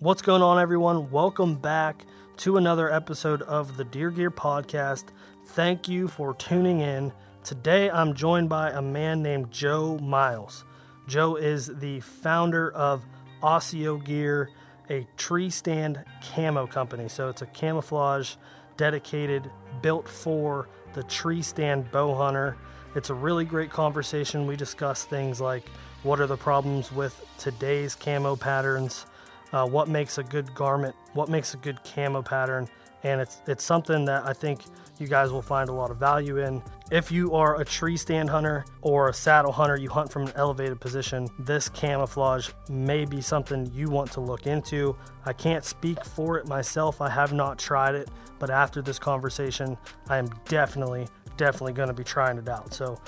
What's 0.00 0.22
going 0.22 0.42
on, 0.42 0.60
everyone? 0.60 1.10
Welcome 1.10 1.56
back 1.56 2.06
to 2.36 2.56
another 2.56 2.88
episode 2.88 3.42
of 3.42 3.76
the 3.76 3.82
Deer 3.82 4.12
Gear 4.12 4.30
Podcast. 4.30 5.06
Thank 5.46 5.88
you 5.88 6.06
for 6.06 6.34
tuning 6.34 6.78
in. 6.78 7.12
Today, 7.42 7.90
I'm 7.90 8.14
joined 8.14 8.48
by 8.48 8.70
a 8.70 8.80
man 8.80 9.24
named 9.24 9.50
Joe 9.50 9.98
Miles. 9.98 10.64
Joe 11.08 11.34
is 11.34 11.66
the 11.66 11.98
founder 11.98 12.70
of 12.70 13.04
ASIO 13.42 14.04
Gear, 14.04 14.50
a 14.88 15.04
tree 15.16 15.50
stand 15.50 16.04
camo 16.22 16.68
company. 16.68 17.08
So, 17.08 17.28
it's 17.28 17.42
a 17.42 17.46
camouflage 17.46 18.36
dedicated, 18.76 19.50
built 19.82 20.08
for 20.08 20.68
the 20.94 21.02
tree 21.02 21.42
stand 21.42 21.90
bow 21.90 22.14
hunter. 22.14 22.56
It's 22.94 23.10
a 23.10 23.14
really 23.14 23.44
great 23.44 23.70
conversation. 23.70 24.46
We 24.46 24.54
discuss 24.54 25.02
things 25.02 25.40
like 25.40 25.68
what 26.04 26.20
are 26.20 26.28
the 26.28 26.36
problems 26.36 26.92
with 26.92 27.20
today's 27.36 27.96
camo 27.96 28.36
patterns 28.36 29.04
uh, 29.52 29.66
what 29.66 29.88
makes 29.88 30.18
a 30.18 30.22
good 30.22 30.54
garment, 30.54 30.94
what 31.14 31.28
makes 31.28 31.54
a 31.54 31.56
good 31.56 31.78
camo 31.84 32.22
pattern, 32.22 32.68
and 33.02 33.20
it's 33.20 33.40
it's 33.46 33.64
something 33.64 34.04
that 34.06 34.26
I 34.26 34.32
think 34.32 34.62
you 34.98 35.06
guys 35.06 35.30
will 35.30 35.42
find 35.42 35.68
a 35.68 35.72
lot 35.72 35.90
of 35.90 35.98
value 35.98 36.38
in. 36.38 36.62
If 36.90 37.12
you 37.12 37.34
are 37.34 37.60
a 37.60 37.64
tree 37.64 37.96
stand 37.96 38.28
hunter 38.28 38.64
or 38.82 39.08
a 39.08 39.14
saddle 39.14 39.52
hunter, 39.52 39.76
you 39.76 39.88
hunt 39.88 40.10
from 40.10 40.26
an 40.26 40.32
elevated 40.34 40.80
position, 40.80 41.28
this 41.38 41.68
camouflage 41.68 42.50
may 42.68 43.04
be 43.04 43.20
something 43.20 43.70
you 43.72 43.88
want 43.88 44.10
to 44.12 44.20
look 44.20 44.46
into. 44.46 44.96
I 45.24 45.32
can't 45.32 45.64
speak 45.64 46.04
for 46.04 46.38
it 46.38 46.48
myself, 46.48 47.00
I 47.00 47.10
have 47.10 47.32
not 47.32 47.58
tried 47.58 47.94
it, 47.94 48.08
but 48.38 48.50
after 48.50 48.82
this 48.82 48.98
conversation, 48.98 49.76
I 50.08 50.18
am 50.18 50.28
definitely, 50.46 51.06
definitely 51.36 51.74
going 51.74 51.88
to 51.88 51.94
be 51.94 52.04
trying 52.04 52.38
it 52.38 52.48
out. 52.48 52.74
So 52.74 52.98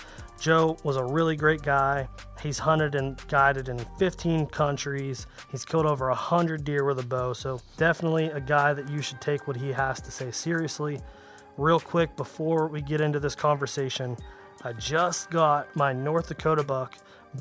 Joe 0.40 0.78
was 0.84 0.96
a 0.96 1.04
really 1.04 1.36
great 1.36 1.60
guy. 1.60 2.08
He's 2.42 2.58
hunted 2.58 2.94
and 2.94 3.20
guided 3.28 3.68
in 3.68 3.78
15 3.98 4.46
countries. 4.46 5.26
He's 5.50 5.66
killed 5.66 5.84
over 5.84 6.08
100 6.08 6.64
deer 6.64 6.84
with 6.84 6.98
a 6.98 7.06
bow. 7.06 7.34
So, 7.34 7.60
definitely 7.76 8.26
a 8.30 8.40
guy 8.40 8.72
that 8.72 8.88
you 8.88 9.02
should 9.02 9.20
take 9.20 9.46
what 9.46 9.56
he 9.56 9.70
has 9.70 10.00
to 10.00 10.10
say 10.10 10.30
seriously. 10.30 10.98
Real 11.58 11.78
quick, 11.78 12.16
before 12.16 12.68
we 12.68 12.80
get 12.80 13.02
into 13.02 13.20
this 13.20 13.34
conversation, 13.34 14.16
I 14.64 14.72
just 14.72 15.30
got 15.30 15.74
my 15.76 15.92
North 15.92 16.28
Dakota 16.28 16.64
buck 16.64 16.96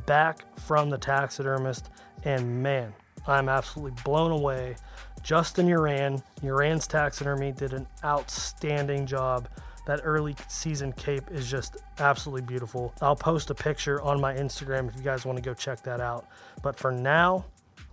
back 0.05 0.59
from 0.59 0.89
the 0.89 0.97
taxidermist, 0.97 1.89
and 2.25 2.61
man, 2.61 2.93
I'm 3.27 3.47
absolutely 3.47 3.99
blown 4.03 4.31
away. 4.31 4.75
Justin 5.23 5.67
Uran, 5.67 6.21
Uran's 6.41 6.85
taxidermy, 6.85 7.53
did 7.53 7.73
an 7.73 7.87
outstanding 8.03 9.05
job 9.05 9.47
that 9.89 10.01
early 10.03 10.35
season 10.47 10.93
cape 10.93 11.31
is 11.31 11.49
just 11.49 11.77
absolutely 11.97 12.43
beautiful. 12.43 12.93
I'll 13.01 13.15
post 13.15 13.49
a 13.49 13.55
picture 13.55 13.99
on 14.03 14.21
my 14.21 14.35
Instagram 14.35 14.87
if 14.87 14.95
you 14.95 15.01
guys 15.01 15.25
want 15.25 15.37
to 15.37 15.41
go 15.41 15.55
check 15.55 15.81
that 15.81 15.99
out. 15.99 16.27
But 16.61 16.77
for 16.77 16.91
now, 16.91 17.45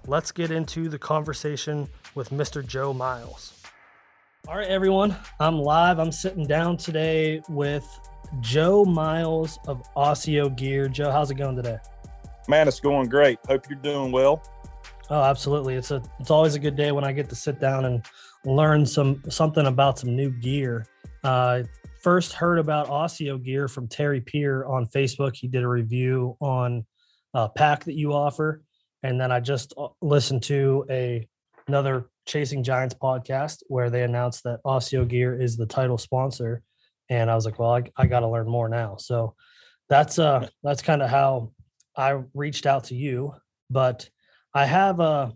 let's 0.06 0.30
get 0.30 0.50
into 0.50 0.90
the 0.90 0.98
conversation 0.98 1.88
with 2.14 2.28
Mr. 2.28 2.64
Joe 2.64 2.92
Miles. 2.92 3.62
All 4.46 4.58
right, 4.58 4.68
everyone, 4.68 5.16
I'm 5.40 5.58
live. 5.58 5.98
I'm 5.98 6.12
sitting 6.12 6.44
down 6.44 6.76
today 6.76 7.40
with 7.48 7.88
Joe 8.40 8.84
Miles 8.84 9.58
of 9.66 9.82
ASIO 9.96 10.54
Gear. 10.54 10.88
Joe, 10.88 11.10
how's 11.10 11.30
it 11.30 11.36
going 11.36 11.56
today? 11.56 11.78
Man, 12.46 12.68
it's 12.68 12.78
going 12.78 13.08
great. 13.08 13.38
Hope 13.48 13.70
you're 13.70 13.78
doing 13.78 14.12
well. 14.12 14.42
Oh, 15.08 15.22
absolutely. 15.22 15.76
It's 15.76 15.92
a 15.92 16.02
it's 16.20 16.30
always 16.30 16.56
a 16.56 16.58
good 16.58 16.76
day 16.76 16.92
when 16.92 17.04
I 17.04 17.12
get 17.12 17.30
to 17.30 17.34
sit 17.34 17.58
down 17.58 17.86
and 17.86 18.04
learn 18.44 18.84
some 18.84 19.22
something 19.30 19.64
about 19.64 19.98
some 19.98 20.14
new 20.14 20.28
gear. 20.28 20.84
Uh, 21.24 21.62
first 22.06 22.34
heard 22.34 22.60
about 22.60 22.86
ASIO 22.86 23.42
gear 23.42 23.66
from 23.66 23.88
Terry 23.88 24.20
Peer 24.20 24.64
on 24.64 24.86
Facebook. 24.86 25.34
He 25.34 25.48
did 25.48 25.64
a 25.64 25.68
review 25.68 26.36
on 26.40 26.86
a 27.34 27.48
pack 27.48 27.82
that 27.82 27.94
you 27.94 28.12
offer, 28.12 28.62
and 29.02 29.20
then 29.20 29.32
I 29.32 29.40
just 29.40 29.74
uh, 29.76 29.88
listened 30.00 30.44
to 30.44 30.86
a 30.88 31.26
another 31.66 32.08
Chasing 32.24 32.62
Giants 32.62 32.94
podcast 32.94 33.64
where 33.66 33.90
they 33.90 34.04
announced 34.04 34.44
that 34.44 34.60
ASIO 34.64 35.08
gear 35.08 35.34
is 35.34 35.56
the 35.56 35.66
title 35.66 35.98
sponsor, 35.98 36.62
and 37.10 37.28
I 37.28 37.34
was 37.34 37.44
like, 37.44 37.58
well, 37.58 37.74
I, 37.74 37.82
I 37.96 38.06
got 38.06 38.20
to 38.20 38.28
learn 38.28 38.48
more 38.48 38.68
now. 38.68 38.94
So 38.98 39.34
that's 39.88 40.20
uh 40.20 40.46
that's 40.62 40.82
kind 40.82 41.02
of 41.02 41.10
how 41.10 41.50
I 41.96 42.22
reached 42.34 42.66
out 42.66 42.84
to 42.84 42.94
you, 42.94 43.34
but 43.68 44.08
I 44.54 44.64
have 44.64 45.00
uh 45.00 45.32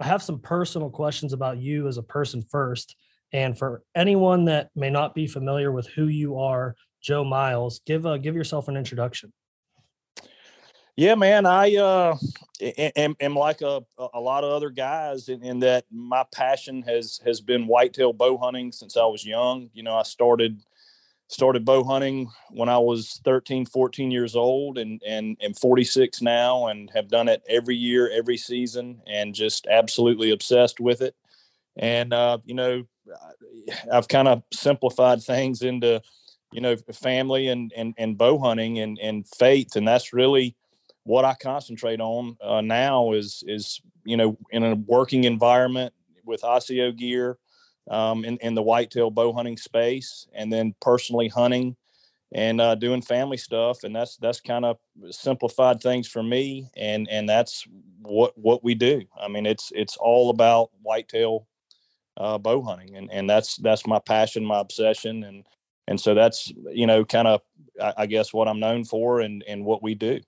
I 0.00 0.04
have 0.04 0.24
some 0.24 0.40
personal 0.40 0.90
questions 0.90 1.32
about 1.32 1.58
you 1.58 1.86
as 1.86 1.96
a 1.96 2.02
person 2.02 2.42
first 2.42 2.96
and 3.32 3.56
for 3.56 3.82
anyone 3.94 4.44
that 4.46 4.70
may 4.74 4.90
not 4.90 5.14
be 5.14 5.26
familiar 5.26 5.72
with 5.72 5.86
who 5.88 6.06
you 6.06 6.38
are, 6.38 6.74
Joe 7.00 7.24
Miles, 7.24 7.80
give 7.86 8.06
uh, 8.06 8.16
give 8.18 8.34
yourself 8.34 8.68
an 8.68 8.76
introduction. 8.76 9.32
Yeah, 10.96 11.14
man, 11.14 11.46
I 11.46 11.76
uh, 11.76 12.16
am, 12.96 13.14
am 13.20 13.36
like 13.36 13.60
a, 13.60 13.82
a 14.14 14.18
lot 14.18 14.42
of 14.42 14.50
other 14.50 14.70
guys 14.70 15.28
in, 15.28 15.44
in, 15.44 15.60
that 15.60 15.84
my 15.92 16.24
passion 16.34 16.82
has 16.82 17.20
has 17.24 17.40
been 17.40 17.68
whitetail 17.68 18.12
bow 18.12 18.36
hunting 18.36 18.72
since 18.72 18.96
I 18.96 19.04
was 19.04 19.24
young. 19.24 19.70
You 19.74 19.84
know, 19.84 19.94
I 19.94 20.02
started 20.02 20.60
started 21.28 21.64
bow 21.64 21.84
hunting 21.84 22.28
when 22.50 22.68
I 22.68 22.78
was 22.78 23.20
13, 23.24 23.66
14 23.66 24.10
years 24.10 24.34
old 24.34 24.76
and 24.76 25.00
and 25.06 25.36
am 25.40 25.54
46 25.54 26.20
now 26.20 26.66
and 26.66 26.90
have 26.90 27.06
done 27.06 27.28
it 27.28 27.44
every 27.48 27.76
year, 27.76 28.10
every 28.10 28.36
season 28.36 29.00
and 29.06 29.34
just 29.34 29.68
absolutely 29.68 30.32
obsessed 30.32 30.80
with 30.80 31.00
it. 31.00 31.14
And 31.76 32.12
uh, 32.12 32.38
you 32.44 32.54
know, 32.54 32.84
I've 33.92 34.08
kind 34.08 34.28
of 34.28 34.42
simplified 34.52 35.22
things 35.22 35.62
into, 35.62 36.00
you 36.52 36.60
know, 36.60 36.76
family 36.92 37.48
and 37.48 37.72
and 37.76 37.94
and 37.98 38.16
bow 38.16 38.38
hunting 38.38 38.78
and 38.78 38.98
and 38.98 39.26
faith, 39.26 39.76
and 39.76 39.86
that's 39.86 40.12
really 40.12 40.56
what 41.04 41.24
I 41.24 41.34
concentrate 41.34 42.00
on 42.00 42.36
uh, 42.42 42.60
now. 42.60 43.12
Is 43.12 43.42
is 43.46 43.80
you 44.04 44.16
know 44.16 44.36
in 44.50 44.64
a 44.64 44.74
working 44.74 45.24
environment 45.24 45.92
with 46.24 46.42
ASIO 46.42 46.96
gear, 46.96 47.38
um, 47.90 48.24
in 48.24 48.36
in 48.38 48.54
the 48.54 48.62
whitetail 48.62 49.10
bow 49.10 49.32
hunting 49.32 49.56
space, 49.56 50.26
and 50.34 50.52
then 50.52 50.74
personally 50.80 51.28
hunting 51.28 51.76
and 52.32 52.60
uh, 52.60 52.74
doing 52.74 53.00
family 53.00 53.36
stuff, 53.36 53.84
and 53.84 53.94
that's 53.94 54.16
that's 54.18 54.40
kind 54.40 54.64
of 54.64 54.78
simplified 55.10 55.80
things 55.80 56.06
for 56.06 56.22
me, 56.22 56.70
and 56.76 57.08
and 57.08 57.28
that's 57.28 57.66
what 58.02 58.36
what 58.36 58.62
we 58.62 58.74
do. 58.74 59.02
I 59.20 59.28
mean, 59.28 59.46
it's 59.46 59.72
it's 59.74 59.96
all 59.96 60.30
about 60.30 60.70
whitetail 60.82 61.46
uh, 62.18 62.36
bow 62.36 62.62
hunting, 62.62 62.96
and 62.96 63.10
and 63.10 63.30
that's 63.30 63.56
that's 63.56 63.86
my 63.86 63.98
passion, 64.00 64.44
my 64.44 64.58
obsession, 64.58 65.24
and 65.24 65.46
and 65.86 66.00
so 66.00 66.14
that's 66.14 66.52
you 66.72 66.86
know 66.86 67.04
kind 67.04 67.28
of 67.28 67.40
I, 67.80 67.94
I, 67.98 68.06
guess 68.06 68.32
what 68.32 68.48
I'm 68.48 68.60
known 68.60 68.84
for, 68.84 69.20
and 69.20 69.42
and 69.48 69.64
what 69.64 69.82
we 69.82 69.94
do. 69.94 70.20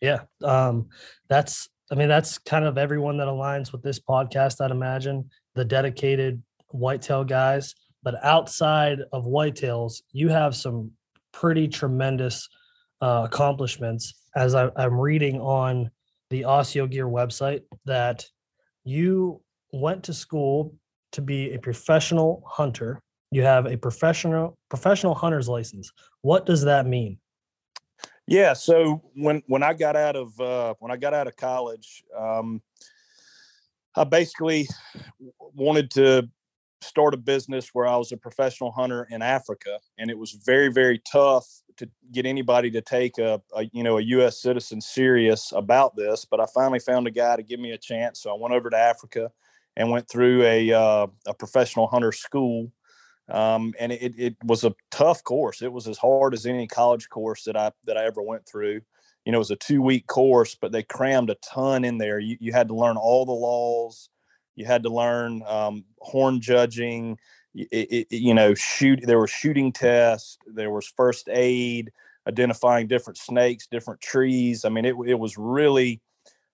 Yeah, 0.00 0.20
um, 0.42 0.88
that's 1.28 1.68
I 1.90 1.96
mean 1.96 2.08
that's 2.08 2.38
kind 2.38 2.64
of 2.64 2.78
everyone 2.78 3.18
that 3.18 3.26
aligns 3.26 3.72
with 3.72 3.82
this 3.82 4.00
podcast. 4.00 4.64
I'd 4.64 4.70
imagine 4.70 5.28
the 5.54 5.64
dedicated 5.64 6.42
whitetail 6.70 7.24
guys, 7.24 7.74
but 8.02 8.14
outside 8.24 9.00
of 9.12 9.24
whitetails, 9.24 10.02
you 10.12 10.28
have 10.28 10.54
some 10.54 10.92
pretty 11.32 11.66
tremendous 11.66 12.48
uh, 13.02 13.22
accomplishments. 13.24 14.14
As 14.36 14.54
I, 14.54 14.70
I'm 14.76 14.98
reading 14.98 15.40
on 15.40 15.90
the 16.30 16.42
ASIO 16.42 16.90
Gear 16.90 17.06
website, 17.06 17.62
that 17.84 18.24
you 18.84 19.40
went 19.72 20.04
to 20.04 20.14
school 20.14 20.74
to 21.14 21.22
be 21.22 21.52
a 21.54 21.58
professional 21.58 22.42
hunter, 22.46 23.00
you 23.30 23.42
have 23.42 23.66
a 23.66 23.76
professional 23.76 24.56
professional 24.68 25.14
hunter's 25.14 25.48
license. 25.48 25.90
What 26.22 26.46
does 26.46 26.62
that 26.64 26.86
mean? 26.86 27.18
Yeah, 28.26 28.52
so 28.52 29.02
when 29.14 29.42
when 29.46 29.62
I 29.62 29.74
got 29.74 29.96
out 29.96 30.16
of 30.16 30.38
uh, 30.40 30.74
when 30.78 30.90
I 30.90 30.96
got 30.96 31.14
out 31.14 31.26
of 31.26 31.36
college, 31.36 32.04
um, 32.16 32.62
I 33.96 34.04
basically 34.04 34.68
wanted 35.38 35.90
to 35.92 36.28
start 36.80 37.14
a 37.14 37.16
business 37.16 37.70
where 37.72 37.86
I 37.86 37.96
was 37.96 38.12
a 38.12 38.16
professional 38.16 38.70
hunter 38.70 39.06
in 39.10 39.22
Africa, 39.22 39.78
and 39.98 40.10
it 40.10 40.18
was 40.18 40.32
very 40.32 40.68
very 40.72 41.00
tough 41.10 41.46
to 41.76 41.88
get 42.12 42.24
anybody 42.24 42.70
to 42.70 42.80
take 42.80 43.18
a, 43.18 43.42
a, 43.54 43.64
you 43.72 43.82
know 43.82 43.98
a 43.98 44.02
U.S. 44.02 44.40
citizen 44.40 44.80
serious 44.80 45.52
about 45.52 45.96
this. 45.96 46.24
But 46.24 46.40
I 46.40 46.46
finally 46.54 46.80
found 46.80 47.06
a 47.06 47.10
guy 47.10 47.36
to 47.36 47.42
give 47.42 47.60
me 47.60 47.72
a 47.72 47.78
chance, 47.78 48.20
so 48.20 48.30
I 48.34 48.38
went 48.38 48.54
over 48.54 48.70
to 48.70 48.76
Africa 48.76 49.30
and 49.76 49.90
went 49.90 50.08
through 50.08 50.42
a 50.44 50.72
uh, 50.72 51.06
a 51.26 51.34
professional 51.34 51.86
hunter 51.86 52.12
school. 52.12 52.70
Um, 53.28 53.72
and 53.78 53.90
it, 53.90 54.14
it 54.18 54.36
was 54.44 54.64
a 54.64 54.74
tough 54.90 55.24
course. 55.24 55.62
It 55.62 55.72
was 55.72 55.88
as 55.88 55.96
hard 55.96 56.34
as 56.34 56.44
any 56.44 56.66
college 56.66 57.08
course 57.08 57.44
that 57.44 57.56
I 57.56 57.72
that 57.84 57.96
I 57.96 58.04
ever 58.04 58.22
went 58.22 58.46
through. 58.46 58.80
You 59.24 59.32
know, 59.32 59.38
it 59.38 59.38
was 59.38 59.50
a 59.50 59.56
two 59.56 59.80
week 59.80 60.06
course, 60.06 60.54
but 60.54 60.72
they 60.72 60.82
crammed 60.82 61.30
a 61.30 61.36
ton 61.36 61.84
in 61.84 61.96
there. 61.96 62.18
You, 62.18 62.36
you 62.40 62.52
had 62.52 62.68
to 62.68 62.74
learn 62.74 62.96
all 62.96 63.24
the 63.24 63.32
laws. 63.32 64.10
You 64.54 64.66
had 64.66 64.82
to 64.82 64.90
learn 64.90 65.42
um, 65.46 65.84
horn 65.98 66.40
judging. 66.40 67.18
It, 67.54 68.06
it, 68.10 68.16
you 68.16 68.34
know, 68.34 68.54
shoot. 68.54 69.00
There 69.02 69.18
were 69.18 69.26
shooting 69.26 69.72
tests. 69.72 70.36
There 70.46 70.70
was 70.70 70.86
first 70.86 71.28
aid, 71.30 71.92
identifying 72.28 72.88
different 72.88 73.16
snakes, 73.16 73.66
different 73.66 74.00
trees. 74.00 74.64
I 74.64 74.68
mean, 74.68 74.84
it 74.84 74.96
it 75.06 75.18
was 75.18 75.38
really 75.38 76.02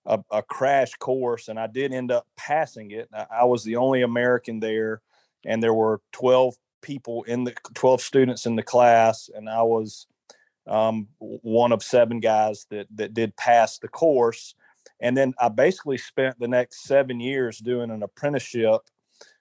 a, 0.05 0.19
a, 0.31 0.41
crash 0.41 0.93
course, 0.95 1.47
and 1.47 1.59
I 1.59 1.67
did 1.67 1.93
end 1.93 2.11
up 2.11 2.25
passing 2.35 2.91
it. 2.91 3.09
I, 3.13 3.25
I 3.41 3.45
was 3.45 3.63
the 3.63 3.75
only 3.75 4.01
American 4.01 4.59
there, 4.59 5.01
and 5.45 5.61
there 5.61 5.73
were 5.73 6.01
12 6.13 6.55
people 6.81 7.23
in 7.23 7.43
the 7.43 7.53
12 7.73 8.01
students 8.01 8.45
in 8.45 8.55
the 8.55 8.63
class, 8.63 9.29
and 9.33 9.49
I 9.49 9.61
was 9.61 10.07
um, 10.67 11.07
one 11.19 11.71
of 11.71 11.83
seven 11.83 12.19
guys 12.19 12.65
that 12.69 12.87
that 12.95 13.13
did 13.13 13.35
pass 13.35 13.77
the 13.77 13.87
course. 13.87 14.55
and 14.99 15.17
then 15.17 15.33
I 15.39 15.49
basically 15.49 15.97
spent 15.97 16.39
the 16.39 16.47
next 16.47 16.83
seven 16.83 17.19
years 17.19 17.59
doing 17.59 17.91
an 17.91 18.03
apprenticeship 18.03 18.81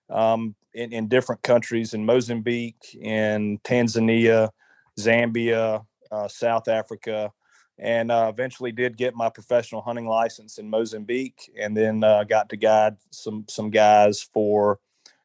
um, 0.09 0.55
in, 0.75 0.93
in 0.93 1.09
different 1.09 1.43
countries 1.43 1.95
in 1.95 2.05
Mozambique, 2.05 2.95
in 3.01 3.59
Tanzania, 3.59 4.51
Zambia, 4.99 5.85
uh, 6.11 6.29
South 6.29 6.69
Africa, 6.69 7.33
and 7.81 8.13
uh, 8.13 8.31
eventually 8.33 8.73
did 8.73 8.99
get 8.99 9.15
my 9.15 9.31
professional 9.31 9.81
hunting 9.81 10.07
license 10.07 10.59
in 10.59 10.69
Mozambique, 10.69 11.51
and 11.59 11.75
then 11.75 12.05
uh, 12.05 12.25
got 12.25 12.51
to 12.51 12.57
guide 12.57 12.97
some 13.11 13.47
some 13.49 13.71
guys 13.71 14.23
for, 14.23 14.79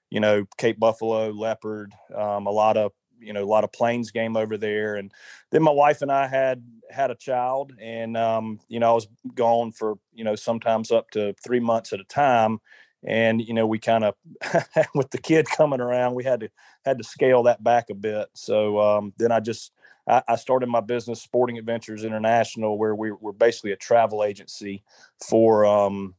you 0.09 0.21
know, 0.21 0.45
Cape 0.57 0.79
Buffalo, 0.79 1.29
leopard, 1.31 1.93
um, 2.15 2.47
a 2.47 2.51
lot 2.51 2.77
of 2.77 2.93
you 3.19 3.33
know 3.33 3.43
a 3.43 3.45
lot 3.45 3.65
of 3.65 3.73
plains 3.73 4.11
game 4.11 4.37
over 4.37 4.57
there, 4.57 4.95
and 4.95 5.11
then 5.51 5.63
my 5.63 5.71
wife 5.71 6.01
and 6.01 6.11
I 6.11 6.27
had 6.27 6.63
had 6.89 7.11
a 7.11 7.15
child, 7.15 7.73
and 7.79 8.15
um, 8.15 8.61
you 8.69 8.79
know 8.79 8.91
I 8.91 8.93
was 8.93 9.07
gone 9.35 9.73
for 9.73 9.95
you 10.13 10.23
know 10.23 10.35
sometimes 10.35 10.91
up 10.91 11.11
to 11.11 11.35
three 11.43 11.59
months 11.59 11.91
at 11.91 11.99
a 11.99 12.05
time, 12.05 12.61
and 13.03 13.41
you 13.41 13.53
know 13.53 13.67
we 13.67 13.79
kind 13.79 14.05
of 14.05 14.15
with 14.95 15.11
the 15.11 15.17
kid 15.17 15.45
coming 15.45 15.81
around 15.81 16.15
we 16.15 16.23
had 16.23 16.39
to 16.39 16.49
had 16.85 16.97
to 16.97 17.03
scale 17.03 17.43
that 17.43 17.63
back 17.63 17.89
a 17.89 17.93
bit 17.93 18.27
so 18.33 18.79
um, 18.79 19.13
then 19.17 19.31
i 19.31 19.39
just 19.39 19.71
I, 20.07 20.21
I, 20.27 20.35
started 20.35 20.67
my 20.67 20.81
business 20.81 21.21
sporting 21.21 21.57
adventures 21.57 22.03
international 22.03 22.77
where 22.77 22.95
we, 22.95 23.11
we're 23.11 23.31
basically 23.31 23.71
a 23.71 23.77
travel 23.77 24.23
agency 24.23 24.83
for 25.27 25.65
um, 25.65 26.15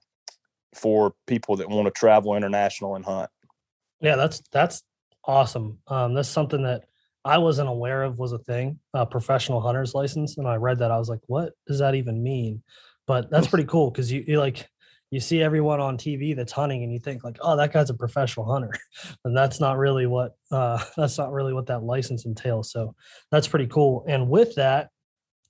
for 0.74 1.14
people 1.26 1.56
that 1.56 1.68
want 1.68 1.86
to 1.86 1.90
travel 1.90 2.34
international 2.34 2.96
and 2.96 3.04
hunt. 3.04 3.30
Yeah 4.00 4.16
that's 4.16 4.42
that's 4.52 4.82
awesome. 5.24 5.78
Um, 5.88 6.14
that's 6.14 6.28
something 6.28 6.62
that 6.62 6.84
i 7.24 7.38
wasn't 7.38 7.68
aware 7.68 8.04
of 8.04 8.20
was 8.20 8.32
a 8.32 8.38
thing 8.38 8.78
a 8.94 9.04
professional 9.04 9.60
hunter's 9.60 9.94
license 9.94 10.38
and 10.38 10.46
i 10.46 10.54
read 10.54 10.78
that 10.78 10.92
i 10.92 10.96
was 10.96 11.08
like 11.08 11.18
what 11.26 11.54
does 11.66 11.80
that 11.80 11.94
even 11.94 12.22
mean? 12.22 12.62
But 13.06 13.30
that's 13.30 13.46
pretty 13.52 13.66
cool 13.66 13.90
because 13.90 14.10
you, 14.12 14.24
you 14.26 14.38
like 14.38 14.68
you 15.10 15.20
see 15.20 15.40
everyone 15.42 15.80
on 15.80 15.96
TV 15.96 16.34
that's 16.34 16.52
hunting 16.52 16.82
and 16.82 16.92
you 16.92 16.98
think 16.98 17.22
like, 17.22 17.38
oh, 17.40 17.56
that 17.56 17.72
guy's 17.72 17.90
a 17.90 17.94
professional 17.94 18.50
hunter. 18.50 18.70
And 19.24 19.36
that's 19.36 19.60
not 19.60 19.78
really 19.78 20.06
what 20.06 20.36
uh, 20.50 20.82
that's 20.96 21.18
not 21.18 21.32
really 21.32 21.52
what 21.52 21.66
that 21.66 21.82
license 21.82 22.24
entails. 22.24 22.70
So 22.70 22.94
that's 23.30 23.48
pretty 23.48 23.66
cool. 23.66 24.04
And 24.08 24.28
with 24.28 24.54
that, 24.56 24.90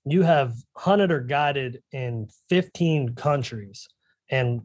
you 0.05 0.23
have 0.23 0.55
hunted 0.77 1.11
or 1.11 1.21
guided 1.21 1.83
in 1.93 2.29
15 2.49 3.15
countries. 3.15 3.89
And 4.31 4.63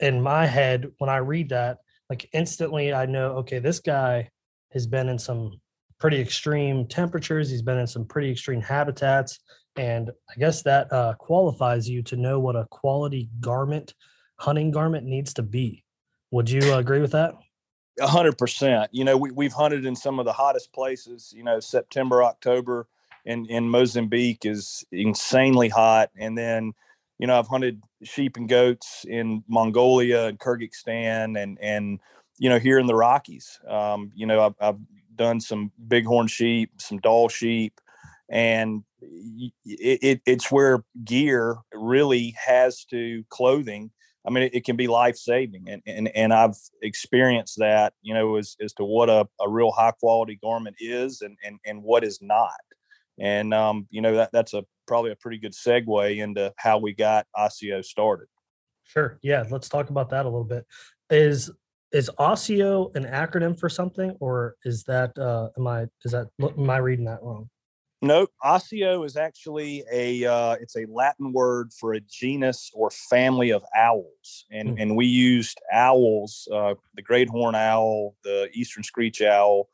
in 0.00 0.20
my 0.20 0.46
head, 0.46 0.86
when 0.98 1.10
I 1.10 1.18
read 1.18 1.50
that, 1.50 1.78
like 2.10 2.28
instantly 2.32 2.92
I 2.92 3.06
know, 3.06 3.38
okay, 3.38 3.58
this 3.58 3.80
guy 3.80 4.30
has 4.72 4.86
been 4.86 5.08
in 5.08 5.18
some 5.18 5.60
pretty 5.98 6.20
extreme 6.20 6.86
temperatures. 6.86 7.50
He's 7.50 7.62
been 7.62 7.78
in 7.78 7.86
some 7.86 8.04
pretty 8.04 8.30
extreme 8.30 8.60
habitats. 8.60 9.40
And 9.76 10.10
I 10.30 10.38
guess 10.38 10.62
that 10.62 10.92
uh, 10.92 11.14
qualifies 11.14 11.88
you 11.88 12.02
to 12.04 12.16
know 12.16 12.38
what 12.38 12.56
a 12.56 12.66
quality 12.70 13.30
garment 13.40 13.94
hunting 14.36 14.70
garment 14.70 15.06
needs 15.06 15.34
to 15.34 15.42
be. 15.42 15.84
Would 16.30 16.50
you 16.50 16.74
agree 16.74 17.00
with 17.00 17.12
that? 17.12 17.34
A 18.00 18.08
hundred 18.08 18.36
percent. 18.38 18.90
You 18.92 19.04
know, 19.04 19.16
we, 19.16 19.30
we've 19.30 19.52
hunted 19.52 19.86
in 19.86 19.94
some 19.94 20.18
of 20.18 20.24
the 20.24 20.32
hottest 20.32 20.72
places, 20.72 21.32
you 21.36 21.44
know, 21.44 21.60
September, 21.60 22.24
October 22.24 22.88
in, 23.24 23.46
in 23.46 23.68
Mozambique 23.68 24.44
is 24.44 24.84
insanely 24.90 25.68
hot. 25.68 26.10
And 26.18 26.36
then, 26.36 26.72
you 27.18 27.28
know, 27.28 27.38
I've 27.38 27.46
hunted 27.46 27.80
sheep 28.02 28.36
and 28.36 28.48
goats 28.48 29.04
in 29.08 29.44
Mongolia 29.46 30.26
and 30.26 30.38
Kyrgyzstan 30.38 31.40
and, 31.40 31.56
and, 31.62 32.00
you 32.38 32.50
know, 32.50 32.58
here 32.58 32.80
in 32.80 32.86
the 32.86 32.96
Rockies. 32.96 33.60
Um, 33.68 34.10
you 34.14 34.26
know, 34.26 34.44
I've, 34.44 34.54
I've 34.60 34.80
done 35.14 35.40
some 35.40 35.70
bighorn 35.78 36.26
sheep, 36.26 36.72
some 36.78 36.98
Dall 36.98 37.28
sheep, 37.28 37.80
and 38.28 38.82
it, 39.00 39.52
it, 40.02 40.20
it's 40.26 40.50
where 40.50 40.82
gear 41.04 41.58
really 41.72 42.34
has 42.44 42.84
to 42.86 43.22
clothing 43.28 43.92
I 44.26 44.30
mean, 44.30 44.44
it, 44.44 44.54
it 44.54 44.64
can 44.64 44.76
be 44.76 44.86
life 44.86 45.16
saving, 45.16 45.66
and, 45.68 45.82
and 45.86 46.08
and 46.08 46.32
I've 46.32 46.56
experienced 46.82 47.58
that, 47.58 47.92
you 48.02 48.14
know, 48.14 48.36
as 48.36 48.56
as 48.62 48.72
to 48.74 48.84
what 48.84 49.10
a, 49.10 49.28
a 49.40 49.48
real 49.48 49.70
high 49.70 49.92
quality 49.92 50.38
garment 50.42 50.76
is, 50.78 51.20
and 51.20 51.36
and 51.44 51.58
and 51.66 51.82
what 51.82 52.04
is 52.04 52.20
not, 52.22 52.52
and 53.18 53.52
um, 53.52 53.86
you 53.90 54.00
know 54.00 54.14
that 54.16 54.30
that's 54.32 54.54
a 54.54 54.64
probably 54.86 55.10
a 55.10 55.16
pretty 55.16 55.38
good 55.38 55.52
segue 55.52 56.16
into 56.16 56.52
how 56.56 56.78
we 56.78 56.94
got 56.94 57.26
ASIO 57.36 57.84
started. 57.84 58.26
Sure, 58.84 59.18
yeah, 59.22 59.44
let's 59.50 59.68
talk 59.68 59.90
about 59.90 60.10
that 60.10 60.24
a 60.24 60.28
little 60.28 60.44
bit. 60.44 60.64
Is 61.10 61.50
is 61.92 62.10
ASIO 62.18 62.94
an 62.96 63.04
acronym 63.04 63.58
for 63.58 63.68
something, 63.68 64.16
or 64.20 64.56
is 64.64 64.84
that 64.84 65.16
uh, 65.18 65.50
am 65.58 65.66
I 65.66 65.86
is 66.04 66.12
that 66.12 66.28
am 66.40 66.70
I 66.70 66.78
reading 66.78 67.04
that 67.04 67.22
wrong? 67.22 67.50
No, 68.02 68.26
ASIO 68.44 69.06
is 69.06 69.16
actually 69.16 69.82
a 69.90 70.24
uh, 70.26 70.56
it's 70.60 70.76
a 70.76 70.86
Latin 70.90 71.32
word 71.32 71.72
for 71.72 71.94
a 71.94 72.00
genus 72.00 72.70
or 72.74 72.90
family 72.90 73.50
of 73.50 73.64
owls, 73.74 74.44
and 74.50 74.76
mm. 74.76 74.82
and 74.82 74.96
we 74.96 75.06
used 75.06 75.58
owls, 75.72 76.46
uh, 76.52 76.74
the 76.94 77.02
great 77.02 77.28
horn 77.28 77.54
owl, 77.54 78.14
the 78.22 78.50
eastern 78.52 78.82
screech 78.82 79.22
owl, 79.22 79.68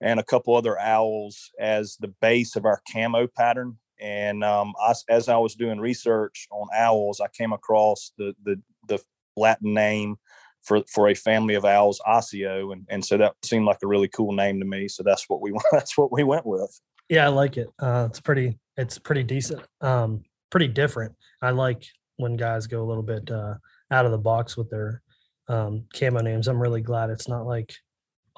and 0.00 0.18
a 0.18 0.24
couple 0.24 0.56
other 0.56 0.78
owls 0.78 1.50
as 1.60 1.96
the 2.00 2.08
base 2.08 2.56
of 2.56 2.64
our 2.64 2.80
camo 2.90 3.26
pattern. 3.26 3.78
And 4.00 4.42
um, 4.44 4.72
I, 4.80 4.94
as 5.08 5.28
I 5.28 5.36
was 5.36 5.54
doing 5.54 5.78
research 5.78 6.46
on 6.50 6.68
owls, 6.74 7.20
I 7.20 7.28
came 7.28 7.52
across 7.52 8.12
the 8.16 8.34
the, 8.44 8.60
the 8.88 8.98
Latin 9.36 9.74
name 9.74 10.16
for 10.62 10.82
for 10.88 11.08
a 11.08 11.14
family 11.14 11.54
of 11.54 11.64
owls, 11.64 12.00
ASIO, 12.06 12.72
and 12.72 12.86
and 12.88 13.04
so 13.04 13.16
that 13.18 13.34
seemed 13.44 13.66
like 13.66 13.78
a 13.82 13.86
really 13.86 14.08
cool 14.08 14.32
name 14.32 14.58
to 14.60 14.66
me. 14.66 14.88
So 14.88 15.02
that's 15.02 15.28
what 15.28 15.40
we 15.40 15.52
that's 15.72 15.96
what 15.96 16.10
we 16.12 16.24
went 16.24 16.46
with. 16.46 16.80
Yeah, 17.08 17.26
I 17.26 17.28
like 17.28 17.56
it. 17.56 17.68
Uh, 17.78 18.06
it's 18.08 18.20
pretty. 18.20 18.58
It's 18.76 18.98
pretty 18.98 19.22
decent. 19.22 19.62
Um, 19.80 20.24
pretty 20.50 20.68
different. 20.68 21.14
I 21.40 21.50
like 21.50 21.84
when 22.16 22.36
guys 22.36 22.66
go 22.66 22.82
a 22.82 22.88
little 22.88 23.02
bit 23.02 23.30
uh, 23.30 23.54
out 23.90 24.06
of 24.06 24.12
the 24.12 24.18
box 24.18 24.56
with 24.56 24.70
their 24.70 25.02
um, 25.48 25.84
camo 25.94 26.20
names. 26.20 26.48
I'm 26.48 26.60
really 26.60 26.80
glad 26.80 27.10
it's 27.10 27.28
not 27.28 27.46
like 27.46 27.74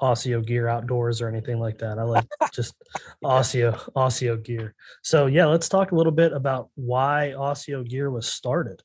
ASIO 0.01 0.45
Gear 0.45 0.67
Outdoors 0.67 1.21
or 1.21 1.27
anything 1.27 1.59
like 1.59 1.79
that. 1.79 1.97
I 1.97 2.03
like 2.03 2.27
just 2.53 2.75
ASIO 3.23 3.91
ASIO 3.95 4.43
Gear. 4.43 4.75
So 5.03 5.25
yeah, 5.25 5.45
let's 5.45 5.69
talk 5.69 5.91
a 5.91 5.95
little 5.95 6.11
bit 6.11 6.33
about 6.33 6.69
why 6.75 7.33
ASIO 7.35 7.87
Gear 7.87 8.11
was 8.11 8.27
started. 8.27 8.81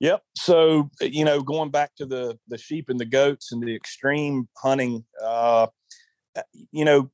Yep. 0.00 0.22
So 0.36 0.90
you 1.00 1.24
know, 1.24 1.40
going 1.40 1.70
back 1.70 1.94
to 1.96 2.06
the 2.06 2.38
the 2.48 2.58
sheep 2.58 2.88
and 2.88 2.98
the 2.98 3.04
goats 3.04 3.52
and 3.52 3.62
the 3.62 3.74
extreme 3.74 4.48
hunting, 4.56 5.04
uh, 5.22 5.68
you 6.72 6.84
know, 6.84 7.10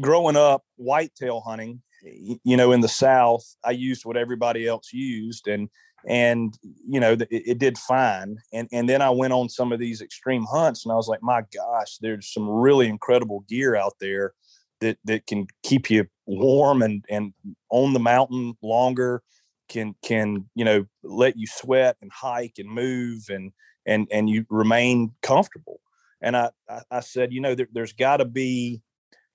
growing 0.00 0.36
up 0.36 0.62
whitetail 0.76 1.40
hunting, 1.40 1.82
you 2.02 2.56
know, 2.56 2.72
in 2.72 2.80
the 2.80 2.88
South, 2.88 3.44
I 3.64 3.72
used 3.72 4.04
what 4.04 4.16
everybody 4.16 4.66
else 4.66 4.92
used, 4.92 5.48
and 5.48 5.68
and 6.08 6.56
you 6.62 6.98
know, 6.98 7.12
it, 7.12 7.28
it, 7.30 7.58
did 7.58 7.76
fine. 7.76 8.38
And 8.52 8.68
and 8.72 8.88
then 8.88 9.02
I 9.02 9.10
went 9.10 9.32
on 9.32 9.48
some 9.48 9.72
of 9.72 9.78
these 9.78 10.00
extreme 10.00 10.44
hunts, 10.44 10.84
and 10.84 10.92
I 10.92 10.96
was 10.96 11.08
like, 11.08 11.22
my 11.22 11.42
gosh, 11.54 11.98
there's 12.00 12.32
some 12.32 12.48
really 12.48 12.88
incredible 12.88 13.44
gear 13.48 13.76
out 13.76 13.94
there 14.00 14.32
that 14.80 14.98
that 15.04 15.26
can 15.26 15.46
keep 15.62 15.90
you 15.90 16.06
warm 16.26 16.82
and 16.82 17.04
and 17.10 17.34
on 17.70 17.92
the 17.92 18.00
mountain 18.00 18.54
longer, 18.62 19.22
can 19.68 19.94
can 20.02 20.48
you 20.54 20.64
know 20.64 20.86
let 21.02 21.36
you 21.36 21.46
sweat 21.46 21.96
and 22.00 22.10
hike 22.12 22.54
and 22.58 22.68
move 22.68 23.24
and 23.28 23.52
and 23.86 24.08
and 24.10 24.30
you 24.30 24.46
remain 24.48 25.12
comfortable. 25.22 25.80
And 26.22 26.36
I 26.36 26.50
I, 26.68 26.82
I 26.90 27.00
said, 27.00 27.32
you 27.32 27.40
know, 27.40 27.54
there, 27.54 27.68
there's 27.72 27.92
got 27.92 28.18
to 28.18 28.24
be 28.24 28.80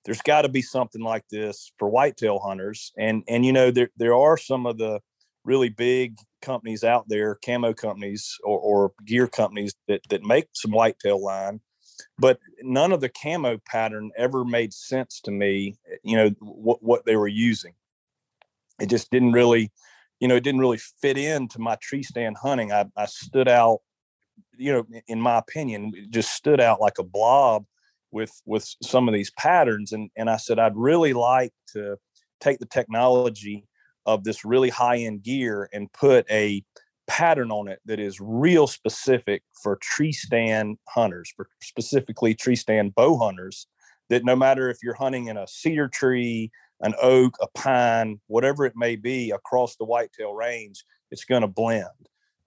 there's 0.06 0.22
got 0.22 0.42
to 0.42 0.48
be 0.48 0.62
something 0.62 1.02
like 1.02 1.24
this 1.28 1.72
for 1.78 1.88
whitetail 1.88 2.38
hunters. 2.38 2.92
And 2.96 3.24
and 3.28 3.44
you 3.44 3.52
know 3.52 3.70
there 3.70 3.90
there 3.96 4.14
are 4.14 4.38
some 4.38 4.64
of 4.64 4.78
the 4.78 5.00
really 5.44 5.68
big 5.68 6.16
companies 6.40 6.82
out 6.82 7.08
there, 7.08 7.38
camo 7.44 7.74
companies 7.74 8.36
or, 8.44 8.58
or 8.58 8.92
gear 9.04 9.26
companies 9.26 9.74
that 9.88 10.00
that 10.08 10.22
make 10.22 10.46
some 10.54 10.70
whitetail 10.70 11.22
line, 11.22 11.60
but 12.18 12.38
none 12.62 12.92
of 12.92 13.00
the 13.00 13.10
camo 13.10 13.58
pattern 13.66 14.10
ever 14.16 14.44
made 14.44 14.72
sense 14.72 15.20
to 15.24 15.32
me. 15.32 15.76
You 16.04 16.16
know 16.16 16.30
what 16.40 16.82
what 16.82 17.04
they 17.04 17.16
were 17.16 17.28
using. 17.28 17.74
It 18.80 18.88
just 18.88 19.10
didn't 19.10 19.32
really, 19.32 19.72
you 20.20 20.28
know, 20.28 20.36
it 20.36 20.44
didn't 20.44 20.60
really 20.60 20.78
fit 20.78 21.18
into 21.18 21.58
my 21.58 21.76
tree 21.82 22.04
stand 22.04 22.36
hunting. 22.36 22.72
I, 22.72 22.84
I 22.96 23.06
stood 23.06 23.48
out, 23.48 23.80
you 24.56 24.70
know, 24.72 25.00
in 25.08 25.20
my 25.20 25.38
opinion, 25.38 25.92
just 26.10 26.32
stood 26.32 26.60
out 26.60 26.80
like 26.80 26.98
a 26.98 27.02
blob 27.02 27.64
with 28.16 28.32
with 28.46 28.66
some 28.82 29.08
of 29.08 29.14
these 29.14 29.30
patterns 29.38 29.92
and 29.92 30.10
and 30.16 30.30
I 30.30 30.38
said 30.38 30.58
I'd 30.58 30.76
really 30.76 31.12
like 31.12 31.52
to 31.74 31.96
take 32.40 32.58
the 32.58 32.66
technology 32.66 33.68
of 34.06 34.24
this 34.24 34.44
really 34.44 34.70
high 34.70 34.96
end 34.96 35.22
gear 35.22 35.68
and 35.72 35.92
put 35.92 36.24
a 36.30 36.64
pattern 37.06 37.52
on 37.52 37.68
it 37.68 37.78
that 37.84 38.00
is 38.00 38.18
real 38.20 38.66
specific 38.66 39.42
for 39.62 39.78
tree 39.82 40.12
stand 40.12 40.78
hunters 40.88 41.30
for 41.36 41.46
specifically 41.62 42.34
tree 42.34 42.56
stand 42.56 42.94
bow 42.94 43.18
hunters 43.18 43.66
that 44.08 44.24
no 44.24 44.34
matter 44.34 44.70
if 44.70 44.78
you're 44.82 44.94
hunting 44.94 45.28
in 45.28 45.36
a 45.36 45.46
cedar 45.46 45.86
tree 45.86 46.50
an 46.80 46.94
oak 47.02 47.36
a 47.42 47.46
pine 47.48 48.18
whatever 48.28 48.64
it 48.64 48.74
may 48.76 48.96
be 48.96 49.30
across 49.30 49.76
the 49.76 49.84
whitetail 49.84 50.32
range 50.32 50.84
it's 51.10 51.24
going 51.24 51.42
to 51.42 51.48
blend. 51.48 51.86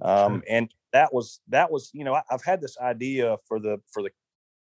Um, 0.02 0.44
and 0.50 0.74
that 0.94 1.14
was 1.14 1.42
that 1.50 1.72
was 1.72 1.90
you 1.94 2.04
know 2.04 2.14
I, 2.14 2.24
have 2.30 2.44
had 2.44 2.62
this 2.62 2.78
idea 2.80 3.38
for 3.48 3.60
the 3.60 3.80
for 3.92 4.02
the 4.02 4.12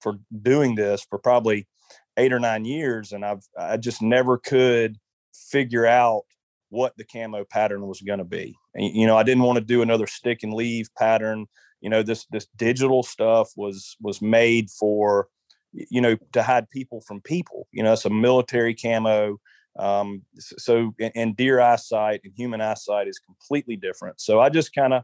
for 0.06 0.20
doing 0.44 0.76
this 0.76 1.04
for 1.10 1.18
probably 1.18 1.68
eight 2.16 2.32
or 2.32 2.40
nine 2.40 2.64
years, 2.64 3.12
and 3.12 3.26
I've 3.26 3.44
I 3.60 3.78
just 3.78 4.04
never 4.04 4.38
could 4.38 4.98
figure 5.34 5.88
out 5.88 6.22
what 6.70 6.94
the 6.98 7.06
camo 7.06 7.44
pattern 7.46 7.88
was 7.88 8.02
going 8.02 8.20
to 8.20 8.26
be. 8.26 8.56
And, 8.74 8.96
you 8.96 9.08
know, 9.08 9.18
I 9.18 9.24
didn't 9.24 9.44
want 9.44 9.58
to 9.58 9.64
do 9.64 9.82
another 9.82 10.08
stick 10.08 10.44
and 10.44 10.54
leave 10.54 10.90
pattern. 10.98 11.46
You 11.82 11.90
know, 11.90 12.04
this 12.04 12.26
this 12.28 12.48
digital 12.56 13.02
stuff 13.02 13.50
was 13.56 13.96
was 14.02 14.22
made 14.22 14.70
for, 14.70 15.28
you 15.72 16.02
know, 16.02 16.18
to 16.34 16.44
hide 16.44 16.70
people 16.70 17.02
from 17.02 17.22
people. 17.22 17.68
You 17.72 17.84
know, 17.84 17.94
it's 17.94 18.06
a 18.06 18.10
military 18.10 18.76
camo. 18.76 19.40
Um, 19.78 20.22
so 20.38 20.94
and 21.16 21.36
deer 21.36 21.60
eyesight 21.60 22.22
and 22.24 22.34
human 22.36 22.62
eyesight 22.62 23.08
is 23.08 23.20
completely 23.20 23.76
different. 23.76 24.22
So 24.22 24.40
I 24.40 24.50
just 24.50 24.74
kind 24.74 24.94
of, 24.94 25.04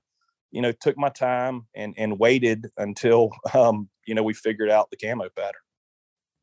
you 0.51 0.61
know, 0.61 0.71
took 0.71 0.97
my 0.97 1.09
time 1.09 1.67
and 1.75 1.93
and 1.97 2.19
waited 2.19 2.69
until 2.77 3.31
um, 3.53 3.89
you 4.05 4.15
know 4.15 4.23
we 4.23 4.33
figured 4.33 4.69
out 4.69 4.89
the 4.89 4.97
camo 4.97 5.29
pattern. 5.35 5.61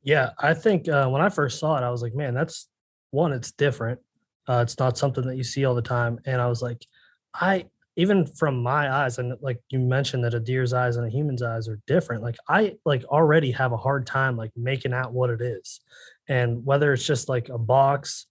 Yeah, 0.03 0.31
I 0.39 0.55
think 0.55 0.89
uh, 0.89 1.09
when 1.09 1.23
I 1.23 1.29
first 1.29 1.59
saw 1.59 1.77
it, 1.77 1.83
I 1.83 1.91
was 1.91 2.03
like, 2.03 2.15
man, 2.15 2.35
that's 2.35 2.69
one, 3.11 3.33
it's 3.33 3.53
different. 3.53 4.01
Uh, 4.49 4.61
it's 4.63 4.79
not 4.79 4.97
something 4.97 5.27
that 5.27 5.37
you 5.37 5.45
see 5.45 5.65
all 5.65 5.75
the 5.75 5.83
time. 5.83 6.19
And 6.25 6.41
I 6.41 6.47
was 6.47 6.63
like, 6.63 6.87
I 7.35 7.67
even 7.97 8.27
from 8.27 8.63
my 8.63 8.91
eyes, 8.91 9.19
and 9.19 9.37
like 9.41 9.61
you 9.71 9.81
mentioned 9.81 10.23
that 10.23 10.33
a 10.33 10.39
deer's 10.39 10.73
eyes 10.73 10.97
and 10.97 11.05
a 11.05 11.11
human's 11.11 11.43
eyes 11.43 11.69
are 11.69 11.81
different. 11.89 12.23
Like 12.23 12.37
I 12.49 12.77
like 12.85 13.05
already 13.07 13.51
have 13.51 13.73
a 13.73 13.77
hard 13.77 14.07
time 14.07 14.37
like 14.37 14.53
making 14.57 14.95
out 14.95 15.13
what 15.13 15.31
it 15.31 15.41
is. 15.41 15.81
And 16.29 16.65
whether 16.65 16.93
it's 16.93 17.05
just 17.05 17.29
like 17.29 17.49
a 17.49 17.59
box 17.59 18.27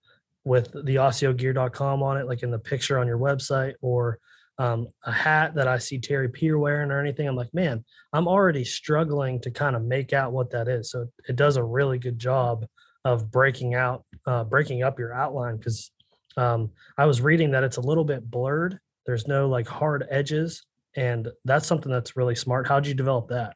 with 0.46 0.72
the 0.72 0.96
asiogear.com 0.96 2.01
on 2.01 2.17
it, 2.17 2.27
like 2.27 2.43
in 2.43 2.51
the 2.51 2.60
picture 2.60 2.98
on 2.98 3.07
your 3.07 3.17
website, 3.17 3.74
or 3.81 4.19
um, 4.59 4.87
a 5.05 5.11
hat 5.11 5.55
that 5.55 5.67
I 5.67 5.77
see 5.77 5.99
Terry 5.99 6.29
Peer 6.29 6.57
wearing 6.57 6.91
or 6.91 6.99
anything, 6.99 7.27
I'm 7.27 7.35
like, 7.35 7.53
man, 7.53 7.83
I'm 8.13 8.27
already 8.27 8.63
struggling 8.63 9.39
to 9.41 9.51
kind 9.51 9.75
of 9.75 9.83
make 9.83 10.13
out 10.13 10.31
what 10.31 10.51
that 10.51 10.67
is. 10.67 10.91
So 10.91 11.07
it 11.27 11.35
does 11.35 11.57
a 11.57 11.63
really 11.63 11.99
good 11.99 12.17
job 12.17 12.65
of 13.05 13.31
breaking 13.31 13.75
out, 13.75 14.03
uh, 14.25 14.43
breaking 14.43 14.83
up 14.83 14.97
your 14.97 15.13
outline. 15.13 15.57
Because 15.57 15.91
um, 16.37 16.71
I 16.97 17.05
was 17.05 17.21
reading 17.21 17.51
that 17.51 17.63
it's 17.63 17.77
a 17.77 17.81
little 17.81 18.03
bit 18.03 18.29
blurred. 18.29 18.79
There's 19.05 19.27
no 19.27 19.47
like 19.47 19.67
hard 19.67 20.05
edges, 20.09 20.65
and 20.95 21.29
that's 21.45 21.67
something 21.67 21.91
that's 21.91 22.17
really 22.17 22.35
smart. 22.35 22.67
How'd 22.67 22.87
you 22.87 22.93
develop 22.93 23.29
that? 23.29 23.55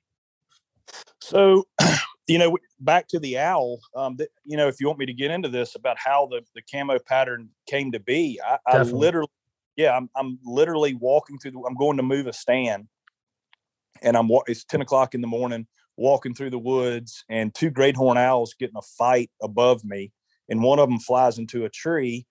So, 1.20 1.68
you 2.28 2.38
know, 2.38 2.58
back 2.80 3.08
to 3.10 3.20
the 3.20 3.40
owl. 3.40 3.80
Um, 3.96 4.18
you 4.46 4.56
know, 4.56 4.68
if 4.68 4.80
you 4.80 4.88
want 4.88 5.00
me 5.00 5.08
to 5.08 5.14
get 5.14 5.32
into 5.32 5.50
this 5.50 5.76
about 5.76 5.98
how 5.98 6.28
the 6.28 6.42
the 6.56 6.62
camo 6.72 7.00
pattern 7.00 7.50
came 7.68 7.92
to 7.92 8.00
be, 8.00 8.40
I, 8.46 8.58
I 8.68 8.84
literally 8.84 9.30
yeah, 9.82 9.96
I'm 9.96 10.10
I'm 10.16 10.40
literally 10.44 10.94
walking 10.94 11.38
through 11.38 11.52
the. 11.52 11.64
I'm 11.68 11.76
going 11.76 11.98
to 11.98 12.04
move 12.04 12.28
a 12.28 12.34
stand, 12.34 12.88
and 14.02 14.16
I'm 14.16 14.30
it's 14.48 14.64
ten 14.64 14.82
o'clock 14.82 15.16
in 15.16 15.22
the 15.22 15.28
morning, 15.28 15.68
walking 15.98 16.34
through 16.34 16.52
the 16.52 16.60
woods, 16.60 17.24
and 17.30 17.54
two 17.54 17.70
great 17.70 17.96
horn 17.96 18.18
owls 18.18 18.54
getting 18.54 18.78
a 18.78 18.82
fight 18.82 19.32
above 19.42 19.84
me, 19.84 20.12
and 20.50 20.62
one 20.62 20.80
of 20.80 20.90
them 20.90 21.00
flies 21.00 21.38
into 21.40 21.66
a 21.66 21.70
tree, 21.70 22.26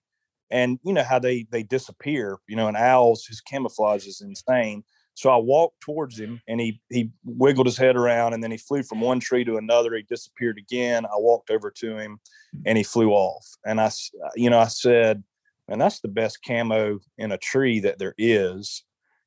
and 0.49 0.79
you 0.83 0.93
know 0.93 1.03
how 1.03 1.19
they 1.19 1.45
they 1.51 1.63
disappear. 1.63 2.37
You 2.47 2.55
know, 2.55 2.67
an 2.67 2.75
owl's 2.75 3.25
his 3.25 3.41
camouflage 3.41 4.07
is 4.07 4.21
insane. 4.21 4.83
So 5.13 5.29
I 5.29 5.35
walked 5.35 5.81
towards 5.81 6.17
him, 6.17 6.41
and 6.47 6.61
he 6.61 6.81
he 6.89 7.11
wiggled 7.25 7.67
his 7.67 7.77
head 7.77 7.97
around, 7.97 8.33
and 8.33 8.41
then 8.41 8.51
he 8.51 8.57
flew 8.57 8.81
from 8.81 9.01
one 9.01 9.19
tree 9.19 9.43
to 9.43 9.57
another. 9.57 9.93
He 9.95 10.03
disappeared 10.03 10.57
again. 10.57 11.05
I 11.05 11.17
walked 11.17 11.49
over 11.49 11.69
to 11.69 11.97
him, 11.97 12.19
and 12.65 12.77
he 12.77 12.83
flew 12.83 13.11
off. 13.11 13.45
And 13.65 13.81
I, 13.81 13.91
you 14.35 14.49
know, 14.49 14.59
I 14.59 14.67
said 14.67 15.23
and 15.67 15.79
that's 15.79 15.99
the 15.99 16.07
best 16.07 16.39
camo 16.45 16.99
in 17.17 17.31
a 17.31 17.37
tree 17.37 17.79
that 17.81 17.99
there 17.99 18.15
is. 18.17 18.83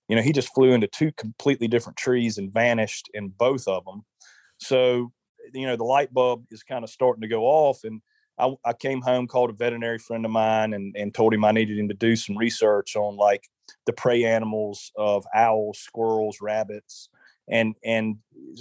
You 0.09 0.17
know, 0.17 0.23
he 0.23 0.33
just 0.33 0.55
flew 0.55 0.73
into 0.73 0.87
two 0.87 1.13
completely 1.13 1.69
different 1.69 1.97
trees 1.97 2.37
and 2.37 2.53
vanished 2.53 3.09
in 3.15 3.29
both 3.29 3.67
of 3.67 3.85
them. 3.85 4.03
So, 4.59 5.13
you 5.53 5.67
know, 5.67 5.77
the 5.77 5.85
light 5.85 6.13
bulb 6.13 6.45
is 6.51 6.63
kind 6.63 6.85
of 6.85 6.91
starting 6.91 7.23
to 7.23 7.29
go 7.29 7.45
off. 7.45 7.85
And 7.85 8.03
I, 8.39 8.53
I 8.65 8.73
came 8.75 9.01
home, 9.01 9.27
called 9.27 9.51
a 9.51 9.55
veterinary 9.55 9.99
friend 9.99 10.25
of 10.25 10.31
mine, 10.31 10.75
and, 10.75 10.95
and 10.97 11.15
told 11.15 11.33
him 11.33 11.45
I 11.45 11.53
needed 11.53 11.79
him 11.79 11.89
to 11.89 11.95
do 11.95 12.17
some 12.17 12.37
research 12.37 12.97
on 12.97 13.17
like 13.17 13.49
the 13.87 13.93
prey 13.93 14.25
animals 14.25 14.93
of 14.97 15.25
owls, 15.35 15.79
squirrels, 15.79 16.39
rabbits, 16.41 17.09
and 17.49 17.75
and 17.85 18.17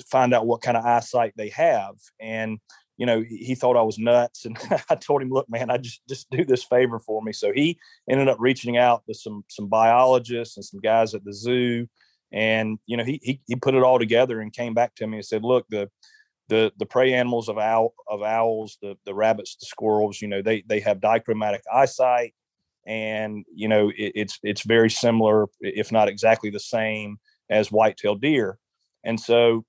find 0.08 0.34
out 0.34 0.46
what 0.46 0.62
kind 0.62 0.78
of 0.78 0.86
eyesight 0.86 1.34
they 1.36 1.50
have. 1.50 1.96
And 2.20 2.60
you 2.98 3.06
know, 3.06 3.24
he 3.28 3.56
thought 3.56 3.78
I 3.78 3.82
was 3.82 3.98
nuts. 3.98 4.46
And 4.46 4.58
I 4.90 4.96
told 4.96 5.22
him, 5.22 5.30
look, 5.30 5.50
man, 5.50 5.70
I 5.70 5.78
just, 5.78 6.02
just 6.08 6.30
do 6.30 6.46
this 6.46 6.64
favor 6.64 7.00
for 7.00 7.22
me. 7.22 7.34
So 7.34 7.52
he 7.54 7.80
ended 8.10 8.28
up 8.28 8.38
reaching 8.40 8.78
out 8.78 9.04
to 9.08 9.14
some, 9.14 9.44
some 9.50 9.68
biologists 9.68 10.58
and 10.58 10.66
some 10.66 10.80
guys 10.80 11.14
at 11.14 11.24
the 11.24 11.34
zoo. 11.34 11.88
And, 12.32 12.80
you 12.86 12.98
know, 12.98 13.04
he, 13.04 13.20
he, 13.24 13.42
he 13.48 13.56
put 13.56 13.76
it 13.76 13.84
all 13.84 14.00
together 14.00 14.42
and 14.42 14.54
came 14.54 14.74
back 14.74 14.96
to 14.96 15.08
me 15.08 15.18
and 15.18 15.26
said, 15.26 15.44
look, 15.44 15.66
the, 15.70 15.90
the, 16.50 16.72
the 16.78 16.86
prey 16.86 17.14
animals 17.14 17.48
of 17.48 17.58
owl 17.58 17.94
of 18.08 18.22
owls, 18.22 18.78
the, 18.82 18.96
the 19.06 19.14
rabbits, 19.14 19.56
the 19.56 19.66
squirrels, 19.66 20.22
you 20.22 20.28
know, 20.28 20.42
they, 20.42 20.64
they 20.68 20.80
have 20.82 21.00
dichromatic 21.00 21.62
eyesight 21.72 22.34
and, 22.86 23.46
you 23.54 23.68
know, 23.68 23.90
it, 23.90 24.12
it's, 24.16 24.40
it's 24.44 24.64
very 24.64 24.90
similar, 24.90 25.48
if 25.62 25.92
not 25.92 26.10
exactly 26.10 26.50
the 26.50 26.60
same 26.60 27.18
as 27.50 27.72
white-tailed 27.72 28.22
deer. 28.22 28.58
And 29.04 29.20
so 29.20 29.64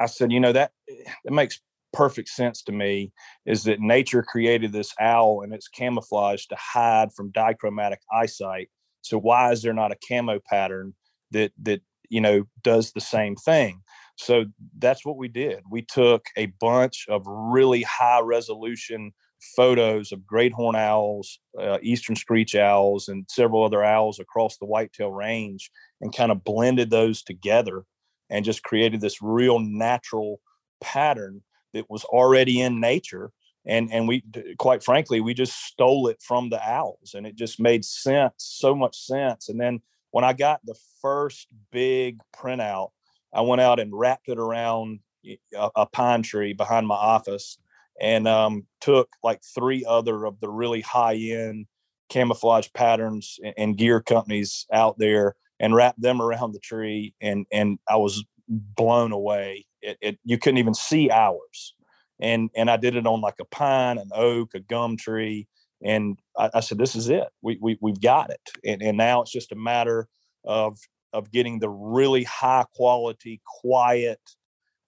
I 0.00 0.06
said, 0.06 0.32
you 0.32 0.40
know, 0.40 0.52
that, 0.52 0.72
eh, 0.90 1.10
that 1.24 1.32
makes 1.32 1.60
perfect 1.92 2.28
sense 2.28 2.62
to 2.64 2.72
me 2.72 3.12
is 3.46 3.64
that 3.64 3.80
nature 3.80 4.22
created 4.22 4.72
this 4.72 4.94
owl 5.00 5.42
and 5.42 5.52
it's 5.52 5.68
camouflage 5.68 6.46
to 6.46 6.56
hide 6.58 7.12
from 7.12 7.30
dichromatic 7.30 8.00
eyesight. 8.12 8.70
So 9.02 9.18
why 9.18 9.52
is 9.52 9.62
there 9.62 9.72
not 9.72 9.92
a 9.92 9.98
camo 10.08 10.40
pattern 10.48 10.94
that 11.32 11.52
that 11.62 11.80
you 12.08 12.20
know 12.20 12.44
does 12.62 12.92
the 12.92 13.00
same 13.00 13.36
thing? 13.36 13.82
So 14.16 14.44
that's 14.78 15.04
what 15.04 15.16
we 15.16 15.28
did. 15.28 15.60
We 15.70 15.82
took 15.82 16.26
a 16.36 16.46
bunch 16.60 17.06
of 17.08 17.22
really 17.26 17.82
high 17.82 18.20
resolution 18.20 19.12
photos 19.56 20.12
of 20.12 20.26
great 20.26 20.52
horn 20.52 20.76
owls, 20.76 21.40
uh, 21.58 21.78
eastern 21.82 22.14
screech 22.14 22.54
owls, 22.54 23.08
and 23.08 23.26
several 23.28 23.64
other 23.64 23.82
owls 23.82 24.20
across 24.20 24.56
the 24.56 24.66
whitetail 24.66 25.10
range, 25.10 25.70
and 26.00 26.14
kind 26.14 26.30
of 26.30 26.44
blended 26.44 26.90
those 26.90 27.22
together 27.22 27.84
and 28.30 28.44
just 28.44 28.62
created 28.62 29.00
this 29.00 29.20
real 29.20 29.58
natural 29.58 30.40
pattern 30.80 31.42
that 31.72 31.90
was 31.90 32.04
already 32.04 32.60
in 32.60 32.80
nature 32.80 33.32
and 33.64 33.92
and 33.92 34.08
we 34.08 34.22
quite 34.58 34.82
frankly 34.82 35.20
we 35.20 35.34
just 35.34 35.64
stole 35.64 36.08
it 36.08 36.20
from 36.20 36.50
the 36.50 36.68
owls 36.68 37.14
and 37.14 37.26
it 37.26 37.36
just 37.36 37.60
made 37.60 37.84
sense 37.84 38.34
so 38.38 38.74
much 38.74 38.98
sense 38.98 39.48
and 39.48 39.60
then 39.60 39.80
when 40.10 40.24
i 40.24 40.32
got 40.32 40.64
the 40.64 40.74
first 41.00 41.48
big 41.70 42.18
printout 42.36 42.90
i 43.32 43.40
went 43.40 43.60
out 43.60 43.78
and 43.78 43.96
wrapped 43.96 44.28
it 44.28 44.38
around 44.38 45.00
a, 45.26 45.70
a 45.76 45.86
pine 45.86 46.22
tree 46.22 46.52
behind 46.52 46.86
my 46.86 46.94
office 46.94 47.58
and 48.00 48.26
um, 48.26 48.66
took 48.80 49.08
like 49.22 49.42
three 49.44 49.84
other 49.86 50.24
of 50.24 50.40
the 50.40 50.48
really 50.48 50.80
high 50.80 51.14
end 51.14 51.66
camouflage 52.08 52.68
patterns 52.74 53.38
and, 53.44 53.54
and 53.56 53.76
gear 53.76 54.00
companies 54.00 54.66
out 54.72 54.98
there 54.98 55.36
and 55.60 55.74
wrapped 55.74 56.00
them 56.00 56.20
around 56.20 56.52
the 56.52 56.58
tree 56.58 57.14
and 57.20 57.46
and 57.52 57.78
i 57.88 57.96
was 57.96 58.24
blown 58.52 59.12
away. 59.12 59.66
It, 59.80 59.98
it 60.00 60.18
you 60.24 60.38
couldn't 60.38 60.58
even 60.58 60.74
see 60.74 61.10
ours. 61.10 61.74
And 62.20 62.50
and 62.54 62.70
i 62.70 62.76
did 62.76 62.94
it 62.94 63.06
on 63.06 63.20
like 63.20 63.40
a 63.40 63.44
pine 63.46 63.98
an 63.98 64.10
oak 64.14 64.54
a 64.54 64.60
gum 64.60 64.96
tree. 64.96 65.48
And 65.84 66.18
i, 66.36 66.50
I 66.54 66.60
said 66.60 66.78
this 66.78 66.94
is 66.94 67.08
it. 67.08 67.28
We, 67.40 67.58
we 67.60 67.78
we've 67.80 68.00
got 68.00 68.30
it. 68.30 68.40
And, 68.64 68.82
and 68.82 68.96
now 68.96 69.22
it's 69.22 69.32
just 69.32 69.52
a 69.52 69.56
matter 69.56 70.08
of 70.44 70.78
of 71.12 71.30
getting 71.30 71.58
the 71.58 71.68
really 71.68 72.24
high 72.24 72.64
quality 72.74 73.40
quiet 73.60 74.20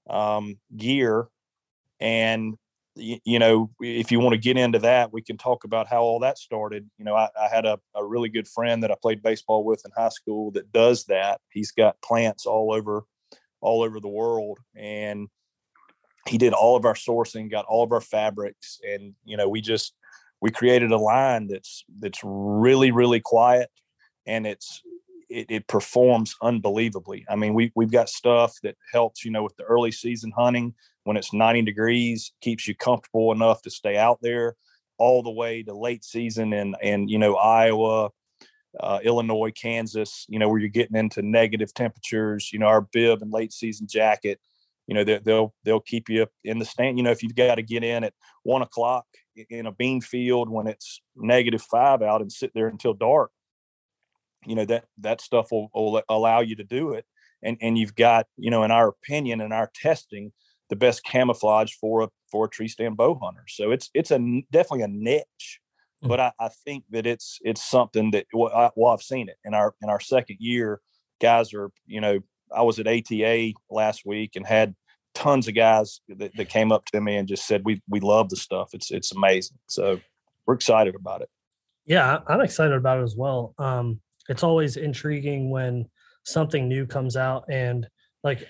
um, 0.09 0.59
gear. 0.77 1.29
And 2.01 2.55
you, 2.97 3.41
know 3.41 3.71
if 3.81 4.13
you 4.13 4.21
want 4.21 4.35
to 4.35 4.41
get 4.41 4.57
into 4.57 4.79
that 4.79 5.13
we 5.13 5.21
can 5.21 5.37
talk 5.37 5.65
about 5.65 5.89
how 5.89 6.03
all 6.03 6.21
that 6.21 6.39
started. 6.39 6.89
You 6.99 7.05
know 7.05 7.17
i, 7.17 7.29
I 7.41 7.49
had 7.49 7.67
a, 7.67 7.81
a 7.97 8.05
really 8.05 8.29
good 8.29 8.47
friend 8.47 8.83
that 8.85 8.93
i 8.93 8.95
played 9.01 9.23
baseball 9.23 9.65
with 9.65 9.83
in 9.85 9.91
high 9.97 10.11
school 10.11 10.53
that 10.53 10.71
does 10.71 11.07
that. 11.07 11.41
He's 11.51 11.73
got 11.73 12.01
plants 12.03 12.47
all 12.47 12.73
over 12.73 13.05
all 13.65 13.83
over 13.83 13.99
the 13.99 14.09
world 14.09 14.59
and 14.77 15.29
he 16.29 16.39
did 16.39 16.53
all 16.53 16.77
of 16.77 16.85
our 16.85 16.95
sourcing 16.95 17.51
got 17.51 17.65
all 17.65 17.83
of 17.83 17.93
our 17.93 18.01
fabrics 18.01 18.79
and 18.87 19.15
you 19.25 19.37
know 19.37 19.49
we 19.49 19.61
just 19.61 19.95
we 20.41 20.51
created 20.51 20.93
a 20.93 20.99
line 20.99 21.47
that's 21.47 21.85
that's 21.99 22.21
really 22.23 22.91
really 22.91 23.21
quiet 23.21 23.71
and 24.27 24.47
it's 24.47 24.83
it, 25.31 25.47
it, 25.49 25.67
performs 25.67 26.37
unbelievably. 26.43 27.25
I 27.29 27.35
mean 27.35 27.55
we, 27.55 27.73
we've 27.75 27.91
got 27.91 28.11
stuff 28.11 28.55
that 28.63 28.77
helps 28.93 29.25
you 29.25 29.31
know 29.31 29.43
with 29.43 29.57
the 29.57 29.65
early 29.65 29.91
season 29.91 30.33
hunting 30.37 30.75
when 31.05 31.17
it's 31.17 31.33
90 31.33 31.63
degrees 31.63 32.33
keeps 32.43 32.69
you 32.69 32.75
comfortable 32.75 33.33
enough 33.33 33.63
to 33.63 33.71
stay 33.71 33.97
out 33.97 34.19
there 34.21 34.55
all 34.99 35.23
the 35.23 35.31
way 35.31 35.63
to 35.63 35.75
late 35.75 36.05
season 36.05 36.53
and 36.53 36.77
and 36.83 37.11
you 37.11 37.19
know 37.19 37.37
iowa 37.37 38.11
uh, 38.81 38.99
Illinois, 39.03 39.53
Kansas, 39.53 40.27
you 40.29 40.39
know, 40.39 40.49
where 40.49 40.59
you're 40.59 40.69
getting 40.69 40.97
into 40.97 41.23
negative 41.23 41.73
temperatures, 41.75 42.51
you 42.53 42.59
know, 42.59 42.67
our 42.67 42.81
bib 42.81 43.23
and 43.23 43.33
late 43.33 43.53
season 43.53 43.87
jacket, 43.87 44.41
you 44.87 44.95
know, 44.95 45.05
they'll, 45.05 45.55
they'll 45.65 45.81
keep 45.81 46.09
you 46.09 46.27
in 46.43 46.59
the 46.59 46.65
stand. 46.65 46.99
You 46.99 47.05
know, 47.05 47.11
if 47.11 47.23
you've 47.23 47.35
got 47.35 47.55
to 47.55 47.63
get 47.63 47.85
in 47.85 48.05
at 48.05 48.13
one 48.43 48.63
o'clock 48.63 49.07
in 49.49 49.67
a 49.67 49.73
bean 49.73 50.01
field 50.01 50.51
when 50.51 50.67
it's 50.67 51.01
negative 51.17 51.63
five 51.63 52.03
out 52.03 52.21
and 52.21 52.31
sit 52.31 52.53
there 52.55 52.69
until 52.69 52.95
dark, 52.95 53.31
you 54.45 54.55
know, 54.55 54.65
that, 54.67 54.85
that 54.99 55.21
stuff 55.21 55.51
will, 55.51 55.71
will 55.75 56.03
allow 56.09 56.41
you 56.41 56.57
to 56.57 56.65
do 56.65 56.93
it. 56.93 57.07
And, 57.43 57.57
and 57.61 57.79
you've 57.79 57.95
got, 57.95 58.27
you 58.37 58.51
know, 58.51 58.63
in 58.63 58.71
our 58.71 58.89
opinion 58.89 59.41
and 59.41 59.53
our 59.53 59.71
testing, 59.75 60.33
the 60.71 60.77
best 60.77 61.05
camouflage 61.05 61.73
for 61.75 62.03
a, 62.03 62.09
for 62.31 62.47
a 62.47 62.49
tree 62.49 62.69
stand 62.69 62.97
bow 62.97 63.19
hunter. 63.23 63.45
So 63.49 63.71
it's, 63.71 63.91
it's 63.95 64.11
a 64.11 64.19
definitely 64.51 64.83
a 64.83 64.89
niche. 64.89 65.61
But 66.05 66.21
I, 66.21 66.33
I, 66.39 66.49
think 66.49 66.85
that 66.91 67.07
it's 67.07 67.39
it's 67.43 67.63
something 67.63 68.11
that 68.13 68.27
well, 68.33 68.53
I, 68.55 68.71
I've 68.87 69.03
seen 69.03 69.29
it 69.29 69.37
in 69.45 69.55
our 69.55 69.75
in 69.83 69.89
our 69.89 70.01
second 70.01 70.37
year. 70.41 70.81
Guys 71.21 71.55
are 71.55 71.71
you 71.87 72.01
know 72.01 72.21
I 72.55 72.63
was 72.63 72.79
at 72.79 72.87
ATA 72.87 73.53
last 73.71 74.05
week 74.05 74.37
and 74.37 74.47
had 74.47 74.75
tons 75.15 75.49
of 75.49 75.55
guys 75.55 76.01
that, 76.09 76.37
that 76.37 76.49
came 76.49 76.73
up 76.73 76.85
to 76.87 77.01
me 77.01 77.17
and 77.17 77.29
just 77.29 77.47
said 77.47 77.63
we 77.65 77.83
we 77.89 78.01
love 78.01 78.31
the 78.31 78.37
stuff. 78.37 78.71
It's 78.73 78.91
it's 78.91 79.13
amazing. 79.13 79.59
So 79.69 80.01
we're 80.47 80.55
excited 80.55 80.95
about 80.95 81.23
it. 81.23 81.31
Yeah, 81.87 82.21
I'm 82.27 82.41
excited 82.41 82.75
about 82.75 83.01
it 83.01 83.03
as 83.03 83.17
well. 83.17 83.55
Um, 83.59 84.01
it's 84.29 84.43
always 84.43 84.77
intriguing 84.77 85.51
when 85.51 85.87
something 86.25 86.69
new 86.69 86.87
comes 86.87 87.17
out 87.17 87.45
and 87.51 87.87
like 88.23 88.49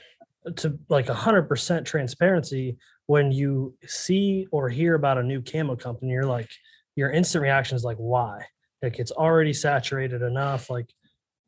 to 0.57 0.79
like 0.89 1.09
a 1.09 1.15
hundred 1.15 1.49
percent 1.49 1.87
transparency 1.87 2.77
when 3.07 3.31
you 3.31 3.75
see 3.87 4.47
or 4.51 4.69
hear 4.69 4.95
about 4.95 5.19
a 5.19 5.23
new 5.23 5.43
camo 5.43 5.77
company, 5.77 6.13
you're 6.13 6.25
like 6.25 6.49
your 6.97 7.11
instant 7.11 7.43
reaction 7.43 7.77
is 7.77 7.85
like, 7.85 7.97
why? 7.97 8.45
Like 8.83 8.99
it's 8.99 9.13
already 9.13 9.53
saturated 9.53 10.23
enough. 10.23 10.71
Like, 10.71 10.91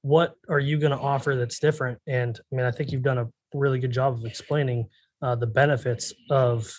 what 0.02 0.34
are 0.48 0.60
you 0.60 0.78
going 0.78 0.92
to 0.92 0.98
offer 0.98 1.36
that's 1.36 1.58
different? 1.58 1.98
And 2.06 2.38
I 2.52 2.56
mean, 2.56 2.64
I 2.64 2.70
think 2.70 2.92
you've 2.92 3.02
done 3.02 3.18
a 3.18 3.26
really 3.52 3.78
good 3.78 3.92
job 3.92 4.14
of 4.14 4.24
explaining 4.24 4.88
uh, 5.22 5.34
the 5.34 5.46
benefits 5.46 6.12
of 6.30 6.72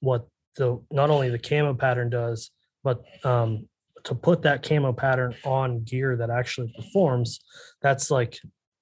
what 0.00 0.26
the 0.56 0.80
not 0.90 1.10
only 1.10 1.30
the 1.30 1.38
camo 1.38 1.74
pattern 1.74 2.10
does, 2.10 2.50
but 2.82 3.02
um, 3.24 3.68
to 4.04 4.14
put 4.14 4.42
that 4.42 4.62
camo 4.62 4.92
pattern 4.92 5.34
on 5.44 5.82
gear 5.82 6.16
that 6.16 6.30
actually 6.30 6.72
performs. 6.76 7.40
That's 7.82 8.10
like 8.10 8.38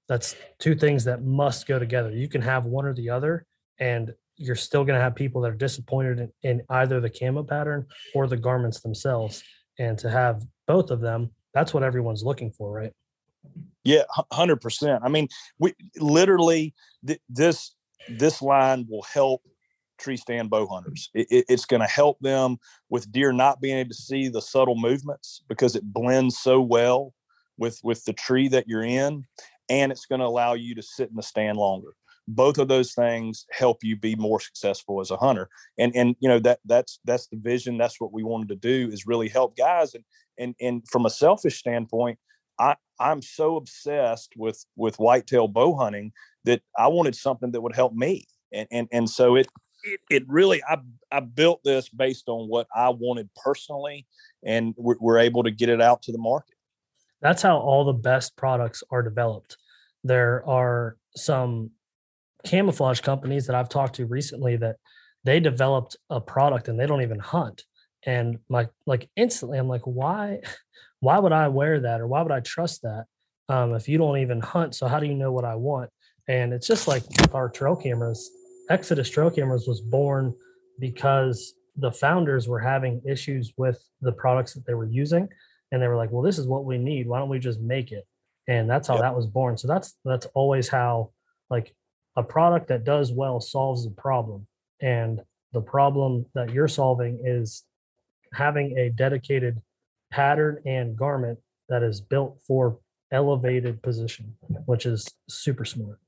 that's 0.08 0.36
two 0.58 0.74
things 0.74 1.04
that 1.04 1.22
must 1.22 1.66
go 1.66 1.78
together. 1.78 2.10
You 2.10 2.28
can 2.28 2.42
have 2.42 2.66
one 2.66 2.84
or 2.84 2.94
the 2.94 3.10
other, 3.10 3.46
and 3.78 4.12
you're 4.36 4.56
still 4.56 4.84
going 4.84 4.96
to 4.96 5.02
have 5.02 5.14
people 5.14 5.40
that 5.42 5.50
are 5.50 5.56
disappointed 5.56 6.18
in, 6.18 6.32
in, 6.42 6.62
either 6.70 7.00
the 7.00 7.10
camo 7.10 7.42
pattern 7.42 7.86
or 8.14 8.26
the 8.26 8.36
garments 8.36 8.80
themselves. 8.80 9.42
And 9.78 9.98
to 9.98 10.10
have 10.10 10.42
both 10.66 10.90
of 10.90 11.00
them, 11.00 11.30
that's 11.54 11.74
what 11.74 11.82
everyone's 11.82 12.22
looking 12.22 12.50
for, 12.50 12.72
right? 12.72 12.92
Yeah, 13.84 14.02
hundred 14.32 14.60
percent. 14.60 15.02
I 15.04 15.08
mean, 15.08 15.28
we 15.58 15.74
literally 15.98 16.74
th- 17.06 17.20
this 17.28 17.74
this 18.08 18.40
line 18.40 18.86
will 18.88 19.02
help 19.02 19.42
tree 19.98 20.16
stand 20.16 20.50
bow 20.50 20.66
hunters. 20.66 21.10
It, 21.14 21.26
it, 21.30 21.44
it's 21.48 21.64
going 21.64 21.80
to 21.80 21.88
help 21.88 22.18
them 22.20 22.58
with 22.90 23.10
deer 23.10 23.32
not 23.32 23.60
being 23.60 23.78
able 23.78 23.90
to 23.90 23.94
see 23.94 24.28
the 24.28 24.40
subtle 24.40 24.76
movements 24.76 25.42
because 25.48 25.74
it 25.74 25.82
blends 25.82 26.38
so 26.38 26.60
well 26.60 27.12
with 27.56 27.80
with 27.82 28.04
the 28.04 28.12
tree 28.12 28.46
that 28.48 28.68
you're 28.68 28.84
in, 28.84 29.24
and 29.68 29.90
it's 29.90 30.06
going 30.06 30.20
to 30.20 30.26
allow 30.26 30.54
you 30.54 30.76
to 30.76 30.82
sit 30.82 31.10
in 31.10 31.16
the 31.16 31.22
stand 31.22 31.58
longer 31.58 31.94
both 32.28 32.58
of 32.58 32.68
those 32.68 32.94
things 32.94 33.46
help 33.50 33.82
you 33.82 33.96
be 33.96 34.14
more 34.16 34.40
successful 34.40 35.00
as 35.00 35.10
a 35.10 35.16
hunter. 35.16 35.48
And 35.78 35.94
and 35.94 36.16
you 36.20 36.28
know 36.28 36.38
that 36.40 36.60
that's 36.64 37.00
that's 37.04 37.26
the 37.28 37.36
vision 37.36 37.78
that's 37.78 38.00
what 38.00 38.12
we 38.12 38.22
wanted 38.22 38.48
to 38.48 38.56
do 38.56 38.90
is 38.92 39.06
really 39.06 39.28
help 39.28 39.56
guys. 39.56 39.94
And 39.94 40.04
and 40.38 40.54
and 40.60 40.88
from 40.88 41.06
a 41.06 41.10
selfish 41.10 41.58
standpoint 41.58 42.18
i 42.58 42.74
i'm 43.00 43.22
so 43.22 43.56
obsessed 43.56 44.32
with 44.36 44.64
with 44.76 44.96
whitetail 44.96 45.48
bow 45.48 45.74
hunting 45.74 46.12
that 46.44 46.62
i 46.78 46.88
wanted 46.88 47.14
something 47.14 47.52
that 47.52 47.60
would 47.60 47.74
help 47.74 47.92
me. 47.94 48.26
And 48.52 48.68
and 48.70 48.88
and 48.92 49.10
so 49.10 49.36
it 49.36 49.48
it, 49.84 50.00
it 50.10 50.22
really 50.28 50.62
i 50.64 50.78
i 51.10 51.20
built 51.20 51.60
this 51.64 51.88
based 51.88 52.28
on 52.28 52.48
what 52.48 52.66
i 52.74 52.88
wanted 52.88 53.28
personally 53.36 54.06
and 54.44 54.74
we're, 54.76 54.96
we're 55.00 55.18
able 55.18 55.42
to 55.42 55.50
get 55.50 55.68
it 55.68 55.80
out 55.80 56.02
to 56.02 56.12
the 56.12 56.18
market. 56.18 56.56
That's 57.20 57.42
how 57.42 57.58
all 57.58 57.84
the 57.84 57.92
best 57.92 58.36
products 58.36 58.82
are 58.90 59.02
developed. 59.02 59.56
There 60.02 60.46
are 60.48 60.96
some 61.14 61.70
camouflage 62.44 63.00
companies 63.00 63.46
that 63.46 63.56
I've 63.56 63.68
talked 63.68 63.96
to 63.96 64.06
recently 64.06 64.56
that 64.56 64.76
they 65.24 65.40
developed 65.40 65.96
a 66.10 66.20
product 66.20 66.68
and 66.68 66.78
they 66.78 66.86
don't 66.86 67.02
even 67.02 67.18
hunt. 67.18 67.64
And 68.04 68.38
my 68.48 68.68
like 68.86 69.08
instantly, 69.16 69.58
I'm 69.58 69.68
like, 69.68 69.82
why, 69.84 70.40
why 71.00 71.18
would 71.18 71.32
I 71.32 71.48
wear 71.48 71.80
that 71.80 72.00
or 72.00 72.06
why 72.06 72.22
would 72.22 72.32
I 72.32 72.40
trust 72.40 72.82
that 72.82 73.04
um, 73.48 73.74
if 73.74 73.88
you 73.88 73.98
don't 73.98 74.18
even 74.18 74.40
hunt? 74.40 74.74
So 74.74 74.86
how 74.86 74.98
do 74.98 75.06
you 75.06 75.14
know 75.14 75.32
what 75.32 75.44
I 75.44 75.54
want? 75.54 75.90
And 76.28 76.52
it's 76.52 76.66
just 76.66 76.88
like 76.88 77.04
our 77.32 77.48
trail 77.48 77.76
cameras. 77.76 78.30
Exodus 78.70 79.10
trail 79.10 79.30
cameras 79.30 79.66
was 79.66 79.80
born 79.80 80.34
because 80.78 81.54
the 81.76 81.92
founders 81.92 82.48
were 82.48 82.60
having 82.60 83.02
issues 83.06 83.52
with 83.56 83.82
the 84.00 84.12
products 84.12 84.54
that 84.54 84.66
they 84.66 84.74
were 84.74 84.86
using, 84.86 85.28
and 85.70 85.82
they 85.82 85.88
were 85.88 85.96
like, 85.96 86.12
"Well, 86.12 86.22
this 86.22 86.38
is 86.38 86.46
what 86.46 86.64
we 86.64 86.78
need. 86.78 87.08
Why 87.08 87.18
don't 87.18 87.28
we 87.28 87.38
just 87.38 87.60
make 87.60 87.92
it?" 87.92 88.06
And 88.46 88.68
that's 88.68 88.88
how 88.88 88.94
yep. 88.94 89.02
that 89.02 89.16
was 89.16 89.26
born. 89.26 89.56
So 89.56 89.68
that's 89.68 89.96
that's 90.04 90.26
always 90.34 90.68
how 90.68 91.10
like 91.50 91.74
a 92.16 92.22
product 92.22 92.68
that 92.68 92.84
does 92.84 93.12
well 93.12 93.40
solves 93.40 93.86
a 93.86 93.90
problem. 93.90 94.46
And 94.80 95.20
the 95.52 95.60
problem 95.60 96.26
that 96.34 96.50
you're 96.50 96.68
solving 96.68 97.20
is 97.24 97.64
having 98.32 98.76
a 98.78 98.90
dedicated 98.90 99.60
pattern 100.10 100.62
and 100.66 100.96
garment 100.96 101.38
that 101.68 101.82
is 101.82 102.00
built 102.00 102.38
for 102.46 102.78
elevated 103.10 103.82
position, 103.82 104.34
which 104.66 104.86
is 104.86 105.06
super 105.28 105.64
smart. 105.64 105.98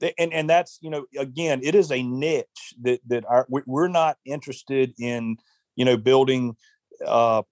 And 0.00 0.32
and 0.32 0.48
that's 0.48 0.78
you 0.80 0.90
know 0.90 1.06
again 1.18 1.60
it 1.64 1.74
is 1.74 1.90
a 1.90 2.02
niche 2.02 2.74
that 2.82 3.00
that 3.08 3.24
our 3.28 3.46
we're 3.48 3.88
not 3.88 4.16
interested 4.24 4.94
in 4.96 5.38
you 5.74 5.84
know 5.84 5.96
building 5.96 6.56
uh 7.04 7.42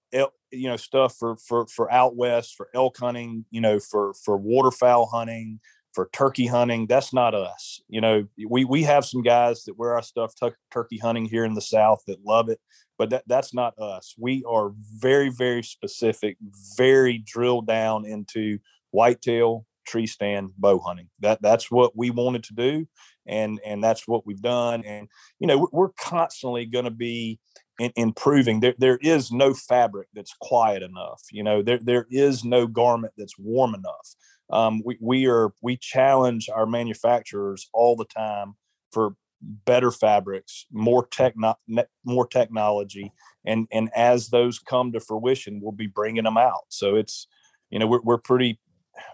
you 0.51 0.69
know 0.69 0.77
stuff 0.77 1.15
for 1.17 1.35
for 1.37 1.67
for 1.67 1.91
out 1.91 2.15
west 2.15 2.55
for 2.55 2.69
elk 2.73 2.97
hunting 2.97 3.43
you 3.51 3.59
know 3.59 3.79
for 3.79 4.13
for 4.23 4.37
waterfowl 4.37 5.07
hunting 5.07 5.59
for 5.93 6.09
turkey 6.13 6.47
hunting. 6.47 6.87
That's 6.87 7.13
not 7.13 7.33
us. 7.33 7.81
You 7.87 8.01
know, 8.01 8.27
we 8.47 8.65
we 8.65 8.83
have 8.83 9.05
some 9.05 9.21
guys 9.21 9.63
that 9.63 9.77
wear 9.77 9.93
our 9.93 10.01
stuff 10.01 10.33
t- 10.35 10.49
turkey 10.71 10.97
hunting 10.97 11.25
here 11.25 11.45
in 11.45 11.53
the 11.53 11.61
South 11.61 12.03
that 12.07 12.25
love 12.25 12.49
it, 12.49 12.59
but 12.97 13.09
that 13.09 13.23
that's 13.27 13.53
not 13.53 13.77
us. 13.79 14.13
We 14.17 14.43
are 14.47 14.71
very 14.97 15.29
very 15.29 15.63
specific, 15.63 16.37
very 16.77 17.17
drilled 17.17 17.67
down 17.67 18.05
into 18.05 18.59
whitetail 18.91 19.65
tree 19.87 20.07
stand 20.07 20.51
bow 20.57 20.79
hunting. 20.79 21.09
That 21.21 21.41
that's 21.41 21.71
what 21.71 21.97
we 21.97 22.11
wanted 22.11 22.43
to 22.45 22.53
do, 22.53 22.87
and 23.25 23.59
and 23.65 23.83
that's 23.83 24.07
what 24.07 24.25
we've 24.25 24.41
done. 24.41 24.83
And 24.85 25.07
you 25.39 25.47
know, 25.47 25.67
we're 25.71 25.89
constantly 25.89 26.65
going 26.65 26.85
to 26.85 26.91
be 26.91 27.39
in, 27.79 27.91
improving. 27.95 28.59
There 28.59 28.75
there 28.77 28.99
is 29.01 29.31
no 29.31 29.53
fabric 29.53 30.07
that's 30.13 30.35
quiet 30.41 30.83
enough. 30.83 31.21
You 31.31 31.43
know, 31.43 31.61
there 31.61 31.79
there 31.79 32.07
is 32.09 32.43
no 32.43 32.67
garment 32.67 33.13
that's 33.17 33.37
warm 33.37 33.73
enough 33.73 34.15
um, 34.49 34.81
we, 34.85 34.97
we 35.01 35.27
are 35.27 35.51
we 35.61 35.77
challenge 35.77 36.49
our 36.53 36.65
manufacturers 36.65 37.69
all 37.73 37.95
the 37.95 38.05
time 38.05 38.55
for 38.91 39.15
better 39.41 39.91
fabrics 39.91 40.65
more 40.71 41.05
techno 41.05 41.55
more 42.03 42.25
technology 42.25 43.13
and 43.45 43.67
and 43.71 43.89
as 43.95 44.29
those 44.29 44.57
come 44.57 44.91
to 44.91 44.99
fruition 44.99 45.59
we'll 45.61 45.71
be 45.71 45.85
bringing 45.85 46.23
them 46.23 46.37
out 46.37 46.63
so 46.69 46.95
it's 46.95 47.27
you 47.69 47.77
know 47.77 47.85
we're, 47.85 48.01
we're 48.01 48.17
pretty 48.17 48.59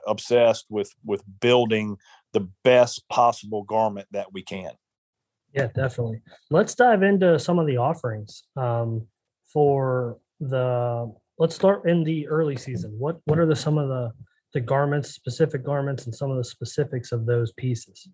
obsessed 0.08 0.65
with 0.69 0.93
with 1.04 1.21
building 1.41 1.97
the 2.32 2.47
best 2.63 3.04
possible 3.10 3.63
garment 3.63 4.08
that 4.12 4.32
we 4.32 4.41
can 4.41 4.71
yeah 5.54 5.68
definitely 5.76 6.22
let's 6.50 6.76
dive 6.76 7.04
into 7.04 7.38
some 7.39 7.60
of 7.60 7.68
the 7.68 7.78
offerings 7.78 8.44
um, 8.58 9.06
for 9.52 10.18
the 10.39 11.13
let's 11.39 11.56
start 11.56 11.88
in 11.88 12.04
the 12.04 12.28
early 12.28 12.56
season 12.56 12.94
what 12.98 13.20
what 13.26 13.39
are 13.39 13.46
the 13.46 13.56
some 13.56 13.78
of 13.78 13.88
the 13.88 14.12
the 14.54 14.62
garments, 14.62 15.10
specific 15.10 15.63
garments, 15.63 16.06
and 16.06 16.13
some 16.13 16.32
of 16.32 16.38
the 16.38 16.44
specifics 16.44 17.12
of 17.12 17.26
those 17.26 17.52
pieces. 17.54 18.08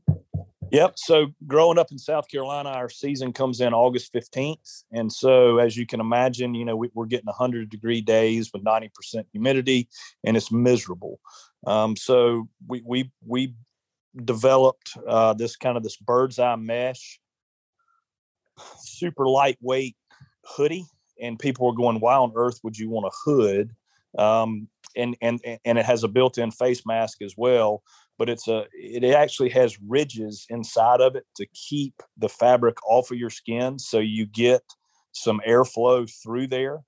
Yep. 0.71 0.93
So 0.97 1.28
growing 1.47 1.78
up 1.78 1.91
in 1.91 1.97
South 1.97 2.30
Carolina, 2.30 2.69
our 2.69 2.89
season 2.89 3.34
comes 3.34 3.60
in 3.60 3.73
August 3.73 4.13
15th. 4.13 4.84
And 4.91 5.12
so, 5.12 5.58
as 5.58 5.75
you 5.75 5.86
can 5.86 5.99
imagine, 5.99 6.54
you 6.54 6.63
know, 6.63 6.75
we, 6.75 6.89
are 6.95 7.06
getting 7.06 7.25
100 7.25 7.69
degree 7.69 8.02
days 8.02 8.52
with 8.54 8.63
90% 8.63 8.89
humidity 9.32 9.89
and 10.23 10.38
it's 10.38 10.52
miserable. 10.52 11.19
Um, 11.65 11.95
so, 11.95 12.47
we, 12.67 12.84
we, 12.86 13.12
we 13.25 13.56
developed 14.23 14.95
uh, 15.08 15.34
this 15.34 15.56
kind 15.56 15.75
of 15.75 15.82
this 15.82 15.97
bird's 15.97 16.38
eye 16.38 16.56
mesh, 16.56 17.19
super 18.80 19.28
lightweight 19.28 19.95
hoodie. 20.43 20.86
And 21.22 21.38
people 21.38 21.67
were 21.67 21.76
going, 21.76 22.00
why 22.00 22.15
on 22.15 22.32
earth 22.36 22.60
would 22.63 22.78
you 22.78 22.89
want 22.89 23.06
a 23.06 23.30
hood? 23.30 23.72
Um, 24.17 24.69
and 24.95 25.15
and 25.22 25.39
and 25.65 25.78
it 25.78 25.86
has 25.86 26.04
a 26.04 26.08
built-in 26.08 26.52
face 26.52 26.86
mask 26.86 27.22
as 27.22 27.36
well 27.38 27.84
but 28.17 28.30
it's 28.30 28.48
a 28.48 28.65
it 28.74 29.04
actually 29.04 29.50
has 29.50 29.80
ridges 29.88 30.45
inside 30.50 31.02
of 31.02 31.15
it 31.15 31.26
to 31.36 31.45
keep 31.54 31.93
the 32.17 32.30
fabric 32.30 32.78
off 32.88 33.12
of 33.12 33.17
your 33.17 33.30
skin 33.30 33.80
so 33.80 34.00
you 34.00 34.26
get 34.26 34.62
some 35.12 35.41
airflow 35.48 36.10
through 36.22 36.48
there 36.48 36.80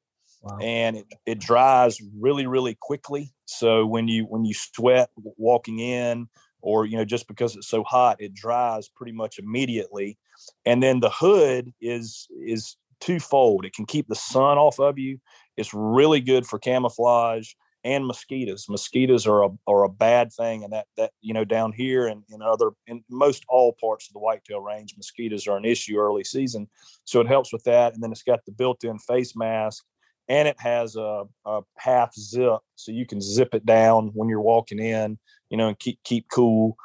wow. 0.41 0.57
and 0.61 0.97
it, 0.97 1.05
it 1.25 1.39
dries 1.39 1.99
really 2.19 2.45
really 2.45 2.77
quickly 2.81 3.33
so 3.45 3.85
when 3.85 4.07
you 4.07 4.25
when 4.25 4.45
you 4.45 4.53
sweat 4.53 5.09
walking 5.15 5.79
in 5.79 6.27
or 6.61 6.85
you 6.85 6.97
know 6.97 7.05
just 7.05 7.27
because 7.27 7.55
it's 7.55 7.67
so 7.67 7.83
hot 7.83 8.19
it 8.19 8.33
dries 8.33 8.89
pretty 8.89 9.11
much 9.11 9.39
immediately 9.39 10.17
and 10.65 10.81
then 10.81 10.99
the 10.99 11.09
hood 11.09 11.71
is 11.81 12.27
is 12.31 12.77
twofold 12.99 13.65
it 13.65 13.73
can 13.73 13.85
keep 13.85 14.07
the 14.07 14.15
sun 14.15 14.57
off 14.57 14.79
of 14.79 14.97
you 14.97 15.19
it's 15.57 15.73
really 15.73 16.21
good 16.21 16.45
for 16.45 16.59
camouflage 16.59 17.51
and 17.83 18.05
mosquitoes. 18.05 18.67
Mosquitoes 18.69 19.25
are 19.25 19.43
a 19.43 19.49
are 19.67 19.83
a 19.83 19.89
bad 19.89 20.31
thing, 20.31 20.63
and 20.63 20.73
that 20.73 20.87
that 20.97 21.11
you 21.21 21.33
know 21.33 21.45
down 21.45 21.71
here 21.71 22.07
and 22.07 22.23
in 22.29 22.41
other 22.41 22.71
in 22.87 23.03
most 23.09 23.43
all 23.49 23.73
parts 23.79 24.07
of 24.07 24.13
the 24.13 24.19
whitetail 24.19 24.61
range, 24.61 24.93
mosquitoes 24.97 25.47
are 25.47 25.57
an 25.57 25.65
issue 25.65 25.97
early 25.97 26.23
season. 26.23 26.69
So 27.05 27.21
it 27.21 27.27
helps 27.27 27.51
with 27.51 27.63
that, 27.63 27.93
and 27.93 28.03
then 28.03 28.11
it's 28.11 28.23
got 28.23 28.45
the 28.45 28.51
built-in 28.51 28.99
face 28.99 29.35
mask, 29.35 29.83
and 30.31 30.47
it 30.47 30.55
has 30.61 30.95
a, 30.95 31.25
a 31.45 31.61
half 31.77 32.15
zip, 32.15 32.59
so 32.75 32.93
you 32.93 33.05
can 33.05 33.19
zip 33.19 33.53
it 33.53 33.65
down 33.65 34.11
when 34.13 34.29
you're 34.29 34.39
walking 34.39 34.79
in, 34.79 35.19
you 35.49 35.57
know, 35.57 35.67
and 35.67 35.77
keep 35.77 35.99
keep 36.05 36.25
cool. 36.31 36.77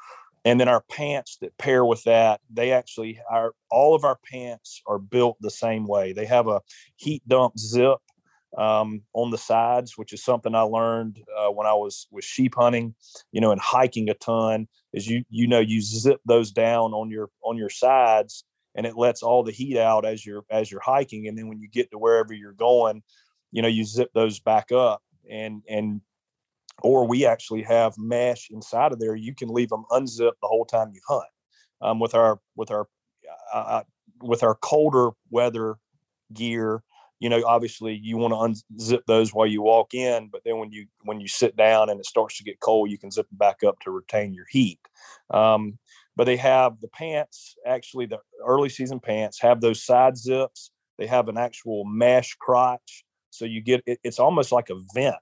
And 0.44 0.59
then 0.59 0.66
our 0.66 0.82
pants 0.90 1.38
that 1.42 1.56
pair 1.56 1.85
with 1.85 2.02
that, 2.04 2.40
they 2.52 2.72
actually 2.72 3.20
are 3.30 3.52
all 3.70 3.94
of 3.94 4.04
our 4.04 4.18
pants 4.28 4.82
are 4.88 4.98
built 4.98 5.37
the 5.40 5.50
same 5.52 5.87
way. 5.87 6.12
They 6.12 6.26
have 6.26 6.48
a 6.48 6.61
heat 6.96 7.22
dump 7.28 7.56
zip 7.56 7.98
um, 8.59 9.02
on 9.12 9.30
the 9.30 9.38
sides, 9.38 9.96
which 9.96 10.12
is 10.12 10.24
something 10.24 10.56
I 10.56 10.62
learned 10.62 11.22
uh, 11.38 11.52
when 11.52 11.68
I 11.68 11.74
was 11.74 12.09
was 12.11 12.24
sheep 12.24 12.56
hunting, 12.56 12.96
you 13.30 13.40
know, 13.40 13.52
and 13.52 13.61
hiking 13.61 14.11
a 14.11 14.14
ton. 14.14 14.66
Is 14.92 15.06
you 15.06 15.22
you 15.30 15.46
know 15.46 15.61
you 15.61 15.80
zip 15.80 16.20
those 16.26 16.50
down 16.50 16.94
on 16.94 17.11
your 17.11 17.30
on 17.44 17.56
your 17.56 17.70
sides, 17.70 18.42
and 18.74 18.87
it 18.87 18.96
lets 18.96 19.22
all 19.22 19.44
the 19.44 19.52
heat 19.52 19.78
out 19.78 20.04
as 20.04 20.26
you're 20.26 20.42
as 20.50 20.68
you're 20.68 20.80
hiking, 20.80 21.28
and 21.28 21.38
then 21.38 21.46
when 21.46 21.61
you 21.61 21.68
get 21.68 21.92
to 21.92 21.98
wherever 21.98 22.32
you're 22.32 22.52
going, 22.52 23.04
you 23.52 23.62
know, 23.62 23.68
you 23.68 23.85
zip 23.85 24.11
those 24.14 24.40
back 24.40 24.72
up, 24.72 25.02
and 25.28 25.62
and 25.68 26.00
or 26.82 27.06
we 27.06 27.24
actually 27.24 27.62
have 27.62 27.94
mesh 27.98 28.48
inside 28.50 28.92
of 28.92 29.00
there. 29.00 29.14
You 29.14 29.35
can 29.35 29.48
leave 29.48 29.70
them 29.70 29.85
unzipped 29.90 30.40
the 30.40 30.48
whole 30.48 30.66
time 30.66 30.92
you 30.92 31.00
hunt. 31.09 31.24
Um, 31.80 32.00
with 32.00 32.14
our 32.14 32.40
with 32.56 32.70
our 32.70 32.88
uh, 33.52 33.56
uh 33.56 33.82
with 34.22 34.42
our 34.42 34.54
colder 34.54 35.11
weather 35.30 35.76
gear 36.32 36.82
you 37.20 37.28
know 37.28 37.42
obviously 37.46 37.94
you 37.94 38.16
want 38.16 38.32
to 38.32 38.74
unzip 38.78 39.00
those 39.06 39.32
while 39.32 39.46
you 39.46 39.62
walk 39.62 39.94
in 39.94 40.28
but 40.28 40.42
then 40.44 40.59
when 40.59 40.70
you 40.70 40.87
when 41.02 41.20
you 41.20 41.28
sit 41.28 41.56
down 41.56 41.88
and 41.88 42.00
it 42.00 42.06
starts 42.06 42.37
to 42.37 42.44
get 42.44 42.61
cold 42.61 42.90
you 42.90 42.98
can 42.98 43.11
zip 43.11 43.28
them 43.28 43.38
back 43.38 43.62
up 43.66 43.78
to 43.80 43.90
retain 43.90 44.35
your 44.35 44.46
heat 44.50 44.80
um, 45.30 45.78
but 46.16 46.24
they 46.24 46.37
have 46.37 46.80
the 46.80 46.88
pants 46.88 47.56
actually 47.66 48.06
the 48.06 48.18
early 48.46 48.68
season 48.68 49.00
pants 49.00 49.40
have 49.40 49.61
those 49.61 49.85
side 49.85 50.16
zips 50.16 50.70
they 50.98 51.06
have 51.06 51.28
an 51.28 51.38
actual 51.38 51.85
mesh 51.85 52.35
crotch 52.35 53.04
so 53.37 53.44
you 53.44 53.61
get 53.61 53.83
it, 53.87 53.99
it's 54.03 54.18
almost 54.18 54.53
like 54.53 54.70
a 54.70 54.81
vent 54.94 55.16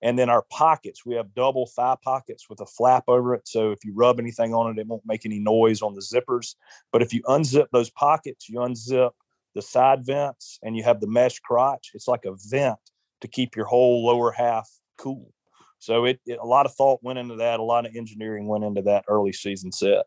and 0.00 0.18
then 0.18 0.30
our 0.30 0.44
pockets 0.50 1.04
we 1.04 1.14
have 1.14 1.34
double 1.34 1.66
thigh 1.66 1.96
pockets 2.02 2.48
with 2.48 2.60
a 2.60 2.66
flap 2.66 3.04
over 3.08 3.34
it 3.34 3.46
so 3.46 3.70
if 3.72 3.84
you 3.84 3.92
rub 3.94 4.18
anything 4.18 4.54
on 4.54 4.70
it 4.70 4.80
it 4.80 4.86
won't 4.86 5.02
make 5.06 5.26
any 5.26 5.38
noise 5.38 5.82
on 5.82 5.94
the 5.94 6.00
zippers 6.00 6.54
but 6.92 7.02
if 7.02 7.12
you 7.12 7.22
unzip 7.22 7.66
those 7.72 7.90
pockets 7.90 8.48
you 8.48 8.58
unzip 8.58 9.10
the 9.58 9.62
side 9.62 10.06
vents 10.06 10.60
and 10.62 10.76
you 10.76 10.84
have 10.84 11.00
the 11.00 11.08
mesh 11.08 11.40
crotch. 11.40 11.90
It's 11.92 12.06
like 12.06 12.24
a 12.24 12.36
vent 12.48 12.78
to 13.20 13.28
keep 13.28 13.56
your 13.56 13.66
whole 13.66 14.06
lower 14.06 14.30
half 14.30 14.70
cool. 14.96 15.32
So 15.80 16.04
it, 16.04 16.20
it, 16.26 16.38
a 16.40 16.46
lot 16.46 16.64
of 16.64 16.74
thought 16.74 17.02
went 17.02 17.18
into 17.18 17.36
that. 17.36 17.58
A 17.60 17.62
lot 17.62 17.84
of 17.84 17.94
engineering 17.96 18.46
went 18.46 18.64
into 18.64 18.82
that 18.82 19.04
early 19.08 19.32
season 19.32 19.72
set. 19.72 20.06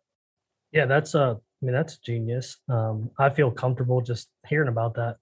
Yeah, 0.72 0.86
that's. 0.86 1.16
Uh, 1.16 1.36
I 1.36 1.66
mean, 1.66 1.74
that's 1.74 1.98
genius. 1.98 2.58
Um, 2.70 3.12
I 3.20 3.30
feel 3.30 3.52
comfortable 3.52 4.02
just 4.02 4.30
hearing 4.48 4.70
about 4.70 4.96
that. 4.96 5.18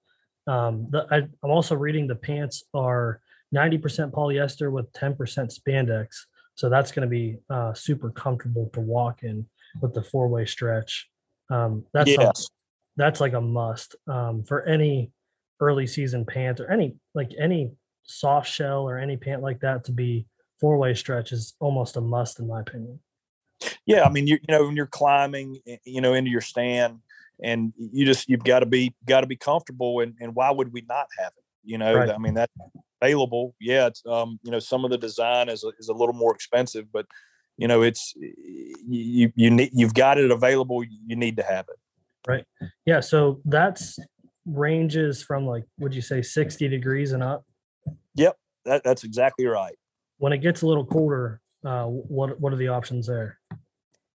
Um, 0.50 0.88
the, 0.90 1.06
I, 1.12 1.18
I'm 1.18 1.52
also 1.52 1.76
reading 1.76 2.08
the 2.08 2.16
pants 2.16 2.64
are 2.74 3.22
90% 3.54 4.12
polyester 4.12 4.72
with 4.72 4.92
10% 4.94 5.16
spandex. 5.18 6.08
So 6.56 6.70
that's 6.70 6.92
going 6.92 7.08
to 7.08 7.10
be 7.10 7.38
uh, 7.50 7.74
super 7.74 8.10
comfortable 8.10 8.70
to 8.74 8.80
walk 8.80 9.24
in 9.24 9.46
with 9.82 9.94
the 9.94 10.04
four 10.04 10.28
way 10.28 10.46
stretch. 10.46 11.10
Um, 11.50 11.86
that's 11.94 12.10
yes 12.10 12.50
that's 13.00 13.22
like 13.22 13.34
a 13.34 13.42
must 13.42 13.96
um, 14.08 14.44
for 14.44 14.64
any 14.64 15.12
early 15.62 15.88
season 15.88 16.26
pants 16.26 16.60
or 16.60 16.70
any 16.70 16.96
like 17.16 17.32
any 17.40 17.72
soft 18.04 18.52
shell 18.52 18.84
or 18.84 18.98
any 18.98 19.16
pant 19.16 19.42
like 19.42 19.62
that 19.62 19.86
to 19.86 19.92
be 19.92 20.28
four 20.60 20.78
way 20.78 20.94
stretch 20.94 21.32
is 21.32 21.54
almost 21.60 21.96
a 21.96 22.02
must 22.02 22.40
in 22.40 22.48
my 22.48 22.60
opinion. 22.60 23.00
Yeah, 23.86 24.04
I 24.04 24.10
mean, 24.10 24.28
you, 24.28 24.38
you 24.48 24.56
know, 24.56 24.66
when 24.66 24.76
you're 24.76 24.86
climbing, 24.86 25.60
you 25.84 26.02
know, 26.02 26.14
into 26.14 26.30
your 26.30 26.42
stand, 26.42 27.00
and 27.44 27.74
you 27.78 28.06
just 28.06 28.30
you've 28.30 28.44
got 28.44 28.60
to 28.60 28.66
be 28.66 28.94
got 29.06 29.22
to 29.22 29.28
be 29.28 29.38
comfortable, 29.38 30.00
and 30.02 30.16
and 30.20 30.36
why 30.36 30.52
would 30.52 30.74
we 30.74 30.84
not 30.88 31.08
have 31.18 31.32
it? 31.38 31.44
You 31.64 31.78
know, 31.78 31.94
right. 31.94 32.10
I 32.10 32.18
mean, 32.18 32.36
that 32.36 32.50
available. 33.02 33.56
Yeah, 33.60 33.88
it's 33.88 34.04
um, 34.06 34.40
you 34.44 34.52
know, 34.52 34.60
some 34.60 34.86
of 34.86 34.92
the 34.92 34.98
design 34.98 35.50
is 35.50 35.66
is 35.80 35.90
a 35.90 35.94
little 35.94 36.16
more 36.16 36.34
expensive, 36.34 36.86
but 36.92 37.06
you 37.58 37.68
know, 37.68 37.82
it's 37.82 38.14
you 38.18 39.32
you 39.36 39.50
need 39.50 39.72
you've 39.74 39.94
got 39.94 40.18
it 40.18 40.32
available. 40.32 40.84
You 40.84 41.16
need 41.16 41.38
to 41.38 41.44
have 41.44 41.66
it. 41.70 41.80
Right. 42.28 42.46
Yeah. 42.86 43.00
So 43.00 43.42
that's 43.46 44.00
ranges 44.46 45.24
from 45.24 45.46
like, 45.46 45.64
would 45.80 45.94
you 45.94 46.02
say 46.02 46.22
60 46.22 46.68
degrees 46.68 47.12
and 47.12 47.24
up? 47.24 47.46
Yep. 48.16 48.38
That, 48.66 48.84
that's 48.84 49.04
exactly 49.04 49.46
right. 49.46 49.76
When 50.18 50.34
it 50.34 50.40
gets 50.40 50.62
a 50.62 50.68
little 50.68 50.86
colder, 50.86 51.42
uh, 51.66 51.86
what, 51.86 52.40
what 52.40 52.54
are 52.54 52.58
the 52.58 52.68
options 52.68 53.08
there? 53.08 53.40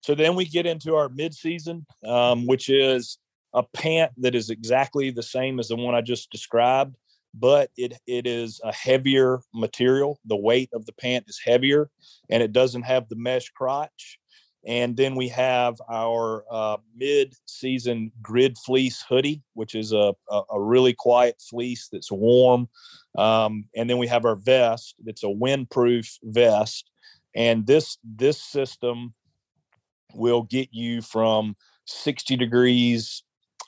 So 0.02 0.16
then 0.16 0.36
we 0.36 0.46
get 0.46 0.66
into 0.66 0.96
our 0.96 1.10
mid 1.10 1.34
season, 1.34 1.86
um, 2.06 2.46
which 2.48 2.70
is 2.70 3.18
a 3.54 3.64
pant 3.64 4.12
that 4.18 4.36
is 4.36 4.50
exactly 4.50 5.12
the 5.12 5.24
same 5.24 5.60
as 5.60 5.68
the 5.68 5.76
one 5.76 5.96
I 5.96 6.02
just 6.02 6.32
described, 6.32 6.96
but 7.34 7.70
it 7.78 7.94
it 8.08 8.26
is 8.28 8.60
a 8.64 8.74
heavier 8.74 9.42
material. 9.54 10.20
The 10.26 10.38
weight 10.38 10.70
of 10.74 10.86
the 10.86 10.94
pant 10.94 11.26
is 11.28 11.40
heavier, 11.44 11.90
and 12.30 12.42
it 12.42 12.52
doesn't 12.52 12.84
have 12.84 13.10
the 13.10 13.16
mesh 13.16 13.50
crotch. 13.50 14.20
And 14.66 14.96
then 14.96 15.16
we 15.16 15.28
have 15.30 15.82
our 15.90 16.46
uh, 16.52 16.78
mid-season 16.96 18.12
grid 18.22 18.60
fleece 18.60 19.04
hoodie, 19.10 19.42
which 19.56 19.74
is 19.74 19.92
a, 19.92 20.14
a, 20.30 20.42
a 20.52 20.62
really 20.62 20.94
quiet 20.94 21.42
fleece 21.50 21.90
that's 21.92 22.12
warm. 22.12 22.70
Um, 23.18 23.66
and 23.76 23.90
then 23.90 23.98
we 23.98 24.06
have 24.06 24.24
our 24.24 24.36
vest 24.36 24.96
that's 25.04 25.24
a 25.24 25.28
windproof 25.28 26.08
vest. 26.24 26.92
And 27.34 27.66
this 27.66 27.98
this 28.04 28.40
system 28.42 29.14
will 30.16 30.44
get 30.44 30.70
you 30.72 31.02
from 31.02 31.56
60 31.86 32.36
degrees 32.38 33.24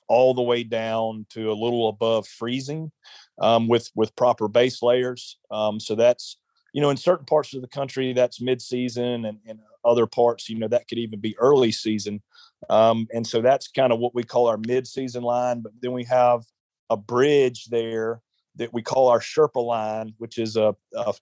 all 0.08 0.34
the 0.34 0.42
way 0.42 0.64
down 0.64 1.26
to 1.30 1.52
a 1.52 1.54
little 1.54 1.90
above 1.90 2.28
freezing 2.28 2.92
um, 3.40 3.68
with 3.68 3.90
with 3.96 4.16
proper 4.16 4.48
base 4.48 4.82
layers. 4.82 5.38
Um, 5.50 5.80
so 5.80 5.96
that's 5.96 6.38
you 6.74 6.82
know 6.82 6.90
in 6.90 6.98
certain 6.98 7.26
parts 7.26 7.54
of 7.54 7.62
the 7.62 7.68
country 7.68 8.14
that's 8.14 8.42
mid 8.42 8.62
season 8.62 9.26
and, 9.26 9.40
and 9.48 9.60
other 9.86 10.08
parts, 10.08 10.50
you 10.50 10.58
know, 10.58 10.68
that 10.68 10.88
could 10.88 10.98
even 10.98 11.20
be 11.20 11.38
early 11.38 11.72
season. 11.72 12.22
Um, 12.70 13.08
and 13.14 13.26
so 13.26 13.42
that's 13.42 13.68
kind 13.68 13.92
of 13.92 14.00
what 14.00 14.16
we 14.16 14.24
call 14.24 14.48
our 14.48 14.58
mid-season 14.58 15.24
line. 15.24 15.62
But 15.62 15.74
then 15.82 15.92
we 15.92 16.06
have 16.06 16.44
a 16.90 16.98
bridge 16.98 17.66
there 17.66 18.22
that 18.56 18.74
we 18.74 18.82
call 18.82 19.10
our 19.10 19.20
Sherpa 19.20 19.64
line, 19.64 20.14
which 20.18 20.38
is 20.38 20.56
a, 20.56 20.76
a 20.96 21.14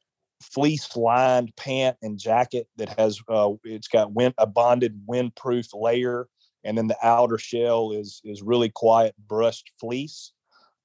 fleece 0.42 0.96
lined 0.96 1.56
pant 1.56 1.98
and 2.02 2.20
jacket 2.20 2.68
that 2.78 2.98
has 2.98 3.22
uh, 3.30 3.52
it's 3.64 3.88
got 3.88 4.14
wind, 4.14 4.34
a 4.38 4.48
bonded 4.48 5.02
windproof 5.08 5.70
layer, 5.74 6.28
and 6.64 6.78
then 6.78 6.88
the 6.88 6.98
outer 7.04 7.38
shell 7.38 7.92
is 7.92 8.22
is 8.24 8.42
really 8.42 8.70
quiet 8.70 9.16
brushed 9.28 9.72
fleece. 9.80 10.34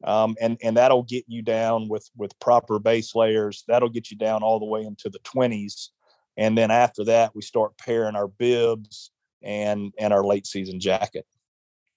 Um, 0.05 0.37
and 0.41 0.59
and 0.63 0.77
that'll 0.77 1.05
get 1.05 1.25
you 1.27 1.43
down 1.43 1.89
with 1.89 2.09
with 2.17 2.39
proper 2.39 2.79
base 2.79 3.15
layers. 3.15 3.65
That'll 3.67 3.89
get 3.89 4.11
you 4.11 4.17
down 4.17 4.43
all 4.43 4.59
the 4.59 4.67
way 4.67 4.83
into 4.83 5.09
the 5.09 5.21
20s 5.21 5.89
and 6.37 6.57
then 6.57 6.71
after 6.71 7.05
that 7.05 7.35
we 7.35 7.43
start 7.43 7.77
pairing 7.79 8.17
our 8.17 8.29
bibs 8.29 9.11
and 9.43 9.93
and 9.99 10.13
our 10.13 10.25
late 10.25 10.47
season 10.47 10.81
jacket 10.81 11.27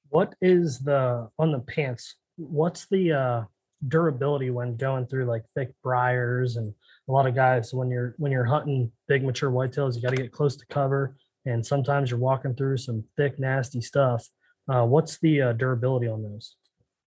what 0.10 0.34
is 0.42 0.80
the 0.80 1.30
on 1.38 1.52
the 1.52 1.60
pants 1.60 2.16
what's 2.38 2.88
the 2.88 3.12
uh 3.12 3.44
durability 3.88 4.50
when 4.50 4.76
going 4.76 5.06
through 5.06 5.26
like 5.26 5.44
thick 5.56 5.74
briars 5.84 6.58
and 6.58 6.74
a 7.10 7.12
lot 7.12 7.28
of 7.28 7.36
guys 7.36 7.74
when 7.74 7.90
you're 7.90 8.16
when 8.18 8.32
you're 8.32 8.46
hunting 8.46 8.92
big 9.08 9.24
mature 9.24 9.52
whitetails 9.52 9.96
you 9.96 10.02
got 10.02 10.12
to 10.12 10.22
get 10.22 10.32
close 10.32 10.56
to 10.56 10.66
cover 10.68 11.16
and 11.46 11.66
sometimes 11.66 12.10
you're 12.10 12.20
walking 12.20 12.56
through 12.56 12.78
some 12.78 13.04
thick 13.18 13.40
nasty 13.40 13.82
stuff 13.82 14.28
uh, 14.72 14.86
what's 14.86 15.20
the 15.20 15.42
uh, 15.42 15.54
durability 15.54 16.08
on 16.08 16.22
those 16.22 16.56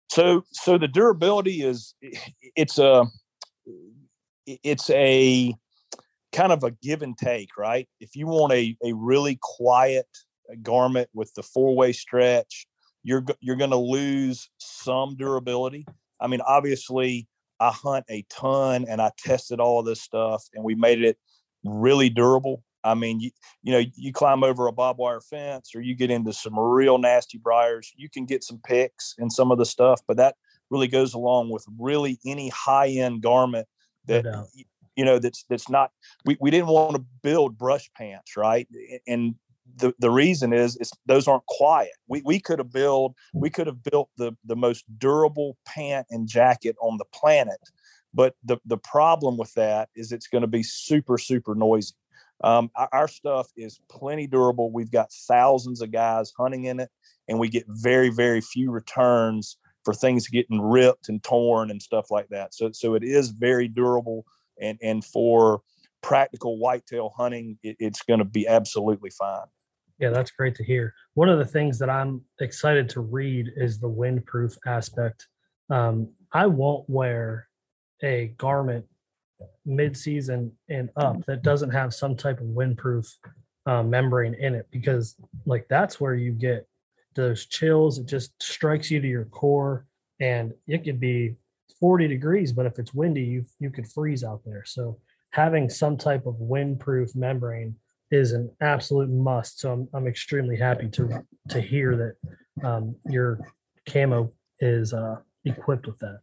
so 0.09 0.43
so 0.51 0.77
the 0.77 0.87
durability 0.87 1.61
is 1.61 1.93
it's 2.55 2.79
a 2.79 3.05
it's 4.45 4.89
a 4.89 5.53
kind 6.31 6.51
of 6.51 6.63
a 6.63 6.71
give 6.81 7.01
and 7.01 7.17
take, 7.17 7.57
right? 7.57 7.87
If 7.99 8.15
you 8.15 8.27
want 8.27 8.53
a, 8.53 8.75
a 8.83 8.93
really 8.93 9.37
quiet 9.41 10.07
garment 10.61 11.09
with 11.13 11.33
the 11.33 11.43
four 11.43 11.75
way 11.75 11.93
stretch, 11.93 12.67
you're 13.03 13.23
you're 13.39 13.55
going 13.55 13.71
to 13.71 13.77
lose 13.77 14.49
some 14.59 15.15
durability. 15.15 15.85
I 16.19 16.27
mean, 16.27 16.41
obviously, 16.41 17.27
I 17.61 17.71
hunt 17.71 18.05
a 18.09 18.25
ton 18.29 18.85
and 18.89 18.99
I 18.99 19.11
tested 19.17 19.59
all 19.59 19.83
this 19.83 20.01
stuff 20.01 20.43
and 20.53 20.63
we 20.63 20.73
made 20.73 21.03
it 21.03 21.17
really 21.63 22.09
durable. 22.09 22.63
I 22.83 22.95
mean, 22.95 23.19
you, 23.19 23.29
you 23.61 23.71
know, 23.71 23.83
you 23.95 24.11
climb 24.11 24.43
over 24.43 24.65
a 24.65 24.71
barbed 24.71 24.97
wire 24.97 25.21
fence 25.21 25.73
or 25.75 25.81
you 25.81 25.95
get 25.95 26.09
into 26.09 26.33
some 26.33 26.57
real 26.57 26.97
nasty 26.97 27.37
briars, 27.37 27.93
you 27.95 28.09
can 28.09 28.25
get 28.25 28.43
some 28.43 28.59
picks 28.65 29.13
and 29.19 29.31
some 29.31 29.51
of 29.51 29.59
the 29.59 29.65
stuff, 29.65 30.01
but 30.07 30.17
that 30.17 30.35
really 30.71 30.87
goes 30.87 31.13
along 31.13 31.51
with 31.51 31.63
really 31.79 32.19
any 32.25 32.49
high 32.49 32.87
end 32.87 33.21
garment 33.21 33.67
that 34.05 34.25
you 34.95 35.05
know 35.05 35.19
that's 35.19 35.45
that's 35.47 35.69
not 35.69 35.91
we, 36.25 36.37
we 36.41 36.49
didn't 36.49 36.67
want 36.67 36.95
to 36.95 37.05
build 37.21 37.57
brush 37.57 37.89
pants 37.95 38.35
right 38.35 38.67
and 39.07 39.35
the, 39.77 39.93
the 39.99 40.11
reason 40.11 40.53
is 40.53 40.75
is 40.77 40.91
those 41.05 41.27
aren't 41.27 41.45
quiet. 41.45 41.91
We, 42.07 42.21
we 42.25 42.39
could 42.39 42.59
have 42.59 42.71
built 42.71 43.15
we 43.33 43.49
could 43.49 43.67
have 43.67 43.83
built 43.83 44.09
the 44.17 44.33
the 44.45 44.55
most 44.55 44.85
durable 44.97 45.57
pant 45.65 46.07
and 46.09 46.27
jacket 46.27 46.75
on 46.81 46.97
the 46.97 47.05
planet 47.13 47.59
but 48.13 48.35
the 48.43 48.57
the 48.65 48.77
problem 48.77 49.37
with 49.37 49.53
that 49.53 49.89
is 49.95 50.11
it's 50.11 50.27
going 50.27 50.41
to 50.41 50.47
be 50.47 50.63
super 50.63 51.17
super 51.17 51.55
noisy. 51.55 51.93
Um, 52.43 52.71
our, 52.75 52.89
our 52.91 53.07
stuff 53.07 53.49
is 53.55 53.79
plenty 53.89 54.27
durable. 54.27 54.71
We've 54.71 54.91
got 54.91 55.11
thousands 55.27 55.81
of 55.81 55.91
guys 55.91 56.33
hunting 56.37 56.65
in 56.65 56.79
it 56.79 56.89
and 57.27 57.39
we 57.39 57.49
get 57.49 57.65
very 57.67 58.09
very 58.09 58.41
few 58.41 58.71
returns 58.71 59.57
for 59.83 59.93
things 59.93 60.27
getting 60.27 60.61
ripped 60.61 61.09
and 61.09 61.23
torn 61.23 61.71
and 61.71 61.81
stuff 61.81 62.11
like 62.11 62.27
that. 62.29 62.53
So 62.53 62.71
so 62.73 62.95
it 62.95 63.03
is 63.03 63.29
very 63.29 63.67
durable 63.67 64.25
and 64.59 64.77
and 64.81 65.05
for 65.05 65.61
practical 66.01 66.57
whitetail 66.57 67.13
hunting, 67.15 67.57
it, 67.63 67.77
it's 67.79 68.01
going 68.03 68.19
to 68.19 68.25
be 68.25 68.47
absolutely 68.47 69.09
fine. 69.09 69.45
Yeah, 69.99 70.09
that's 70.09 70.31
great 70.31 70.55
to 70.55 70.63
hear. 70.63 70.93
One 71.13 71.29
of 71.29 71.37
the 71.37 71.45
things 71.45 71.77
that 71.79 71.89
I'm 71.89 72.21
excited 72.39 72.89
to 72.89 73.01
read 73.01 73.51
is 73.55 73.79
the 73.79 73.89
windproof 73.89 74.57
aspect. 74.65 75.27
Um, 75.69 76.09
I 76.33 76.47
won't 76.47 76.89
wear 76.89 77.47
a 78.03 78.33
garment 78.37 78.85
mid-season 79.65 80.51
and 80.69 80.89
up 80.95 81.23
that 81.25 81.43
doesn't 81.43 81.69
have 81.71 81.93
some 81.93 82.15
type 82.15 82.39
of 82.39 82.47
windproof 82.47 83.07
uh, 83.65 83.83
membrane 83.83 84.33
in 84.35 84.55
it 84.55 84.67
because 84.71 85.15
like 85.45 85.67
that's 85.69 85.99
where 85.99 86.15
you 86.15 86.31
get 86.31 86.67
those 87.15 87.45
chills 87.45 87.97
it 87.97 88.07
just 88.07 88.31
strikes 88.41 88.89
you 88.89 88.99
to 88.99 89.07
your 89.07 89.25
core 89.25 89.85
and 90.19 90.53
it 90.67 90.83
could 90.83 90.99
be 90.99 91.35
40 91.79 92.07
degrees 92.07 92.51
but 92.51 92.65
if 92.65 92.79
it's 92.79 92.93
windy 92.93 93.21
you 93.21 93.45
you 93.59 93.69
could 93.69 93.87
freeze 93.87 94.23
out 94.23 94.41
there 94.45 94.63
so 94.65 94.97
having 95.31 95.69
some 95.69 95.97
type 95.97 96.25
of 96.25 96.35
windproof 96.35 97.15
membrane 97.15 97.75
is 98.11 98.33
an 98.33 98.49
absolute 98.61 99.09
must 99.09 99.59
so 99.59 99.71
i'm, 99.71 99.89
I'm 99.93 100.07
extremely 100.07 100.57
happy 100.57 100.89
to 100.89 101.25
to 101.49 101.61
hear 101.61 101.95
that 101.97 102.67
um, 102.67 102.95
your 103.09 103.39
camo 103.89 104.31
is 104.59 104.93
uh, 104.93 105.17
equipped 105.45 105.87
with 105.87 105.99
that 105.99 106.19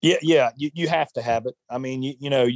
yeah, 0.00 0.16
yeah, 0.22 0.50
you, 0.56 0.70
you 0.74 0.88
have 0.88 1.12
to 1.14 1.22
have 1.22 1.46
it. 1.46 1.54
I 1.68 1.78
mean, 1.78 2.02
you, 2.02 2.14
you 2.20 2.30
know, 2.30 2.48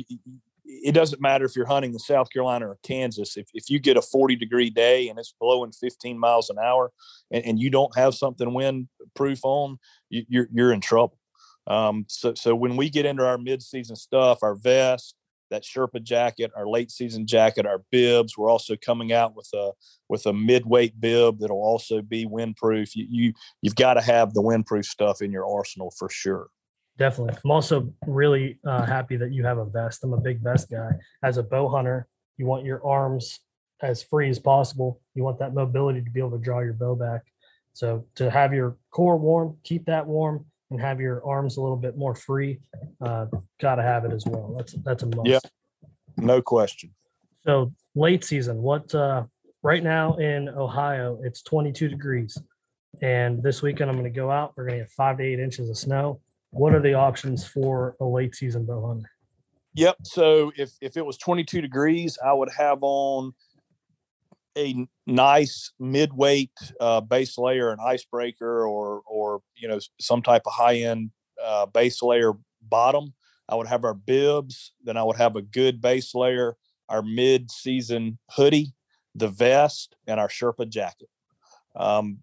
it 0.65 0.93
doesn't 0.93 1.21
matter 1.21 1.45
if 1.45 1.57
you're 1.57 1.67
hunting 1.67 1.93
in 1.93 1.99
South 1.99 2.31
Carolina 2.31 2.69
or 2.69 2.79
Kansas. 2.85 3.37
If, 3.37 3.49
if 3.53 3.69
you 3.69 3.81
get 3.81 3.97
a 3.97 4.03
40 4.03 4.37
degree 4.37 4.71
day 4.71 5.09
and 5.09 5.19
it's 5.19 5.35
blowing 5.41 5.73
15 5.73 6.19
miles 6.19 6.51
an 6.51 6.59
hour 6.59 6.93
and, 7.31 7.45
and 7.45 7.61
you 7.61 7.69
don't 7.69 7.97
have 7.97 8.15
something 8.15 8.49
windproof 8.49 9.41
on, 9.43 9.79
you, 10.09 10.25
you're, 10.29 10.49
you're 10.53 10.73
in 10.73 10.81
trouble. 10.81 11.19
Um, 11.67 12.05
so, 12.09 12.35
so 12.35 12.55
when 12.55 12.77
we 12.77 12.91
get 12.91 13.07
into 13.07 13.27
our 13.27 13.39
mid-season 13.39 13.97
stuff, 13.97 14.39
our 14.43 14.55
vest, 14.55 15.15
that 15.53 15.63
Sherpa 15.63 16.03
jacket, 16.03 16.51
our 16.57 16.67
late 16.67 16.91
season 16.91 17.27
jacket, 17.27 17.67
our 17.67 17.83
bibs. 17.91 18.37
We're 18.37 18.51
also 18.51 18.75
coming 18.77 19.13
out 19.13 19.37
with 19.37 19.49
a 19.55 19.73
with 20.09 20.27
a 20.27 20.33
mid-weight 20.33 21.01
bib 21.01 21.39
that'll 21.39 21.63
also 21.63 22.03
be 22.03 22.27
windproof. 22.27 22.95
You, 22.95 23.07
you 23.09 23.33
you've 23.61 23.77
got 23.77 23.95
to 23.95 24.01
have 24.01 24.35
the 24.35 24.43
windproof 24.43 24.85
stuff 24.85 25.23
in 25.23 25.31
your 25.31 25.47
arsenal 25.47 25.93
for 25.97 26.09
sure. 26.09 26.49
Definitely. 26.99 27.39
I'm 27.45 27.51
also 27.51 27.93
really 28.07 28.59
uh, 28.67 28.85
happy 28.85 29.17
that 29.17 29.33
you 29.33 29.45
have 29.45 29.59
a 29.59 29.65
vest. 29.65 30.05
I'm 30.05 30.13
a 30.13 30.21
big 30.21 30.41
vest 30.43 30.71
guy. 30.71 30.91
As 31.23 31.39
a 31.39 31.43
bow 31.43 31.69
hunter, 31.69 32.07
you 32.37 32.47
want 32.47 32.65
your 32.65 32.85
arms 32.87 33.41
as 33.81 34.03
free 34.03 34.29
as 34.29 34.39
possible. 34.39 35.01
You 35.15 35.23
want 35.23 35.39
that 35.39 35.55
mobility 35.55 36.03
to 36.03 36.11
be 36.11 36.21
able 36.21 36.33
to 36.33 36.39
draw 36.39 36.61
your 36.61 36.75
bow 36.75 36.95
back. 36.95 37.23
So 37.73 38.07
to 38.17 38.31
have 38.31 38.53
your 38.53 38.77
core 38.91 39.17
warm, 39.17 39.57
keep 39.65 39.87
that 39.87 40.07
warm, 40.07 40.47
and 40.73 40.81
have 40.81 41.01
your 41.01 41.25
arms 41.27 41.57
a 41.57 41.61
little 41.61 41.77
bit 41.77 41.97
more 41.97 42.15
free, 42.15 42.61
uh, 43.01 43.27
got 43.61 43.77
to 43.77 43.83
have 43.83 44.05
it 44.05 44.13
as 44.13 44.25
well. 44.27 44.55
That's 44.57 44.73
that's 44.85 45.03
a 45.03 45.07
must. 45.07 45.29
Yeah, 45.29 45.39
no 46.17 46.43
question. 46.43 46.95
So 47.45 47.73
late 47.95 48.25
season, 48.25 48.63
what 48.63 48.95
uh, 48.95 49.25
right 49.63 49.83
now 49.83 50.17
in 50.17 50.49
Ohio, 50.49 51.21
it's 51.23 51.43
22 51.43 51.89
degrees, 51.89 52.37
and 53.01 53.43
this 53.43 53.63
weekend 53.63 53.91
I'm 53.91 53.97
going 53.97 54.13
to 54.13 54.17
go 54.17 54.31
out. 54.31 54.53
We're 54.57 54.67
going 54.67 54.79
to 54.79 54.85
get 54.85 54.91
five 54.91 55.19
to 55.19 55.25
eight 55.25 55.39
inches 55.39 55.69
of 55.71 55.79
snow 55.79 56.21
what 56.53 56.75
are 56.75 56.81
the 56.81 56.95
options 56.95 57.47
for 57.47 57.97
a 58.01 58.05
late 58.05 58.35
season 58.35 58.65
bow 58.65 58.87
hunter? 58.87 59.11
Yep. 59.75 59.97
So 60.05 60.53
if 60.57 60.73
if 60.81 60.97
it 60.97 61.05
was 61.05 61.17
22 61.17 61.61
degrees, 61.63 62.19
I 62.25 62.33
would 62.33 62.51
have 62.57 62.79
on 62.83 63.33
a 64.57 64.87
nice 65.07 65.73
mid-weight 65.79 66.53
uh, 66.81 67.01
base 67.01 67.39
layer, 67.39 67.71
an 67.71 67.79
icebreaker, 67.85 68.67
or 68.67 69.03
or 69.07 69.43
you 69.57 69.69
know 69.69 69.79
some 70.01 70.23
type 70.23 70.43
of 70.47 70.53
high-end 70.53 71.11
uh, 71.43 71.67
base 71.67 72.03
layer 72.03 72.33
bottom. 72.61 73.15
I 73.49 73.55
would 73.55 73.67
have 73.67 73.85
our 73.85 73.95
bibs. 73.95 74.73
Then 74.85 74.97
I 74.97 75.03
would 75.03 75.17
have 75.17 75.37
a 75.37 75.43
good 75.43 75.81
base 75.81 76.15
layer, 76.15 76.57
our 76.89 77.03
mid-season 77.03 78.19
hoodie, 78.31 78.75
the 79.15 79.29
vest, 79.29 79.97
and 80.07 80.21
our 80.21 80.29
Sherpa 80.29 80.69
jacket. 80.69 81.09
Um, 81.75 82.19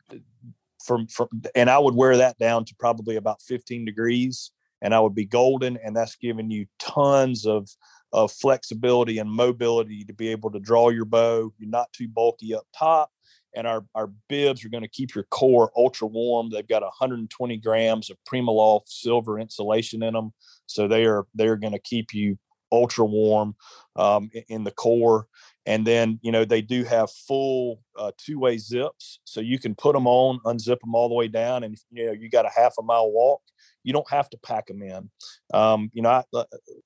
from 0.84 1.08
from 1.08 1.28
and 1.56 1.70
I 1.70 1.80
would 1.80 1.96
wear 1.96 2.18
that 2.18 2.38
down 2.38 2.66
to 2.66 2.76
probably 2.80 3.16
about 3.16 3.42
15 3.42 3.86
degrees 3.86 4.52
and 4.82 4.94
I 4.94 5.00
would 5.00 5.16
be 5.16 5.26
golden 5.26 5.78
and 5.78 5.96
that's 5.96 6.16
giving 6.16 6.50
you 6.50 6.66
tons 6.80 7.46
of 7.46 7.70
of 8.12 8.32
flexibility 8.32 9.20
and 9.20 9.30
mobility 9.30 10.04
to 10.04 10.14
be 10.14 10.30
able 10.30 10.52
to 10.52 10.60
draw 10.60 10.90
your 10.90 11.06
bow. 11.06 11.54
You're 11.58 11.70
not 11.70 11.92
too 11.94 12.08
bulky 12.08 12.56
up 12.56 12.66
top 12.78 13.12
and 13.56 13.66
our, 13.66 13.86
our 13.96 14.12
bibs 14.28 14.64
are 14.64 14.70
going 14.70 14.84
to 14.84 14.90
keep 14.90 15.16
your 15.16 15.26
core 15.26 15.72
ultra 15.76 16.08
warm. 16.08 16.50
They've 16.50 16.68
got 16.68 16.82
120 16.82 17.58
grams 17.58 18.10
of 18.10 18.18
PrimaLoft 18.32 18.88
silver 18.88 19.40
insulation 19.40 20.04
in 20.04 20.14
them, 20.14 20.32
so 20.66 20.88
they 20.88 21.06
are 21.06 21.26
they're 21.34 21.58
going 21.58 21.74
to 21.74 21.80
keep 21.80 22.14
you 22.14 22.38
ultra 22.72 23.06
warm 23.06 23.56
um, 23.96 24.30
in 24.48 24.64
the 24.64 24.72
core. 24.72 25.28
And 25.70 25.86
then, 25.86 26.18
you 26.24 26.32
know, 26.32 26.46
they 26.46 26.64
do 26.64 26.84
have 26.84 27.12
full 27.12 27.84
uh, 27.96 28.12
two 28.18 28.40
way 28.40 28.58
zips. 28.58 29.20
So 29.24 29.40
you 29.40 29.60
can 29.60 29.76
put 29.76 29.94
them 29.94 30.08
on, 30.08 30.40
unzip 30.44 30.80
them 30.80 30.96
all 30.96 31.10
the 31.10 31.14
way 31.14 31.28
down. 31.28 31.64
And, 31.64 31.78
you 31.92 32.08
know, 32.08 32.12
you 32.12 32.28
got 32.28 32.48
a 32.48 32.50
half 32.50 32.74
a 32.80 32.82
mile 32.82 33.12
walk. 33.12 33.42
You 33.84 33.94
don't 33.94 34.10
have 34.10 34.32
to 34.32 34.38
pack 34.40 34.66
them 34.66 34.82
in. 34.82 35.12
Um, 35.54 35.92
you 35.94 36.02
know, 36.02 36.10
I, 36.10 36.24
uh, 36.34 36.46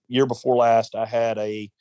year 0.09 0.25
before 0.25 0.57
last, 0.57 0.95
I 0.95 1.05
had 1.05 1.37
a 1.37 1.71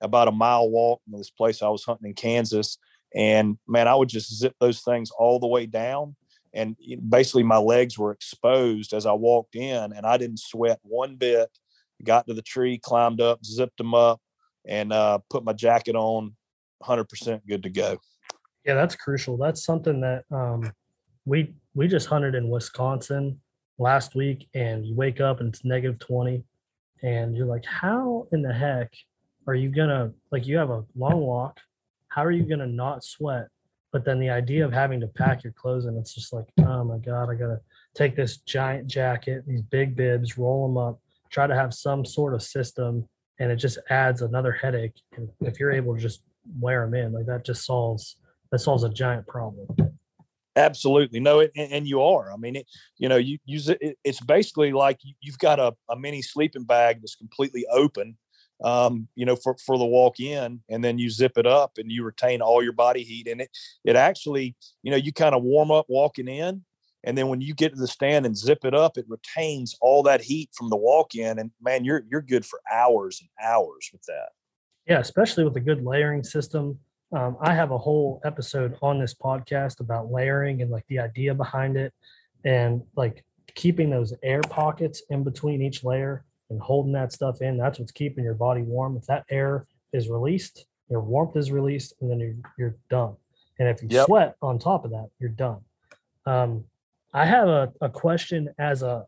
about 0.00 0.28
a 0.28 0.32
mile 0.32 0.70
walk 0.70 1.02
in 1.10 1.18
this 1.18 1.30
place 1.30 1.62
I 1.62 1.68
was 1.68 1.82
hunting 1.82 2.10
in 2.10 2.14
Kansas. 2.14 2.78
And 3.12 3.58
man, 3.66 3.88
I 3.88 3.96
would 3.96 4.08
just 4.08 4.32
zip 4.32 4.54
those 4.60 4.82
things 4.82 5.10
all 5.10 5.40
the 5.40 5.48
way 5.48 5.66
down. 5.66 6.14
And 6.54 6.76
basically, 7.08 7.42
my 7.42 7.56
legs 7.56 7.98
were 7.98 8.12
exposed 8.12 8.92
as 8.92 9.04
I 9.04 9.14
walked 9.14 9.56
in, 9.56 9.92
and 9.92 10.06
I 10.06 10.16
didn't 10.16 10.38
sweat 10.38 10.78
one 10.82 11.16
bit. 11.16 11.50
Got 12.04 12.28
to 12.28 12.34
the 12.34 12.42
tree, 12.42 12.78
climbed 12.78 13.20
up, 13.20 13.44
zipped 13.44 13.78
them 13.78 13.94
up, 13.94 14.20
and 14.64 14.92
uh, 14.92 15.18
put 15.28 15.44
my 15.44 15.54
jacket 15.54 15.96
on 15.96 16.36
100% 16.82 17.40
good 17.46 17.62
to 17.62 17.70
go. 17.70 17.98
Yeah, 18.64 18.74
that's 18.74 18.94
crucial. 18.94 19.36
That's 19.36 19.64
something 19.64 20.00
that 20.00 20.24
um, 20.30 20.72
we 21.24 21.54
we 21.74 21.88
just 21.88 22.06
hunted 22.06 22.34
in 22.34 22.48
Wisconsin 22.48 23.40
last 23.78 24.14
week, 24.14 24.48
and 24.54 24.86
you 24.86 24.94
wake 24.94 25.20
up 25.20 25.40
and 25.40 25.48
it's 25.48 25.64
negative 25.64 25.98
20, 25.98 26.44
and 27.02 27.36
you're 27.36 27.46
like, 27.46 27.64
how 27.64 28.28
in 28.32 28.42
the 28.42 28.52
heck 28.52 28.92
are 29.46 29.54
you 29.54 29.70
gonna 29.70 30.12
like 30.30 30.46
you 30.46 30.56
have 30.58 30.70
a 30.70 30.84
long 30.96 31.20
walk? 31.20 31.58
How 32.08 32.24
are 32.24 32.30
you 32.30 32.44
gonna 32.44 32.66
not 32.66 33.04
sweat? 33.04 33.48
But 33.92 34.04
then 34.04 34.20
the 34.20 34.30
idea 34.30 34.64
of 34.64 34.72
having 34.72 35.00
to 35.00 35.06
pack 35.06 35.44
your 35.44 35.52
clothes 35.52 35.84
and 35.84 35.98
it's 35.98 36.14
just 36.14 36.32
like, 36.32 36.46
oh 36.60 36.84
my 36.84 36.98
god, 36.98 37.30
I 37.30 37.34
gotta 37.34 37.60
take 37.94 38.16
this 38.16 38.38
giant 38.38 38.86
jacket, 38.86 39.44
these 39.46 39.62
big 39.62 39.96
bibs, 39.96 40.38
roll 40.38 40.66
them 40.66 40.78
up, 40.78 41.00
try 41.30 41.46
to 41.46 41.54
have 41.54 41.74
some 41.74 42.04
sort 42.04 42.34
of 42.34 42.42
system, 42.42 43.08
and 43.38 43.50
it 43.50 43.56
just 43.56 43.78
adds 43.90 44.22
another 44.22 44.52
headache. 44.52 44.94
And 45.16 45.28
if 45.40 45.58
you're 45.58 45.72
able 45.72 45.94
to 45.96 46.00
just 46.00 46.22
wear 46.58 46.84
them 46.84 46.94
in. 46.94 47.12
Like 47.12 47.26
that 47.26 47.44
just 47.44 47.64
solves 47.64 48.16
that 48.50 48.60
solves 48.60 48.84
a 48.84 48.88
giant 48.88 49.26
problem. 49.26 49.66
Absolutely, 50.54 51.18
no, 51.18 51.40
it, 51.40 51.50
and, 51.56 51.86
you 51.86 52.02
are. 52.02 52.30
I 52.30 52.36
mean, 52.36 52.56
it, 52.56 52.66
you 52.98 53.08
know, 53.08 53.16
you 53.16 53.38
use 53.46 53.70
it. 53.70 53.78
It's 54.04 54.20
basically 54.20 54.72
like 54.72 54.98
you, 55.02 55.32
have 55.32 55.38
got 55.38 55.58
a, 55.58 55.74
a 55.88 55.96
mini 55.96 56.20
sleeping 56.20 56.64
bag 56.64 57.00
that's 57.00 57.14
completely 57.14 57.64
open, 57.72 58.18
um, 58.62 59.08
you 59.14 59.24
know, 59.24 59.34
for 59.34 59.56
for 59.64 59.78
the 59.78 59.86
walk 59.86 60.20
in, 60.20 60.60
and 60.68 60.84
then 60.84 60.98
you 60.98 61.08
zip 61.08 61.38
it 61.38 61.46
up 61.46 61.78
and 61.78 61.90
you 61.90 62.04
retain 62.04 62.42
all 62.42 62.62
your 62.62 62.74
body 62.74 63.02
heat 63.02 63.28
in 63.28 63.40
it. 63.40 63.48
It 63.84 63.96
actually, 63.96 64.54
you 64.82 64.90
know, 64.90 64.98
you 64.98 65.10
kind 65.10 65.34
of 65.34 65.42
warm 65.42 65.70
up 65.70 65.86
walking 65.88 66.28
in, 66.28 66.62
and 67.02 67.16
then 67.16 67.28
when 67.28 67.40
you 67.40 67.54
get 67.54 67.72
to 67.72 67.80
the 67.80 67.88
stand 67.88 68.26
and 68.26 68.36
zip 68.36 68.66
it 68.66 68.74
up, 68.74 68.98
it 68.98 69.06
retains 69.08 69.74
all 69.80 70.02
that 70.02 70.20
heat 70.20 70.50
from 70.52 70.68
the 70.68 70.76
walk 70.76 71.14
in, 71.14 71.38
and 71.38 71.50
man, 71.62 71.86
you're 71.86 72.04
you're 72.10 72.20
good 72.20 72.44
for 72.44 72.60
hours 72.70 73.22
and 73.22 73.30
hours 73.42 73.88
with 73.90 74.02
that. 74.02 74.28
Yeah, 74.86 74.98
especially 74.98 75.44
with 75.44 75.56
a 75.56 75.60
good 75.60 75.84
layering 75.84 76.24
system. 76.24 76.78
Um, 77.12 77.36
I 77.40 77.54
have 77.54 77.70
a 77.70 77.78
whole 77.78 78.20
episode 78.24 78.76
on 78.82 78.98
this 78.98 79.14
podcast 79.14 79.80
about 79.80 80.10
layering 80.10 80.62
and 80.62 80.70
like 80.70 80.86
the 80.88 80.98
idea 80.98 81.34
behind 81.34 81.76
it 81.76 81.92
and 82.44 82.82
like 82.96 83.24
keeping 83.54 83.90
those 83.90 84.14
air 84.22 84.40
pockets 84.40 85.02
in 85.10 85.22
between 85.22 85.62
each 85.62 85.84
layer 85.84 86.24
and 86.50 86.60
holding 86.60 86.92
that 86.92 87.12
stuff 87.12 87.42
in. 87.42 87.58
That's 87.58 87.78
what's 87.78 87.92
keeping 87.92 88.24
your 88.24 88.34
body 88.34 88.62
warm. 88.62 88.96
If 88.96 89.06
that 89.06 89.24
air 89.30 89.66
is 89.92 90.08
released, 90.08 90.66
your 90.88 91.00
warmth 91.00 91.36
is 91.36 91.50
released, 91.50 91.94
and 92.00 92.10
then 92.10 92.20
you're, 92.20 92.36
you're 92.58 92.76
done. 92.90 93.16
And 93.58 93.68
if 93.68 93.82
you 93.82 93.88
yep. 93.90 94.06
sweat 94.06 94.36
on 94.42 94.58
top 94.58 94.84
of 94.84 94.90
that, 94.90 95.08
you're 95.18 95.30
done. 95.30 95.60
Um, 96.26 96.64
I 97.14 97.26
have 97.26 97.48
a, 97.48 97.72
a 97.80 97.88
question 97.88 98.48
as 98.58 98.82
a 98.82 99.06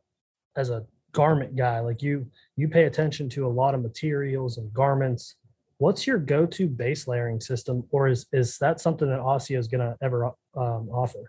as 0.56 0.70
a 0.70 0.84
garment 1.12 1.56
guy. 1.56 1.80
Like 1.80 2.02
you, 2.02 2.26
you 2.56 2.68
pay 2.68 2.84
attention 2.84 3.28
to 3.30 3.46
a 3.46 3.48
lot 3.48 3.74
of 3.74 3.82
materials 3.82 4.58
and 4.58 4.72
garments 4.72 5.36
what's 5.84 6.06
your 6.06 6.18
go-to 6.18 6.66
base 6.66 7.06
layering 7.06 7.38
system 7.38 7.84
or 7.90 8.08
is 8.08 8.24
is 8.32 8.56
that 8.56 8.80
something 8.80 9.06
that 9.06 9.20
ASIO 9.20 9.58
is 9.58 9.68
going 9.68 9.82
to 9.82 9.94
ever 10.00 10.24
um, 10.56 10.88
offer 10.90 11.28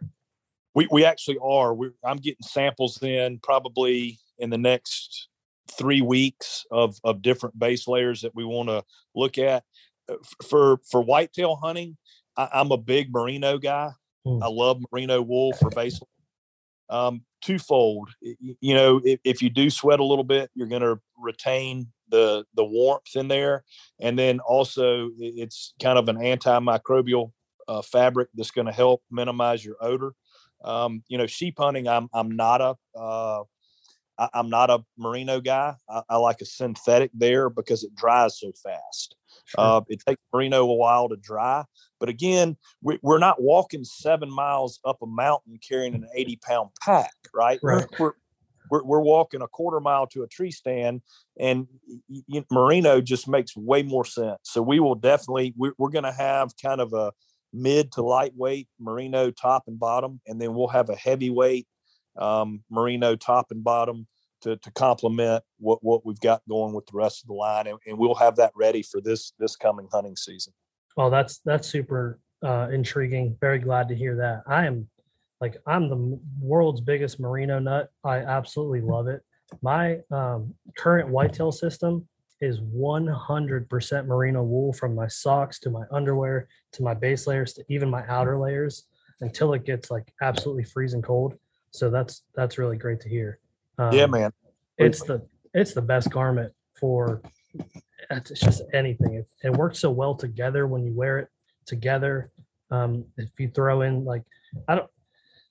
we, 0.73 0.87
we 0.89 1.03
actually 1.03 1.37
are 1.43 1.73
we, 1.73 1.89
i'm 2.05 2.15
getting 2.15 2.41
samples 2.41 3.01
in 3.03 3.37
probably 3.39 4.17
in 4.39 4.49
the 4.49 4.57
next 4.57 5.27
three 5.77 5.99
weeks 5.99 6.65
of 6.71 6.97
of 7.03 7.21
different 7.21 7.59
base 7.59 7.85
layers 7.85 8.21
that 8.21 8.33
we 8.33 8.45
want 8.45 8.69
to 8.69 8.81
look 9.13 9.37
at 9.37 9.63
uh, 10.09 10.15
for 10.47 10.79
for 10.89 11.01
whitetail 11.01 11.57
hunting 11.57 11.97
I, 12.37 12.61
am 12.61 12.71
a 12.71 12.77
big 12.77 13.11
merino 13.11 13.57
guy 13.57 13.91
mm. 14.25 14.41
i 14.41 14.47
love 14.47 14.81
merino 14.89 15.21
wool 15.21 15.51
for 15.51 15.69
base 15.75 15.99
um, 16.87 17.23
twofold. 17.41 18.11
You 18.21 18.75
know, 18.75 19.01
if, 19.03 19.19
if 19.23 19.41
you 19.41 19.49
do 19.49 19.71
sweat 19.71 19.99
a 19.99 20.03
little 20.03 20.23
bit, 20.23 20.51
you're 20.53 20.67
going 20.67 20.83
to 20.83 20.99
retain 21.17 21.87
the 22.09 22.45
the 22.55 22.63
warmth 22.63 23.15
in 23.15 23.27
there, 23.27 23.63
and 23.99 24.17
then 24.17 24.39
also 24.39 25.09
it's 25.17 25.73
kind 25.81 25.97
of 25.97 26.09
an 26.09 26.17
antimicrobial 26.17 27.31
uh, 27.67 27.81
fabric 27.81 28.29
that's 28.33 28.51
going 28.51 28.67
to 28.67 28.73
help 28.73 29.01
minimize 29.09 29.63
your 29.63 29.75
odor. 29.81 30.13
Um, 30.63 31.03
you 31.07 31.17
know, 31.17 31.27
sheep 31.27 31.55
hunting, 31.57 31.87
I'm 31.87 32.09
I'm 32.13 32.35
not 32.35 32.61
a 32.61 32.75
uh, 32.97 33.43
I, 34.17 34.29
am 34.33 34.49
not 34.49 34.69
a 34.69 34.83
merino 34.97 35.41
guy. 35.41 35.75
I, 35.89 36.01
I, 36.09 36.17
like 36.17 36.41
a 36.41 36.45
synthetic 36.45 37.11
there 37.13 37.49
because 37.49 37.83
it 37.83 37.95
dries 37.95 38.39
so 38.39 38.51
fast. 38.63 39.15
Sure. 39.45 39.59
Uh, 39.63 39.81
it 39.89 40.01
takes 40.05 40.21
merino 40.33 40.63
a 40.63 40.73
while 40.73 41.09
to 41.09 41.17
dry, 41.17 41.65
but 41.99 42.09
again, 42.09 42.57
we, 42.81 42.99
are 43.05 43.19
not 43.19 43.41
walking 43.41 43.83
seven 43.83 44.31
miles 44.31 44.79
up 44.85 44.97
a 45.01 45.07
mountain 45.07 45.59
carrying 45.67 45.93
an 45.93 46.07
80 46.15 46.39
pound 46.41 46.69
pack, 46.81 47.13
right? 47.33 47.59
right. 47.61 47.85
We're, 47.99 48.05
we're, 48.05 48.13
we're, 48.69 48.83
we're 48.83 49.01
walking 49.01 49.41
a 49.41 49.47
quarter 49.47 49.79
mile 49.79 50.07
to 50.07 50.23
a 50.23 50.27
tree 50.27 50.51
stand, 50.51 51.01
and 51.39 51.67
you, 52.07 52.43
merino 52.51 53.01
just 53.01 53.27
makes 53.27 53.55
way 53.55 53.83
more 53.83 54.05
sense. 54.05 54.39
So 54.43 54.61
we 54.61 54.79
will 54.79 54.95
definitely 54.95 55.53
we're, 55.57 55.73
we're 55.77 55.89
going 55.89 56.05
to 56.05 56.11
have 56.11 56.53
kind 56.61 56.81
of 56.81 56.93
a 56.93 57.11
mid 57.53 57.91
to 57.93 58.01
lightweight 58.01 58.67
merino 58.79 59.31
top 59.31 59.63
and 59.67 59.79
bottom, 59.79 60.21
and 60.27 60.41
then 60.41 60.53
we'll 60.53 60.67
have 60.67 60.89
a 60.89 60.95
heavyweight 60.95 61.67
um, 62.17 62.63
merino 62.69 63.15
top 63.15 63.47
and 63.51 63.63
bottom 63.63 64.07
to, 64.41 64.57
to 64.57 64.71
complement 64.71 65.43
what, 65.57 65.79
what 65.81 66.05
we've 66.05 66.19
got 66.19 66.41
going 66.47 66.73
with 66.73 66.85
the 66.85 66.97
rest 66.97 67.23
of 67.23 67.27
the 67.27 67.33
line. 67.33 67.67
And, 67.67 67.79
and 67.87 67.97
we'll 67.97 68.15
have 68.15 68.35
that 68.37 68.51
ready 68.55 68.83
for 68.83 69.01
this, 69.01 69.33
this 69.39 69.55
coming 69.55 69.87
hunting 69.91 70.15
season. 70.15 70.53
Well, 70.95 71.09
that's, 71.09 71.39
that's 71.39 71.67
super 71.67 72.19
uh, 72.43 72.69
intriguing. 72.71 73.37
Very 73.41 73.59
glad 73.59 73.89
to 73.89 73.95
hear 73.95 74.15
that. 74.17 74.43
I 74.47 74.65
am 74.65 74.87
like, 75.41 75.57
I'm 75.67 75.89
the 75.89 76.19
world's 76.39 76.81
biggest 76.81 77.19
merino 77.19 77.59
nut. 77.59 77.89
I 78.03 78.17
absolutely 78.17 78.81
love 78.81 79.07
it. 79.07 79.21
My 79.61 79.99
um, 80.11 80.53
current 80.77 81.09
whitetail 81.09 81.51
system 81.51 82.07
is 82.41 82.59
100% 82.59 84.05
merino 84.05 84.43
wool 84.43 84.73
from 84.73 84.95
my 84.95 85.07
socks 85.07 85.59
to 85.59 85.69
my 85.69 85.83
underwear 85.91 86.47
to 86.73 86.83
my 86.83 86.93
base 86.93 87.27
layers 87.27 87.53
to 87.53 87.63
even 87.69 87.89
my 87.89 88.03
outer 88.07 88.37
layers 88.37 88.87
until 89.21 89.53
it 89.53 89.65
gets 89.65 89.89
like 89.89 90.11
absolutely 90.21 90.63
freezing 90.63 91.01
cold. 91.01 91.37
So 91.71 91.89
that's 91.89 92.23
that's 92.35 92.57
really 92.57 92.77
great 92.77 93.01
to 93.01 93.09
hear. 93.09 93.39
Um, 93.77 93.93
yeah, 93.93 94.05
man. 94.05 94.31
It's 94.77 95.03
the 95.03 95.25
it's 95.53 95.73
the 95.73 95.81
best 95.81 96.09
garment 96.09 96.53
for 96.79 97.21
it's 98.09 98.39
just 98.39 98.63
anything. 98.73 99.15
It, 99.15 99.27
it 99.43 99.51
works 99.51 99.79
so 99.79 99.91
well 99.91 100.15
together 100.15 100.67
when 100.67 100.83
you 100.85 100.93
wear 100.93 101.19
it 101.19 101.29
together. 101.65 102.31
Um, 102.71 103.05
if 103.17 103.29
you 103.39 103.49
throw 103.49 103.81
in 103.81 104.05
like 104.05 104.23
I 104.67 104.75
don't 104.75 104.89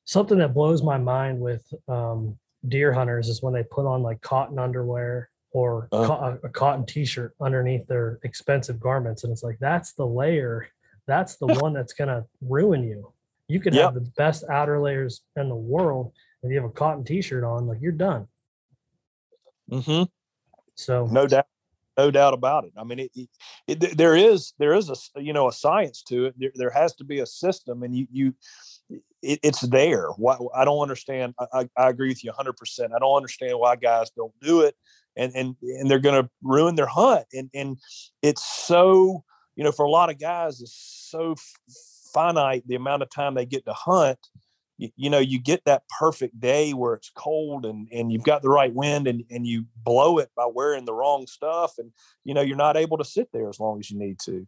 something 0.05 0.39
that 0.39 0.55
blows 0.55 0.83
my 0.83 0.99
mind 0.99 1.41
with 1.41 1.63
um, 1.89 2.39
deer 2.69 2.93
hunters 2.93 3.29
is 3.29 3.43
when 3.43 3.55
they 3.55 3.63
put 3.65 3.87
on 3.87 4.03
like 4.03 4.21
cotton 4.21 4.59
underwear 4.59 5.31
or 5.51 5.89
uh, 5.93 6.07
co- 6.07 6.39
a 6.43 6.49
cotton 6.49 6.85
t-shirt 6.85 7.35
underneath 7.41 7.87
their 7.87 8.19
expensive 8.23 8.81
garments 8.81 9.25
and 9.25 9.33
it's 9.33 9.43
like 9.43 9.59
that's 9.61 9.93
the 9.93 10.07
layer 10.07 10.67
that's 11.07 11.37
the 11.37 11.47
one 11.47 11.73
that's 11.73 11.93
going 11.93 12.09
to 12.09 12.25
ruin 12.41 12.83
you 12.83 13.13
you 13.49 13.61
could 13.61 13.75
yep. 13.75 13.85
have 13.85 13.95
the 13.95 14.11
best 14.17 14.45
outer 14.51 14.81
layers 14.81 15.23
in 15.37 15.49
the 15.49 15.55
world. 15.55 16.13
If 16.43 16.51
you 16.51 16.57
have 16.57 16.65
a 16.65 16.73
cotton 16.73 17.05
T-shirt 17.05 17.45
on, 17.45 17.67
like 17.67 17.79
you're 17.81 17.93
done. 17.93 18.27
Mm-hmm. 19.71 20.05
So 20.75 21.07
no 21.07 21.27
doubt, 21.27 21.47
no 21.97 22.11
doubt 22.11 22.35
about 22.35 22.65
it. 22.65 22.73
I 22.77 22.85
mean, 22.85 23.01
it, 23.01 23.11
it, 23.15 23.29
it, 23.67 23.97
there 23.97 24.17
is 24.17 24.53
there 24.59 24.75
is 24.75 24.91
a 24.91 25.23
you 25.23 25.33
know 25.33 25.49
a 25.49 25.53
science 25.53 26.03
to 26.05 26.27
it. 26.27 26.35
There, 26.37 26.51
there 26.55 26.71
has 26.71 26.95
to 26.97 27.05
be 27.05 27.21
a 27.21 27.27
system, 27.27 27.83
and 27.83 27.97
you 27.97 28.07
you 28.11 28.35
it's 29.43 29.61
there. 29.63 30.09
Why 30.17 30.37
I 30.55 30.65
don't 30.65 30.81
understand. 30.81 31.35
I, 31.53 31.69
I 31.77 31.89
agree 31.89 32.09
with 32.09 32.25
you 32.25 32.31
100. 32.31 32.57
percent 32.57 32.93
I 32.95 32.99
don't 32.99 33.17
understand 33.17 33.59
why 33.59 33.77
guys 33.77 34.11
don't 34.11 34.33
do 34.41 34.63
it, 34.63 34.75
and 35.17 35.33
and 35.35 35.57
and 35.63 35.91
they're 35.91 35.99
going 35.99 36.23
to 36.23 36.31
ruin 36.43 36.75
their 36.75 36.87
hunt. 36.87 37.27
And 37.33 37.51
and 37.55 37.79
it's 38.23 38.45
so 38.45 39.25
you 39.57 39.65
know 39.65 39.73
for 39.73 39.85
a 39.85 39.91
lot 39.91 40.11
of 40.11 40.19
guys, 40.19 40.61
it's 40.61 41.09
so 41.11 41.37
finite 42.13 42.63
the 42.67 42.77
amount 42.77 43.03
of 43.03 43.11
time 43.11 43.35
they 43.35 43.47
get 43.47 43.65
to 43.67 43.73
hunt 43.73 44.19
you, 44.79 44.89
you, 44.97 45.11
know 45.11 45.19
you 45.19 45.41
get 45.41 45.65
that 45.65 45.83
perfect 45.99 46.39
day 46.41 46.73
where 46.73 46.95
it's 46.95 47.11
cold 47.15 47.65
and 47.65 47.89
and 47.93 48.13
you've 48.13 48.25
got 48.25 48.43
the 48.43 48.49
right 48.49 48.73
wind 48.73 49.07
and 49.07 49.25
and 49.31 49.47
you 49.47 49.67
blow 49.85 50.19
it 50.19 50.31
by 50.37 50.47
wearing 50.53 50.85
the 50.85 50.95
wrong 50.95 51.27
stuff 51.27 51.75
and 51.79 51.93
you 52.25 52.35
know 52.35 52.41
you're 52.41 52.57
not 52.57 52.77
able 52.77 52.99
to 52.99 53.05
sit 53.05 53.29
there 53.33 53.49
as 53.49 53.61
long 53.61 53.79
as 53.79 53.91
you 53.91 53.99
need 53.99 54.19
to 54.21 54.47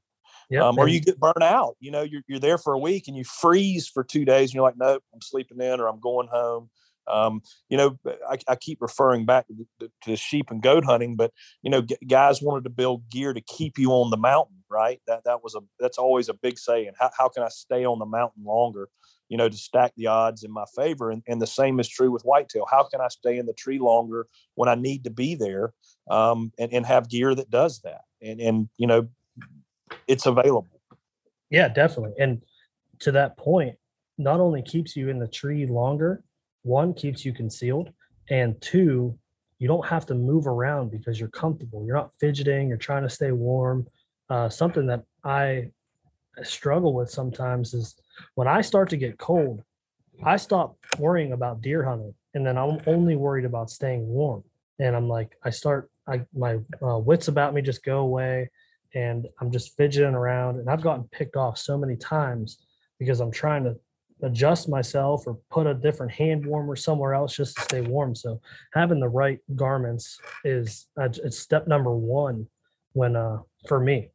yep. 0.50 0.62
um, 0.62 0.78
or 0.78 0.88
you 0.88 1.00
get 1.00 1.18
burnt 1.18 1.42
out 1.42 1.76
you 1.80 1.90
know 1.90 2.02
you're, 2.02 2.22
you're 2.26 2.38
there 2.38 2.58
for 2.58 2.72
a 2.72 2.78
week 2.78 3.08
and 3.08 3.16
you 3.16 3.24
freeze 3.24 3.88
for 3.88 4.04
two 4.04 4.24
days 4.24 4.50
and 4.50 4.54
you're 4.54 4.64
like 4.64 4.76
nope 4.76 5.02
i'm 5.14 5.20
sleeping 5.20 5.60
in 5.60 5.80
or 5.80 5.88
i'm 5.88 6.00
going 6.00 6.28
home 6.28 6.68
um, 7.08 7.42
you 7.68 7.76
know, 7.76 7.98
I, 8.28 8.38
I, 8.48 8.56
keep 8.56 8.80
referring 8.80 9.26
back 9.26 9.46
to, 9.80 9.90
to, 10.02 10.16
sheep 10.16 10.50
and 10.50 10.62
goat 10.62 10.84
hunting, 10.84 11.16
but 11.16 11.32
you 11.62 11.70
know, 11.70 11.82
g- 11.82 11.96
guys 12.06 12.42
wanted 12.42 12.64
to 12.64 12.70
build 12.70 13.08
gear 13.10 13.32
to 13.32 13.40
keep 13.40 13.78
you 13.78 13.92
on 13.92 14.10
the 14.10 14.16
mountain, 14.16 14.64
right? 14.68 15.00
That 15.06 15.24
that 15.24 15.42
was 15.42 15.54
a 15.54 15.60
that's 15.78 15.98
always 15.98 16.28
a 16.28 16.34
big 16.34 16.58
saying. 16.58 16.92
How 16.98 17.10
how 17.16 17.28
can 17.28 17.42
I 17.42 17.48
stay 17.48 17.84
on 17.84 17.98
the 17.98 18.06
mountain 18.06 18.44
longer? 18.44 18.88
You 19.28 19.36
know, 19.36 19.48
to 19.48 19.56
stack 19.56 19.92
the 19.96 20.06
odds 20.06 20.44
in 20.44 20.52
my 20.52 20.64
favor, 20.76 21.10
and, 21.10 21.22
and 21.26 21.40
the 21.40 21.46
same 21.46 21.80
is 21.80 21.88
true 21.88 22.10
with 22.10 22.22
whitetail. 22.22 22.66
How 22.70 22.84
can 22.84 23.00
I 23.00 23.08
stay 23.08 23.38
in 23.38 23.46
the 23.46 23.54
tree 23.54 23.78
longer 23.78 24.26
when 24.54 24.68
I 24.68 24.74
need 24.74 25.04
to 25.04 25.10
be 25.10 25.34
there, 25.34 25.72
um, 26.10 26.52
and 26.58 26.72
and 26.72 26.86
have 26.86 27.08
gear 27.08 27.34
that 27.34 27.50
does 27.50 27.80
that? 27.80 28.02
And 28.20 28.40
and 28.40 28.68
you 28.78 28.86
know, 28.86 29.08
it's 30.06 30.26
available. 30.26 30.68
Yeah, 31.50 31.68
definitely. 31.68 32.14
And 32.18 32.42
to 33.00 33.12
that 33.12 33.36
point, 33.36 33.76
not 34.18 34.40
only 34.40 34.62
keeps 34.62 34.96
you 34.96 35.08
in 35.08 35.18
the 35.18 35.28
tree 35.28 35.66
longer, 35.66 36.22
one 36.62 36.92
keeps 36.92 37.24
you 37.24 37.32
concealed 37.32 37.90
and 38.28 38.60
two 38.60 39.16
you 39.58 39.68
don't 39.68 39.86
have 39.86 40.04
to 40.06 40.14
move 40.14 40.46
around 40.46 40.90
because 40.90 41.18
you're 41.18 41.28
comfortable 41.28 41.84
you're 41.84 41.96
not 41.96 42.12
fidgeting 42.20 42.68
you're 42.68 42.76
trying 42.76 43.02
to 43.02 43.08
stay 43.08 43.30
warm 43.32 43.86
uh, 44.30 44.48
something 44.48 44.86
that 44.86 45.02
i 45.24 45.70
struggle 46.42 46.92
with 46.92 47.08
sometimes 47.08 47.72
is 47.72 47.94
when 48.34 48.48
i 48.48 48.60
start 48.60 48.90
to 48.90 48.96
get 48.96 49.18
cold 49.18 49.62
i 50.24 50.36
stop 50.36 50.76
worrying 50.98 51.32
about 51.32 51.62
deer 51.62 51.84
hunting 51.84 52.14
and 52.34 52.44
then 52.44 52.58
i'm 52.58 52.78
only 52.86 53.16
worried 53.16 53.44
about 53.44 53.70
staying 53.70 54.06
warm 54.06 54.42
and 54.78 54.94
i'm 54.94 55.08
like 55.08 55.36
i 55.44 55.50
start 55.50 55.88
i 56.08 56.20
my 56.34 56.58
uh, 56.82 56.98
wits 56.98 57.28
about 57.28 57.54
me 57.54 57.62
just 57.62 57.84
go 57.84 57.98
away 57.98 58.50
and 58.96 59.28
i'm 59.40 59.52
just 59.52 59.76
fidgeting 59.76 60.14
around 60.14 60.58
and 60.58 60.68
i've 60.68 60.82
gotten 60.82 61.04
picked 61.12 61.36
off 61.36 61.56
so 61.56 61.78
many 61.78 61.96
times 61.96 62.58
because 62.98 63.20
i'm 63.20 63.30
trying 63.30 63.62
to 63.62 63.76
adjust 64.22 64.68
myself 64.68 65.26
or 65.26 65.38
put 65.50 65.66
a 65.66 65.74
different 65.74 66.12
hand 66.12 66.44
warmer 66.46 66.76
somewhere 66.76 67.14
else 67.14 67.36
just 67.36 67.56
to 67.56 67.62
stay 67.62 67.80
warm. 67.80 68.14
So 68.14 68.40
having 68.72 69.00
the 69.00 69.08
right 69.08 69.40
garments 69.54 70.18
is 70.44 70.86
uh, 71.00 71.08
it's 71.22 71.38
step 71.38 71.66
number 71.66 71.94
one 71.94 72.46
when 72.92 73.16
uh 73.16 73.38
for 73.68 73.78
me. 73.78 74.10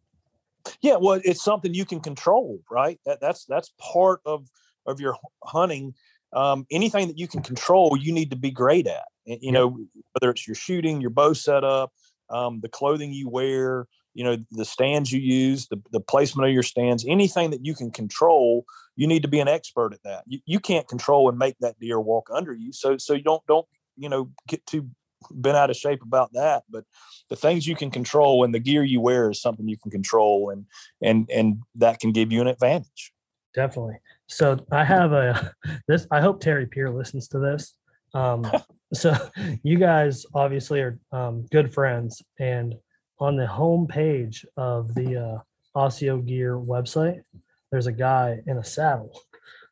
Yeah, 0.82 0.98
well, 0.98 1.20
it's 1.24 1.44
something 1.44 1.74
you 1.74 1.86
can 1.86 2.00
control, 2.00 2.60
right? 2.70 3.00
That 3.06 3.20
that's 3.22 3.46
that's 3.46 3.74
part 3.80 4.22
of 4.26 4.48
of 4.86 5.00
your 5.00 5.16
hunting. 5.44 5.94
Um, 6.34 6.66
anything 6.72 7.08
that 7.08 7.20
you 7.20 7.28
can 7.28 7.42
control, 7.42 7.98
you 7.98 8.14
need 8.14 8.32
to 8.32 8.38
be 8.38 8.52
great 8.52 8.88
at. 8.88 9.04
You 9.26 9.52
know, 9.52 9.78
whether 10.14 10.32
it's 10.32 10.48
your 10.48 10.56
shooting, 10.56 11.02
your 11.02 11.10
bow 11.10 11.34
setup, 11.34 11.92
um, 12.30 12.60
the 12.62 12.70
clothing 12.70 13.12
you 13.12 13.30
wear, 13.30 13.88
you 14.14 14.24
know 14.24 14.38
the 14.52 14.66
stands 14.66 15.12
you 15.12 15.20
use 15.20 15.68
the, 15.68 15.82
the 15.92 16.00
placement 16.00 16.48
of 16.48 16.54
your 16.54 16.64
stands 16.64 17.06
anything 17.08 17.52
that 17.52 17.66
you 17.66 17.74
can 17.74 17.92
control 17.92 18.66
you 18.96 19.08
need 19.08 19.22
to 19.22 19.28
be 19.28 19.40
an 19.40 19.48
expert 19.48 19.94
at 19.94 20.04
that. 20.04 20.24
You, 20.28 20.40
you 20.46 20.60
can't 20.60 20.88
control 20.88 21.30
and 21.30 21.38
make 21.38 21.56
that 21.60 21.80
deer 21.80 22.00
walk 22.00 22.30
under 22.34 22.54
you. 22.54 22.74
So 22.74 22.98
so 22.98 23.14
you 23.14 23.24
don't 23.24 23.46
don't 23.48 23.66
you 23.98 24.10
know 24.10 24.32
get 24.48 24.66
too 24.66 24.90
bent 25.32 25.58
out 25.58 25.70
of 25.70 25.76
shape 25.76 26.02
about 26.02 26.32
that. 26.34 26.64
But 26.70 26.84
the 27.30 27.36
things 27.36 27.68
you 27.68 27.76
can 27.76 27.92
control 27.92 28.44
and 28.44 28.54
the 28.54 28.60
gear 28.60 28.84
you 28.84 29.02
wear 29.02 29.30
is 29.30 29.42
something 29.42 29.68
you 29.68 29.78
can 29.78 29.92
control 29.92 30.50
and 30.50 30.66
and 31.02 31.30
and 31.32 31.64
that 31.76 32.00
can 32.00 32.12
give 32.12 32.32
you 32.32 32.42
an 32.42 32.48
advantage. 32.48 33.12
Definitely. 33.54 34.00
So 34.28 34.66
i 34.72 34.84
have 34.84 35.14
a 35.14 35.54
this 35.88 36.08
i 36.12 36.22
hope 36.22 36.40
terry 36.40 36.66
Peer 36.68 36.90
listens 36.90 37.28
to 37.30 37.40
this. 37.40 37.76
Um 38.14 38.50
so 38.94 39.16
you 39.64 39.78
guys 39.78 40.26
obviously 40.34 40.82
are 40.82 41.00
um, 41.12 41.46
good 41.52 41.74
friends 41.74 42.22
and 42.40 42.76
on 43.22 43.36
the 43.36 43.46
home 43.46 43.88
page 43.88 44.46
of 44.58 44.96
the 44.96 45.16
uh, 45.16 45.80
ASIO 45.80 46.26
Gear 46.26 46.58
website, 46.58 47.22
there's 47.72 47.88
a 47.88 47.92
guy 47.92 48.40
in 48.48 48.58
a 48.58 48.64
saddle. 48.64 49.18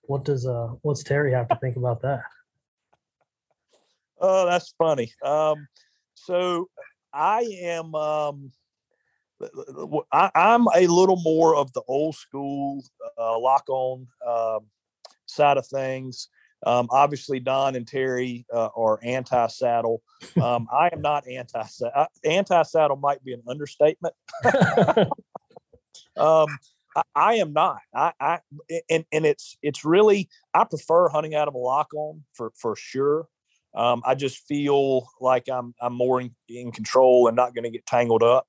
What 0.03 0.23
does 0.23 0.47
uh 0.47 0.69
what's 0.81 1.03
Terry 1.03 1.33
have 1.33 1.49
to 1.49 1.55
think 1.55 1.75
about 1.75 2.01
that? 2.03 2.23
Oh, 4.21 4.45
that's 4.45 4.73
funny. 4.77 5.11
Um, 5.23 5.67
so 6.13 6.69
I 7.13 7.41
am 7.61 7.95
um, 7.95 8.51
I, 10.11 10.31
am 10.35 10.67
a 10.75 10.87
little 10.87 11.19
more 11.21 11.55
of 11.55 11.71
the 11.73 11.81
old 11.87 12.15
school 12.15 12.83
uh, 13.17 13.39
lock 13.39 13.67
on 13.67 14.07
uh, 14.25 14.59
side 15.25 15.57
of 15.57 15.65
things. 15.67 16.29
Um, 16.65 16.87
obviously, 16.91 17.39
Don 17.39 17.75
and 17.75 17.87
Terry 17.87 18.45
uh, 18.53 18.69
are 18.75 18.99
anti 19.03 19.47
saddle. 19.47 20.01
Um, 20.41 20.67
I 20.71 20.89
am 20.91 21.01
not 21.01 21.27
anti 21.27 21.63
saddle. 21.63 22.07
Anti 22.25 22.63
saddle 22.63 22.97
might 22.97 23.23
be 23.23 23.33
an 23.33 23.43
understatement. 23.47 24.13
um, 26.17 26.47
I, 26.95 27.01
I, 27.15 27.33
am 27.35 27.53
not. 27.53 27.79
I, 27.95 28.11
I 28.19 28.39
and 28.89 29.05
and 29.11 29.25
it's 29.25 29.57
it's 29.61 29.85
really 29.85 30.29
I 30.53 30.65
prefer 30.65 31.07
hunting 31.09 31.35
out 31.35 31.47
of 31.47 31.53
a 31.53 31.59
lock 31.59 31.93
on 31.93 32.23
for 32.33 32.51
for 32.55 32.75
sure. 32.75 33.27
Um, 33.73 34.01
I 34.05 34.15
just 34.15 34.47
feel 34.47 35.07
like 35.21 35.47
I'm 35.47 35.73
I'm 35.81 35.93
more 35.93 36.19
in, 36.19 36.35
in 36.49 36.71
control 36.71 37.27
and 37.27 37.35
not 37.35 37.55
going 37.55 37.63
to 37.63 37.69
get 37.69 37.85
tangled 37.85 38.23
up. 38.23 38.47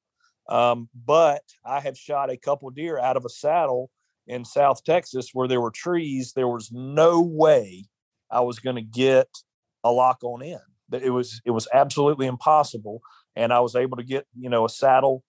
Um, 0.48 0.88
but 1.06 1.42
I 1.64 1.78
have 1.78 1.96
shot 1.96 2.30
a 2.30 2.36
couple 2.36 2.68
deer 2.70 2.98
out 2.98 3.16
of 3.16 3.24
a 3.24 3.28
saddle 3.28 3.88
in 4.26 4.44
South 4.44 4.82
Texas 4.82 5.30
where 5.32 5.46
there 5.46 5.60
were 5.60 5.70
trees. 5.70 6.32
There 6.32 6.48
was 6.48 6.72
no 6.72 7.20
way 7.20 7.84
I 8.30 8.40
was 8.40 8.58
going 8.58 8.76
to 8.76 8.82
get 8.82 9.28
a 9.84 9.90
lock 9.90 10.18
on 10.22 10.42
in. 10.42 10.60
It 10.92 11.10
was 11.10 11.40
it 11.44 11.52
was 11.52 11.68
absolutely 11.72 12.26
impossible, 12.26 13.00
and 13.36 13.52
I 13.52 13.60
was 13.60 13.76
able 13.76 13.96
to 13.96 14.02
get 14.02 14.26
you 14.38 14.50
know 14.50 14.64
a 14.64 14.68
saddle 14.68 15.22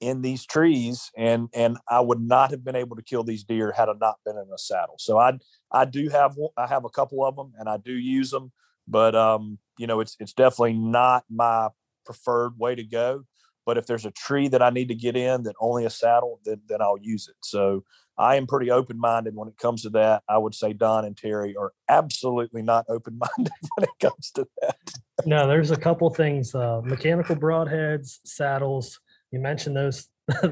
in 0.00 0.22
these 0.22 0.46
trees 0.46 1.10
and 1.16 1.48
and 1.54 1.76
I 1.88 2.00
would 2.00 2.20
not 2.20 2.50
have 2.50 2.64
been 2.64 2.76
able 2.76 2.96
to 2.96 3.02
kill 3.02 3.24
these 3.24 3.44
deer 3.44 3.72
had 3.72 3.88
I 3.88 3.94
not 4.00 4.16
been 4.24 4.36
in 4.36 4.48
a 4.54 4.58
saddle. 4.58 4.94
So 4.98 5.18
I 5.18 5.38
I 5.72 5.84
do 5.84 6.08
have 6.08 6.36
I 6.56 6.66
have 6.66 6.84
a 6.84 6.90
couple 6.90 7.24
of 7.24 7.36
them 7.36 7.52
and 7.58 7.68
I 7.68 7.78
do 7.78 7.92
use 7.92 8.30
them, 8.30 8.52
but 8.86 9.14
um 9.14 9.58
you 9.76 9.86
know 9.86 10.00
it's 10.00 10.16
it's 10.20 10.32
definitely 10.32 10.74
not 10.74 11.24
my 11.28 11.68
preferred 12.04 12.58
way 12.58 12.74
to 12.74 12.84
go. 12.84 13.24
But 13.66 13.76
if 13.76 13.86
there's 13.86 14.06
a 14.06 14.12
tree 14.12 14.48
that 14.48 14.62
I 14.62 14.70
need 14.70 14.88
to 14.88 14.94
get 14.94 15.16
in 15.16 15.42
that 15.42 15.56
only 15.60 15.84
a 15.84 15.90
saddle, 15.90 16.40
then 16.44 16.60
then 16.68 16.80
I'll 16.80 16.98
use 17.00 17.28
it. 17.28 17.36
So 17.42 17.84
I 18.18 18.36
am 18.36 18.46
pretty 18.46 18.70
open 18.70 18.98
minded 18.98 19.34
when 19.36 19.48
it 19.48 19.56
comes 19.56 19.82
to 19.82 19.90
that. 19.90 20.22
I 20.28 20.38
would 20.38 20.54
say 20.54 20.72
Don 20.72 21.04
and 21.04 21.16
Terry 21.16 21.56
are 21.56 21.72
absolutely 21.88 22.62
not 22.62 22.84
open 22.88 23.18
minded 23.18 23.52
when 23.76 23.84
it 23.84 23.98
comes 24.00 24.30
to 24.32 24.46
that. 24.60 24.76
No, 25.24 25.46
there's 25.46 25.70
a 25.70 25.76
couple 25.76 26.10
things: 26.10 26.54
uh, 26.54 26.80
mechanical 26.84 27.36
broadheads, 27.36 28.18
saddles 28.24 29.00
you 29.30 29.40
mentioned 29.40 29.76
those 29.76 30.08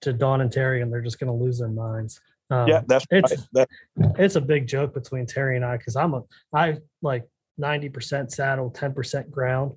to 0.00 0.12
Don 0.12 0.40
and 0.40 0.52
Terry, 0.52 0.82
and 0.82 0.92
they're 0.92 1.02
just 1.02 1.18
going 1.18 1.32
to 1.32 1.44
lose 1.44 1.58
their 1.58 1.68
minds. 1.68 2.20
Um, 2.50 2.68
yeah, 2.68 2.82
that's 2.86 3.06
it's 3.10 3.30
right. 3.30 3.40
that, 3.52 3.68
it's 4.18 4.36
a 4.36 4.40
big 4.40 4.66
joke 4.66 4.94
between 4.94 5.26
Terry 5.26 5.56
and 5.56 5.64
I 5.64 5.76
because 5.76 5.96
I'm 5.96 6.14
a 6.14 6.22
I 6.52 6.78
like 7.02 7.24
ninety 7.58 7.88
percent 7.88 8.32
saddle, 8.32 8.70
ten 8.70 8.94
percent 8.94 9.30
ground. 9.30 9.72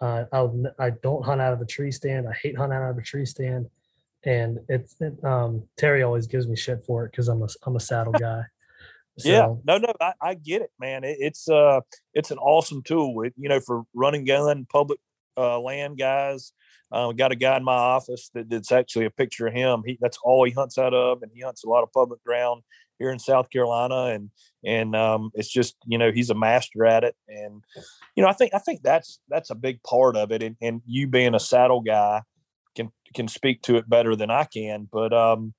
Uh, 0.00 0.24
I'll, 0.32 0.62
I 0.78 0.90
don't 0.90 1.24
hunt 1.24 1.40
out 1.40 1.54
of 1.54 1.60
a 1.60 1.64
tree 1.64 1.90
stand. 1.90 2.28
I 2.28 2.32
hate 2.34 2.56
hunting 2.56 2.76
out 2.76 2.90
of 2.90 2.98
a 2.98 3.02
tree 3.02 3.24
stand, 3.24 3.66
and 4.24 4.58
it's 4.68 4.96
it, 5.00 5.22
um, 5.24 5.64
Terry 5.76 6.02
always 6.02 6.26
gives 6.26 6.46
me 6.46 6.56
shit 6.56 6.84
for 6.84 7.04
it 7.04 7.12
because 7.12 7.28
I'm 7.28 7.42
a 7.42 7.48
I'm 7.64 7.76
a 7.76 7.80
saddle 7.80 8.12
guy. 8.18 8.42
So, 9.18 9.30
yeah, 9.30 9.54
no, 9.64 9.78
no, 9.78 9.94
I, 9.98 10.12
I 10.20 10.34
get 10.34 10.60
it, 10.60 10.70
man. 10.78 11.02
It, 11.02 11.16
it's 11.20 11.48
uh, 11.48 11.80
it's 12.12 12.30
an 12.30 12.38
awesome 12.38 12.82
tool. 12.82 13.22
It, 13.22 13.32
you 13.36 13.48
know, 13.48 13.60
for 13.60 13.84
running 13.94 14.26
gun, 14.26 14.66
public 14.70 14.98
uh, 15.38 15.58
land 15.58 15.98
guys, 15.98 16.52
uh, 16.92 17.12
got 17.12 17.32
a 17.32 17.36
guy 17.36 17.56
in 17.56 17.64
my 17.64 17.76
office 17.76 18.30
that, 18.34 18.50
that's 18.50 18.72
actually 18.72 19.06
a 19.06 19.10
picture 19.10 19.46
of 19.46 19.54
him. 19.54 19.82
He 19.86 19.96
that's 20.00 20.18
all 20.22 20.44
he 20.44 20.52
hunts 20.52 20.76
out 20.76 20.92
of, 20.92 21.22
and 21.22 21.32
he 21.34 21.40
hunts 21.40 21.64
a 21.64 21.68
lot 21.68 21.82
of 21.82 21.92
public 21.92 22.22
ground 22.24 22.62
here 22.98 23.10
in 23.10 23.18
South 23.18 23.48
Carolina, 23.50 24.14
and 24.14 24.30
and 24.64 24.94
um, 24.94 25.30
it's 25.34 25.50
just 25.50 25.76
you 25.86 25.96
know 25.98 26.12
he's 26.12 26.30
a 26.30 26.34
master 26.34 26.84
at 26.84 27.04
it, 27.04 27.16
and 27.26 27.62
you 28.16 28.22
know 28.22 28.28
I 28.28 28.32
think 28.34 28.52
I 28.54 28.58
think 28.58 28.82
that's 28.82 29.18
that's 29.28 29.50
a 29.50 29.54
big 29.54 29.82
part 29.82 30.16
of 30.16 30.30
it, 30.30 30.42
and, 30.42 30.56
and 30.60 30.82
you 30.86 31.06
being 31.06 31.34
a 31.34 31.40
saddle 31.40 31.80
guy 31.80 32.22
can 32.76 32.90
can 33.14 33.28
speak 33.28 33.62
to 33.62 33.76
it 33.76 33.88
better 33.88 34.14
than 34.14 34.30
I 34.30 34.44
can, 34.44 34.88
but 34.92 35.12
um, 35.12 35.54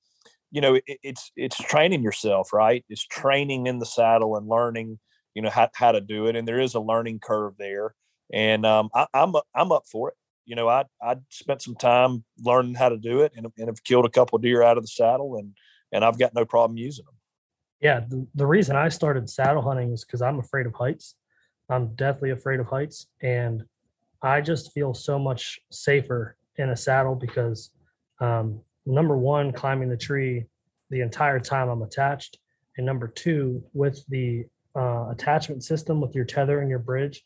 you 0.51 0.61
know 0.61 0.75
it, 0.75 0.83
it's 0.87 1.31
it's 1.35 1.57
training 1.57 2.03
yourself, 2.03 2.53
right? 2.53 2.85
It's 2.89 3.05
training 3.05 3.67
in 3.67 3.79
the 3.79 3.85
saddle 3.85 4.37
and 4.37 4.47
learning 4.47 4.99
you 5.33 5.41
know 5.41 5.49
how 5.49 5.69
how 5.75 5.91
to 5.91 6.01
do 6.01 6.27
it, 6.27 6.35
and 6.35 6.47
there 6.47 6.59
is 6.59 6.75
a 6.75 6.79
learning 6.79 7.19
curve 7.21 7.55
there, 7.57 7.95
and 8.31 8.65
um, 8.65 8.89
I, 8.93 9.07
I'm 9.13 9.33
I'm 9.55 9.71
up 9.71 9.83
for 9.91 10.09
it 10.09 10.15
you 10.47 10.55
know, 10.55 10.67
I 10.69 10.85
I 11.01 11.17
spent 11.29 11.61
some 11.61 11.75
time 11.75 12.23
learning 12.39 12.75
how 12.75 12.89
to 12.89 12.97
do 12.97 13.19
it, 13.21 13.33
and, 13.35 13.45
and 13.57 13.67
have 13.67 13.83
killed 13.83 14.05
a 14.05 14.09
couple 14.09 14.39
deer 14.39 14.63
out 14.63 14.77
of 14.77 14.83
the 14.83 14.87
saddle, 14.87 15.35
and 15.37 15.53
and 15.91 16.03
I've 16.03 16.17
got 16.17 16.33
no 16.33 16.45
problem 16.45 16.77
using 16.77 17.05
them. 17.05 17.15
Yeah, 17.81 17.99
the, 17.99 18.25
the 18.33 18.47
reason 18.47 18.75
I 18.75 18.89
started 18.89 19.29
saddle 19.29 19.61
hunting 19.61 19.91
is 19.91 20.03
because 20.03 20.21
I'm 20.21 20.39
afraid 20.39 20.65
of 20.65 20.73
heights. 20.73 21.15
I'm 21.69 21.93
deathly 21.95 22.31
afraid 22.31 22.61
of 22.61 22.67
heights, 22.67 23.07
and 23.21 23.65
I 24.21 24.39
just 24.41 24.73
feel 24.73 24.93
so 24.93 25.19
much 25.19 25.59
safer 25.69 26.37
in 26.57 26.69
a 26.69 26.77
saddle 26.77 27.15
because 27.15 27.71
um, 28.19 28.61
number 28.85 29.17
one, 29.17 29.51
climbing 29.51 29.89
the 29.89 29.97
tree 29.97 30.45
the 30.89 31.01
entire 31.01 31.39
time 31.39 31.69
I'm 31.69 31.81
attached, 31.81 32.37
and 32.77 32.85
number 32.85 33.07
two, 33.07 33.63
with 33.73 34.03
the 34.07 34.45
uh, 34.75 35.09
attachment 35.09 35.63
system 35.63 35.99
with 35.99 36.15
your 36.15 36.25
tether 36.25 36.61
and 36.61 36.69
your 36.69 36.79
bridge, 36.79 37.23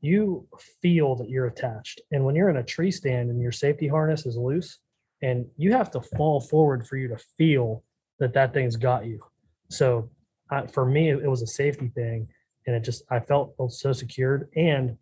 you 0.00 0.46
feel 0.82 1.16
that 1.16 1.30
you're 1.30 1.46
attached. 1.46 2.00
And 2.12 2.24
when 2.24 2.34
you're 2.34 2.50
in 2.50 2.56
a 2.56 2.62
tree 2.62 2.90
stand 2.90 3.30
and 3.30 3.40
your 3.40 3.52
safety 3.52 3.88
harness 3.88 4.26
is 4.26 4.36
loose, 4.36 4.78
and 5.22 5.46
you 5.56 5.72
have 5.72 5.90
to 5.92 6.00
fall 6.00 6.40
forward 6.40 6.86
for 6.86 6.96
you 6.96 7.08
to 7.08 7.18
feel 7.36 7.82
that 8.18 8.34
that 8.34 8.52
thing's 8.52 8.76
got 8.76 9.06
you. 9.06 9.20
So 9.70 10.10
uh, 10.50 10.66
for 10.66 10.84
me, 10.84 11.10
it, 11.10 11.28
was 11.28 11.42
a 11.42 11.46
safety 11.46 11.88
thing, 11.88 12.28
and 12.66 12.76
it 12.76 12.84
just 12.84 13.02
I 13.10 13.20
felt 13.20 13.54
so 13.70 13.92
secured. 13.92 14.48
And 14.56 14.96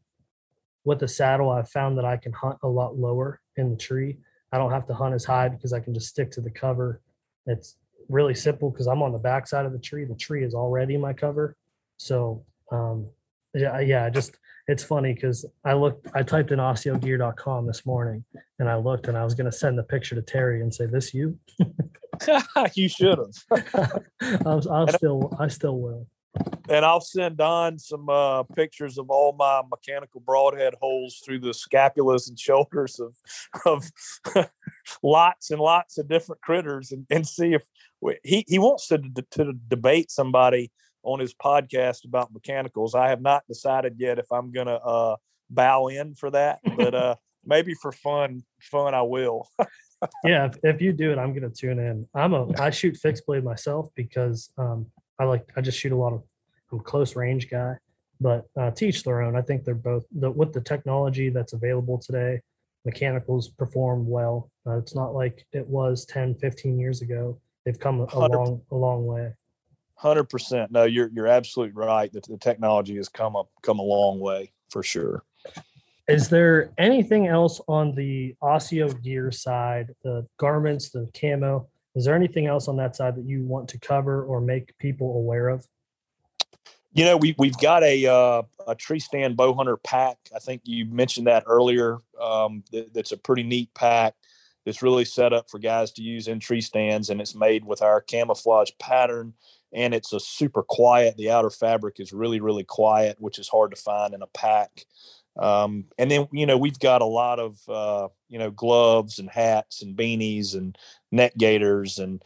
with 0.85 1.01
the 1.01 1.09
saddle, 1.09 1.51
I 1.51 1.63
found 1.63 1.99
that 1.99 2.05
I 2.05 2.17
can 2.17 2.33
hunt 2.33 2.59
a 2.63 2.69
lot 2.69 2.97
lower 2.97 3.41
in 3.57 3.71
the 3.71 3.77
tree. 3.77 4.19
I 4.53 4.59
don't 4.59 4.71
have 4.71 4.87
to 4.87 4.95
hunt 4.95 5.15
as 5.15 5.25
high 5.25 5.49
because 5.49 5.73
I 5.73 5.81
can 5.81 5.95
just 5.95 6.09
stick 6.09 6.31
to 6.33 6.41
the 6.41 6.51
cover. 6.51 7.01
It's 7.47 7.77
really 8.09 8.35
simple 8.35 8.71
because 8.71 8.87
I'm 8.87 9.03
on 9.03 9.13
the 9.13 9.19
back 9.19 9.47
side 9.47 9.67
of 9.67 9.73
the 9.73 9.79
tree. 9.79 10.05
The 10.05 10.15
tree 10.15 10.45
is 10.45 10.55
already 10.55 10.97
my 10.97 11.13
cover. 11.13 11.57
So 11.97 12.45
um, 12.71 13.07
yeah, 13.55 13.81
yeah, 13.81 14.09
just 14.11 14.37
it's 14.69 14.83
funny 14.83 15.15
because 15.15 15.47
I 15.65 15.75
looked, 15.75 16.09
I 16.15 16.23
typed 16.23 16.51
in 16.51 16.59
asiogear.com 16.59 17.67
this 17.67 17.87
morning 17.87 18.25
and 18.59 18.69
I 18.69 18.77
looked 18.77 19.07
and 19.09 19.17
I 19.17 19.25
was 19.25 19.35
going 19.35 19.51
to 19.51 19.57
send 19.57 19.79
the 19.79 19.83
picture 19.83 20.15
to 20.15 20.23
Terry 20.23 20.61
and 20.61 20.75
say, 20.75 20.87
this 20.87 21.15
you? 21.15 21.39
you 22.75 22.89
should 22.89 23.19
have. 23.19 24.03
I'll, 24.45 24.73
I'll 24.73 24.89
still, 24.89 25.37
I 25.39 25.49
still 25.49 25.79
will. 25.79 26.07
And 26.69 26.85
I'll 26.85 27.01
send 27.01 27.37
Don 27.37 27.79
some 27.79 28.09
uh, 28.09 28.43
pictures 28.43 28.99
of 28.99 29.09
all 29.09 29.33
my 29.33 29.63
mechanical 29.71 30.21
broadhead 30.21 30.75
holes 30.81 31.23
through 31.25 31.41
the 31.41 31.51
scapulas 31.51 32.29
and 32.29 32.39
shoulders 32.39 33.01
of, 33.01 33.17
of 33.65 34.49
lots 35.03 35.51
and 35.51 35.61
lots 35.61 35.99
of 35.99 36.09
different 36.09 36.43
critters 36.43 36.91
and, 36.91 37.07
and 37.09 37.27
see 37.27 37.55
if 37.55 37.63
he, 38.25 38.45
he 38.49 38.59
wants 38.59 38.89
to, 38.89 38.99
to 39.31 39.53
debate 39.69 40.11
somebody 40.11 40.73
on 41.03 41.21
his 41.21 41.35
podcast 41.35 42.05
about 42.05 42.35
mechanicals. 42.35 42.95
I 42.95 43.09
have 43.11 43.23
not 43.23 43.45
decided 43.47 43.95
yet 43.99 44.19
if 44.19 44.27
I'm 44.33 44.51
going 44.51 44.67
to 44.67 44.81
uh, 44.81 45.17
bow 45.49 45.87
in 45.87 46.15
for 46.15 46.31
that, 46.33 46.59
but 46.77 46.95
uh, 46.95 47.15
maybe 47.45 47.75
for 47.75 47.93
fun, 47.93 48.43
fun 48.61 48.95
I 48.95 49.03
will. 49.03 49.49
yeah, 50.25 50.47
if, 50.47 50.57
if, 50.65 50.83
you 50.83 50.93
do 50.93 51.13
it, 51.13 51.19
I'm 51.19 51.33
going 51.33 51.49
to 51.49 51.57
tune 51.57 51.79
in. 51.79 52.09
I'm 52.15 52.35
a 52.35 52.49
I 52.61 52.71
shoot 52.71 52.97
fixed 52.97 53.25
blade 53.25 53.45
myself 53.45 53.89
because 53.95 54.51
um, 54.59 54.87
I 55.19 55.25
like 55.25 55.51
I 55.57 55.61
just 55.61 55.79
shoot 55.79 55.93
a 55.93 55.97
lot 55.97 56.13
of 56.13 56.23
I'm 56.73 56.81
close 56.81 57.17
range 57.17 57.51
guy. 57.51 57.77
But 58.21 58.47
uh, 58.57 58.71
teach 58.71 59.05
their 59.05 59.21
own. 59.21 59.37
I 59.37 59.43
think 59.43 59.65
they're 59.65 59.75
both 59.75 60.07
the, 60.11 60.31
with 60.31 60.55
the 60.55 60.61
technology 60.61 61.29
that's 61.29 61.53
available 61.53 61.99
today. 61.99 62.41
Mechanicals 62.87 63.49
perform 63.49 64.09
well. 64.09 64.51
Uh, 64.67 64.79
it's 64.79 64.95
not 64.95 65.15
like 65.15 65.45
it 65.53 65.67
was 65.67 66.07
10, 66.07 66.37
15 66.37 66.79
years 66.79 67.03
ago. 67.03 67.39
They've 67.65 67.79
come 67.79 68.01
a, 68.01 68.07
a 68.13 68.19
long 68.29 68.63
a 68.71 68.75
long 68.75 69.07
way. 69.07 69.35
Hundred 69.97 70.25
percent. 70.25 70.71
No, 70.71 70.85
you're 70.85 71.11
you're 71.13 71.27
absolutely 71.27 71.73
right. 71.73 72.13
That 72.13 72.27
the 72.27 72.39
technology 72.39 72.97
has 72.97 73.09
come 73.09 73.35
up 73.35 73.49
come 73.63 73.81
a 73.81 73.83
long 73.83 74.21
way 74.21 74.53
for 74.71 74.83
sure. 74.83 75.25
Is 76.07 76.29
there 76.29 76.71
anything 76.79 77.27
else 77.27 77.61
on 77.67 77.95
the 77.95 78.37
ASIO 78.41 79.03
gear 79.03 79.33
side, 79.33 79.93
the 80.05 80.25
garments, 80.37 80.91
the 80.91 81.11
camo? 81.19 81.69
Is 81.97 82.05
there 82.05 82.15
anything 82.15 82.47
else 82.47 82.69
on 82.69 82.77
that 82.77 82.95
side 82.95 83.17
that 83.17 83.25
you 83.25 83.43
want 83.43 83.69
to 83.71 83.79
cover 83.79 84.23
or 84.25 84.41
make 84.41 84.77
people 84.79 85.17
aware 85.17 85.49
of? 85.49 85.67
You 86.93 87.05
know, 87.05 87.17
we 87.17 87.35
we've 87.39 87.59
got 87.59 87.83
a 87.83 88.07
uh, 88.07 88.43
a 88.69 88.75
tree 88.75 89.01
stand 89.01 89.37
bow 89.37 89.55
hunter 89.55 89.77
pack. 89.77 90.17
I 90.35 90.39
think 90.39 90.63
you 90.65 90.87
mentioned 90.87 91.27
that 91.27 91.45
earlier. 91.47 91.99
Um, 92.21 92.63
that, 92.73 92.95
that's 92.95 93.13
a 93.13 93.17
pretty 93.17 93.43
neat 93.43 93.75
pack. 93.75 94.15
That's 94.65 94.83
really 94.83 95.05
set 95.05 95.33
up 95.33 95.51
for 95.51 95.59
guys 95.59 95.93
to 95.93 96.03
use 96.03 96.29
in 96.29 96.39
tree 96.39 96.61
stands, 96.61 97.11
and 97.11 97.21
it's 97.21 97.35
made 97.35 97.65
with 97.65 97.83
our 97.83 98.01
camouflage 98.01 98.71
pattern 98.79 99.35
and 99.73 99.95
it's 99.95 100.13
a 100.13 100.21
super 100.21 100.63
quiet. 100.63 101.17
The 101.17 101.31
outer 101.31 101.51
fabric 101.51 102.01
is 102.01 102.13
really, 102.13 102.41
really 102.41 102.65
quiet, 102.65 103.21
which 103.21 103.39
is 103.39 103.49
hard 103.49 103.73
to 103.73 103.77
find 103.77 104.15
in 104.15 104.23
a 104.23 104.27
pack. 104.29 104.87
Um, 105.39 105.87
and 105.99 106.11
then 106.11 106.29
you 106.33 106.47
know 106.47 106.57
we've 106.57 106.79
got 106.79 107.03
a 107.03 107.07
lot 107.07 107.39
of 107.39 107.59
uh, 107.69 108.09
you 108.29 108.39
know 108.39 108.51
gloves 108.51 109.19
and 109.19 109.29
hats 109.29 109.83
and 109.83 109.97
beanies 109.97 110.55
and 110.55 110.77
neck 111.13 111.33
gaiters, 111.37 111.99
and 111.99 112.23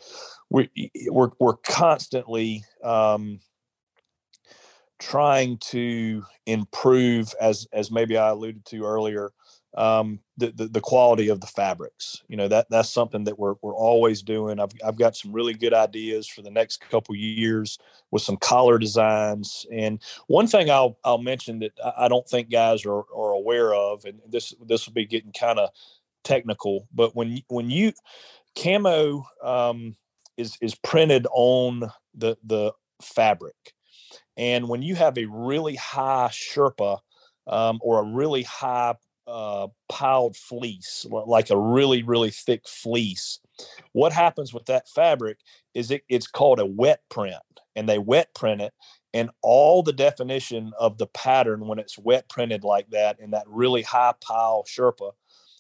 we 0.49 0.71
we're 1.09 1.31
we're 1.41 1.57
constantly 1.57 2.65
um, 2.85 3.41
trying 4.99 5.59
to 5.59 6.25
improve 6.47 7.35
as 7.41 7.67
as 7.73 7.91
maybe 7.91 8.17
I 8.17 8.29
alluded 8.29 8.65
to 8.67 8.85
earlier 8.85 9.31
um, 9.77 10.21
the, 10.37 10.53
the, 10.53 10.68
the 10.68 10.81
quality 10.81 11.29
of 11.29 11.41
the 11.41 11.47
fabrics. 11.47 12.23
You 12.29 12.37
know 12.37 12.49
that 12.49 12.68
that's 12.71 12.91
something 12.91 13.25
that 13.25 13.39
we're 13.39 13.55
we're 13.62 13.77
always 13.77 14.23
doing. 14.23 14.61
I've 14.61 14.73
I've 14.85 14.99
got 14.99 15.16
some 15.16 15.33
really 15.33 15.55
good 15.55 15.75
ideas 15.75 16.29
for 16.29 16.43
the 16.43 16.51
next 16.51 16.79
couple 16.91 17.14
years 17.16 17.79
with 18.11 18.23
some 18.23 18.37
collar 18.39 18.79
designs. 18.79 19.66
And 19.73 20.01
one 20.27 20.47
thing 20.49 20.71
I'll 20.71 20.99
I'll 21.05 21.18
mention 21.18 21.61
that 21.61 21.73
I 21.99 22.09
don't 22.09 22.29
think 22.29 22.51
guys 22.51 22.85
are 22.87 23.05
are 23.14 23.33
aware 23.33 23.75
of, 23.75 24.05
and 24.05 24.21
this 24.29 24.55
this 24.66 24.87
will 24.87 24.95
be 24.95 25.07
getting 25.07 25.33
kind 25.33 25.59
of 25.59 25.71
technical, 26.25 26.89
but 26.95 27.16
when 27.16 27.41
when 27.49 27.71
you 27.71 27.93
camo 28.57 29.25
um, 29.43 29.97
is 30.37 30.57
is 30.61 30.75
printed 30.77 31.27
on 31.33 31.91
the 32.14 32.37
the 32.45 32.73
fabric 33.03 33.57
And 34.37 34.68
when 34.68 34.83
you 34.83 34.95
have 34.97 35.18
a 35.18 35.27
really 35.27 35.77
high 35.77 36.31
Sherpa 36.33 36.99
um, 37.47 37.79
or 37.83 38.01
a 38.01 38.05
really 38.05 38.45
high 38.45 38.95
uh, 39.31 39.68
piled 39.89 40.37
fleece, 40.37 41.07
like 41.09 41.51
a 41.51 41.59
really, 41.59 42.03
really 42.03 42.31
thick 42.31 42.66
fleece, 42.66 43.39
what 43.93 44.12
happens 44.12 44.53
with 44.53 44.66
that 44.66 44.89
fabric 44.89 45.39
is 45.74 45.91
it, 45.91 46.03
it's 46.09 46.26
called 46.26 46.59
a 46.59 46.66
wet 46.66 47.03
print, 47.09 47.37
and 47.76 47.89
they 47.89 47.99
wet 47.99 48.35
print 48.35 48.61
it. 48.61 48.72
And 49.12 49.31
all 49.43 49.83
the 49.83 49.93
definition 49.93 50.72
of 50.78 50.99
the 50.99 51.07
pattern 51.09 51.66
when 51.66 51.78
it's 51.78 51.99
wet 51.99 52.28
printed 52.28 52.64
like 52.64 52.91
that 52.91 53.18
in 53.20 53.31
that 53.31 53.47
really 53.49 53.83
high 53.83 54.14
pile 54.20 54.64
Sherpa 54.68 55.12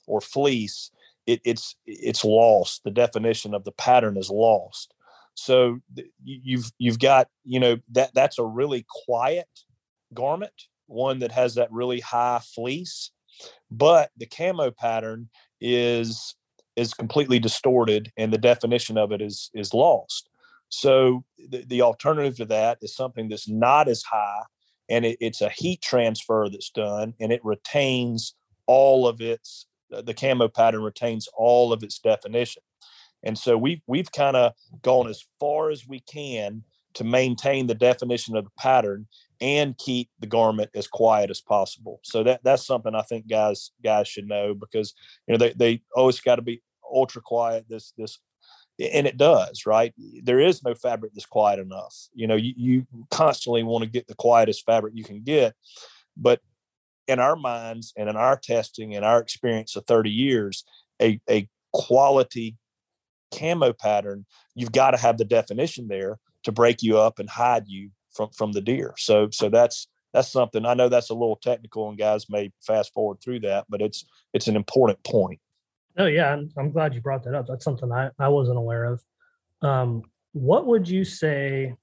or 0.06 0.20
fleece, 0.20 0.90
it, 1.26 1.40
it's 1.44 1.76
it's 1.86 2.24
lost. 2.24 2.84
The 2.84 2.90
definition 2.90 3.54
of 3.54 3.64
the 3.64 3.72
pattern 3.72 4.16
is 4.16 4.30
lost. 4.30 4.94
So 5.34 5.80
you've 6.24 6.70
you've 6.78 6.98
got 6.98 7.28
you 7.44 7.60
know 7.60 7.78
that 7.90 8.14
that's 8.14 8.38
a 8.38 8.44
really 8.44 8.84
quiet 9.06 9.48
garment, 10.14 10.68
one 10.86 11.20
that 11.20 11.32
has 11.32 11.56
that 11.56 11.72
really 11.72 12.00
high 12.00 12.40
fleece, 12.42 13.10
but 13.70 14.10
the 14.16 14.26
camo 14.26 14.70
pattern 14.70 15.28
is 15.60 16.34
is 16.76 16.94
completely 16.94 17.38
distorted 17.38 18.12
and 18.16 18.32
the 18.32 18.38
definition 18.38 18.96
of 18.96 19.12
it 19.12 19.20
is 19.20 19.50
is 19.54 19.74
lost. 19.74 20.28
So 20.68 21.24
the, 21.50 21.64
the 21.66 21.82
alternative 21.82 22.36
to 22.36 22.44
that 22.46 22.78
is 22.80 22.94
something 22.94 23.28
that's 23.28 23.48
not 23.48 23.88
as 23.88 24.02
high 24.02 24.42
and 24.88 25.04
it, 25.04 25.18
it's 25.20 25.40
a 25.40 25.50
heat 25.50 25.82
transfer 25.82 26.48
that's 26.50 26.70
done 26.70 27.14
and 27.20 27.32
it 27.32 27.44
retains 27.44 28.34
all 28.66 29.06
of 29.06 29.20
its 29.20 29.66
the 29.90 30.14
camo 30.14 30.48
pattern 30.48 30.82
retains 30.82 31.28
all 31.36 31.72
of 31.72 31.82
its 31.82 31.98
definition. 31.98 32.62
And 33.22 33.36
so 33.36 33.58
we've 33.58 33.82
we've 33.86 34.10
kind 34.12 34.36
of 34.36 34.52
gone 34.82 35.08
as 35.08 35.24
far 35.38 35.70
as 35.70 35.86
we 35.86 36.00
can 36.00 36.64
to 36.94 37.04
maintain 37.04 37.66
the 37.66 37.74
definition 37.74 38.36
of 38.36 38.44
the 38.44 38.50
pattern 38.58 39.06
and 39.40 39.78
keep 39.78 40.10
the 40.18 40.26
garment 40.26 40.70
as 40.74 40.86
quiet 40.86 41.30
as 41.30 41.40
possible. 41.40 42.00
So 42.02 42.22
that 42.24 42.40
that's 42.44 42.66
something 42.66 42.94
I 42.94 43.02
think 43.02 43.28
guys 43.28 43.70
guys 43.82 44.08
should 44.08 44.28
know 44.28 44.54
because 44.54 44.94
you 45.26 45.32
know 45.32 45.38
they 45.38 45.52
they 45.52 45.82
always 45.94 46.20
got 46.20 46.36
to 46.36 46.42
be 46.42 46.62
ultra 46.92 47.22
quiet. 47.22 47.66
This 47.68 47.92
this 47.96 48.18
and 48.78 49.06
it 49.06 49.18
does 49.18 49.66
right 49.66 49.92
there 50.22 50.40
is 50.40 50.64
no 50.64 50.74
fabric 50.74 51.12
that's 51.12 51.26
quiet 51.26 51.58
enough 51.58 51.94
you 52.14 52.26
know 52.26 52.34
you, 52.34 52.54
you 52.56 52.86
constantly 53.10 53.62
want 53.62 53.84
to 53.84 53.90
get 53.90 54.06
the 54.08 54.14
quietest 54.14 54.64
fabric 54.64 54.94
you 54.96 55.04
can 55.04 55.22
get 55.22 55.54
but 56.16 56.40
in 57.06 57.18
our 57.18 57.36
minds 57.36 57.92
and 57.98 58.08
in 58.08 58.16
our 58.16 58.38
testing 58.38 58.96
and 58.96 59.04
our 59.04 59.20
experience 59.20 59.76
of 59.76 59.84
30 59.84 60.08
years 60.08 60.64
a, 61.02 61.20
a 61.28 61.46
quality 61.74 62.56
camo 63.30 63.72
pattern, 63.72 64.26
you've 64.54 64.72
got 64.72 64.92
to 64.92 64.96
have 64.96 65.18
the 65.18 65.24
definition 65.24 65.88
there 65.88 66.18
to 66.44 66.52
break 66.52 66.82
you 66.82 66.98
up 66.98 67.18
and 67.18 67.28
hide 67.28 67.66
you 67.66 67.90
from 68.12 68.30
from 68.30 68.52
the 68.52 68.60
deer. 68.60 68.94
So 68.96 69.28
so 69.30 69.48
that's 69.48 69.88
that's 70.12 70.30
something 70.30 70.66
I 70.66 70.74
know 70.74 70.88
that's 70.88 71.10
a 71.10 71.14
little 71.14 71.36
technical 71.36 71.88
and 71.88 71.98
guys 71.98 72.28
may 72.28 72.52
fast 72.60 72.92
forward 72.92 73.18
through 73.22 73.40
that, 73.40 73.66
but 73.68 73.80
it's 73.80 74.04
it's 74.32 74.48
an 74.48 74.56
important 74.56 75.02
point. 75.04 75.40
Oh 75.98 76.06
yeah, 76.06 76.36
I'm, 76.56 76.70
glad 76.70 76.94
you 76.94 77.00
brought 77.00 77.24
that 77.24 77.34
up. 77.34 77.46
That's 77.46 77.64
something 77.64 77.90
I, 77.92 78.10
I 78.18 78.28
wasn't 78.28 78.58
aware 78.58 78.84
of. 78.84 79.02
Um, 79.60 80.02
what 80.32 80.66
would 80.66 80.88
you 80.88 81.04
say 81.04 81.74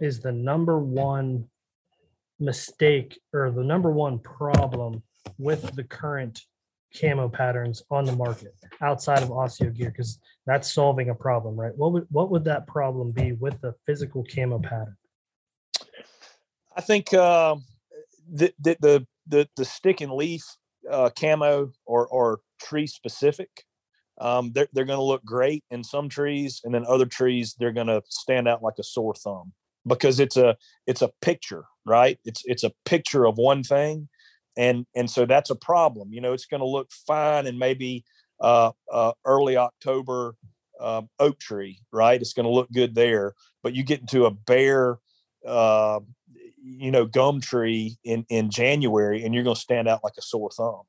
is 0.00 0.20
the 0.20 0.32
number 0.32 0.78
one 0.78 1.48
mistake 2.38 3.18
or 3.32 3.50
the 3.50 3.64
number 3.64 3.90
one 3.90 4.18
problem 4.18 5.02
with 5.38 5.74
the 5.74 5.84
current 5.84 6.42
camo 6.98 7.28
patterns 7.28 7.82
on 7.90 8.04
the 8.04 8.14
market 8.16 8.54
outside 8.80 9.22
of 9.22 9.30
ASIO 9.30 9.74
gear 9.74 9.90
because 9.90 10.18
that's 10.46 10.72
solving 10.72 11.10
a 11.10 11.14
problem, 11.14 11.56
right? 11.56 11.76
What 11.76 11.92
would 11.92 12.06
what 12.10 12.30
would 12.30 12.44
that 12.44 12.66
problem 12.66 13.10
be 13.10 13.32
with 13.32 13.60
the 13.60 13.74
physical 13.84 14.24
camo 14.24 14.58
pattern? 14.58 14.96
I 16.76 16.80
think 16.82 17.12
uh, 17.14 17.56
the, 18.30 18.52
the, 18.60 18.76
the 18.80 19.06
the 19.26 19.48
the 19.56 19.64
stick 19.64 20.00
and 20.00 20.12
leaf 20.12 20.42
uh, 20.90 21.10
camo 21.18 21.72
or 21.84 22.06
or 22.06 22.40
tree 22.60 22.86
specific, 22.86 23.64
um, 24.20 24.52
they're 24.52 24.68
they're 24.72 24.84
going 24.84 24.98
to 24.98 25.02
look 25.02 25.24
great 25.24 25.64
in 25.70 25.82
some 25.82 26.08
trees, 26.08 26.60
and 26.64 26.74
then 26.74 26.84
other 26.86 27.06
trees 27.06 27.54
they're 27.58 27.72
going 27.72 27.86
to 27.86 28.02
stand 28.08 28.46
out 28.46 28.62
like 28.62 28.74
a 28.78 28.84
sore 28.84 29.14
thumb 29.14 29.52
because 29.86 30.20
it's 30.20 30.36
a 30.36 30.56
it's 30.86 31.02
a 31.02 31.12
picture, 31.22 31.64
right? 31.84 32.18
It's 32.24 32.42
it's 32.44 32.64
a 32.64 32.72
picture 32.84 33.26
of 33.26 33.38
one 33.38 33.62
thing, 33.62 34.08
and 34.56 34.86
and 34.94 35.10
so 35.10 35.26
that's 35.26 35.50
a 35.50 35.54
problem 35.54 36.12
you 36.12 36.20
know 36.20 36.32
it's 36.32 36.46
going 36.46 36.60
to 36.60 36.66
look 36.66 36.90
fine 36.90 37.46
and 37.46 37.58
maybe 37.58 38.04
uh, 38.40 38.70
uh, 38.92 39.12
early 39.24 39.56
october 39.56 40.34
uh, 40.80 41.02
oak 41.18 41.38
tree 41.38 41.78
right? 41.90 42.20
It's 42.20 42.34
going 42.34 42.44
to 42.44 42.52
look 42.52 42.70
good 42.72 42.94
there 42.94 43.34
but 43.62 43.74
you 43.74 43.82
get 43.82 44.00
into 44.00 44.26
a 44.26 44.30
bare 44.30 44.98
uh, 45.46 46.00
you 46.62 46.90
know 46.90 47.06
gum 47.06 47.40
tree 47.40 47.96
in 48.04 48.26
in 48.28 48.50
january 48.50 49.24
and 49.24 49.34
you're 49.34 49.44
going 49.44 49.54
to 49.54 49.60
stand 49.60 49.88
out 49.88 50.02
like 50.02 50.14
a 50.18 50.22
sore 50.22 50.50
thumb 50.50 50.82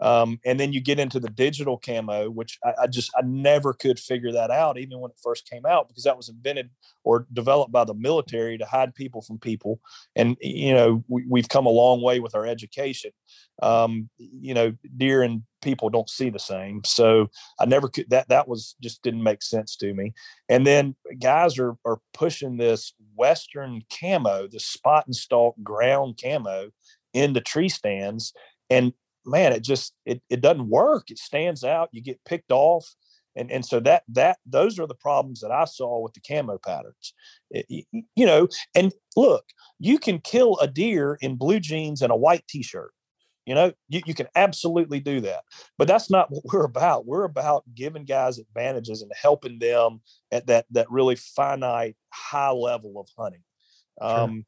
um, 0.00 0.40
and 0.44 0.58
then 0.58 0.72
you 0.72 0.80
get 0.80 0.98
into 0.98 1.20
the 1.20 1.28
digital 1.28 1.78
camo, 1.78 2.30
which 2.30 2.58
I, 2.64 2.72
I, 2.82 2.86
just 2.86 3.10
I 3.16 3.22
never 3.22 3.74
could 3.74 3.98
figure 3.98 4.32
that 4.32 4.50
out, 4.50 4.78
even 4.78 4.98
when 4.98 5.10
it 5.10 5.20
first 5.22 5.48
came 5.48 5.66
out, 5.66 5.88
because 5.88 6.04
that 6.04 6.16
was 6.16 6.28
invented 6.28 6.70
or 7.04 7.26
developed 7.32 7.72
by 7.72 7.84
the 7.84 7.94
military 7.94 8.56
to 8.58 8.64
hide 8.64 8.94
people 8.94 9.20
from 9.20 9.38
people. 9.38 9.80
And 10.16 10.36
you 10.40 10.72
know 10.72 11.04
we, 11.08 11.40
have 11.40 11.48
come 11.48 11.66
a 11.66 11.70
long 11.70 12.02
way 12.02 12.20
with 12.20 12.34
our 12.34 12.46
education. 12.46 13.10
Um, 13.62 14.08
you 14.16 14.54
know, 14.54 14.72
deer 14.96 15.22
and 15.22 15.42
people 15.60 15.90
don't 15.90 16.08
see 16.08 16.30
the 16.30 16.38
same, 16.38 16.80
so 16.84 17.28
I 17.58 17.66
never 17.66 17.88
could. 17.88 18.08
That 18.08 18.28
that 18.28 18.48
was 18.48 18.76
just 18.82 19.02
didn't 19.02 19.22
make 19.22 19.42
sense 19.42 19.76
to 19.76 19.92
me. 19.92 20.14
And 20.48 20.66
then 20.66 20.96
guys 21.20 21.58
are 21.58 21.76
are 21.84 22.00
pushing 22.14 22.56
this 22.56 22.94
Western 23.14 23.82
camo, 23.90 24.48
the 24.48 24.60
spot 24.60 25.06
and 25.06 25.14
stalk 25.14 25.56
ground 25.62 26.18
camo 26.22 26.70
into 27.12 27.40
tree 27.40 27.68
stands 27.68 28.32
and 28.70 28.92
man, 29.30 29.52
it 29.52 29.62
just 29.62 29.94
it 30.04 30.22
it 30.28 30.40
doesn't 30.40 30.68
work. 30.68 31.10
It 31.10 31.18
stands 31.18 31.64
out. 31.64 31.88
You 31.92 32.02
get 32.02 32.24
picked 32.24 32.52
off, 32.52 32.94
and 33.36 33.50
and 33.50 33.64
so 33.64 33.80
that 33.80 34.02
that 34.08 34.38
those 34.44 34.78
are 34.78 34.86
the 34.86 34.94
problems 34.94 35.40
that 35.40 35.50
I 35.50 35.64
saw 35.64 36.00
with 36.00 36.14
the 36.14 36.20
camo 36.20 36.58
patterns. 36.58 37.14
It, 37.50 37.86
you 37.92 38.26
know, 38.26 38.48
and 38.74 38.92
look, 39.16 39.44
you 39.78 39.98
can 39.98 40.18
kill 40.18 40.58
a 40.58 40.66
deer 40.66 41.18
in 41.20 41.36
blue 41.36 41.60
jeans 41.60 42.02
and 42.02 42.12
a 42.12 42.16
white 42.16 42.46
t-shirt. 42.48 42.92
You 43.46 43.54
know, 43.54 43.72
you, 43.88 44.02
you 44.06 44.14
can 44.14 44.28
absolutely 44.36 45.00
do 45.00 45.20
that. 45.22 45.42
But 45.78 45.88
that's 45.88 46.10
not 46.10 46.30
what 46.30 46.44
we're 46.52 46.64
about. 46.64 47.06
We're 47.06 47.24
about 47.24 47.64
giving 47.74 48.04
guys 48.04 48.38
advantages 48.38 49.02
and 49.02 49.10
helping 49.20 49.58
them 49.58 50.02
at 50.30 50.46
that 50.46 50.66
that 50.70 50.90
really 50.90 51.16
finite 51.16 51.96
high 52.12 52.50
level 52.50 53.00
of 53.00 53.08
hunting. 53.18 53.42
Um, 54.00 54.44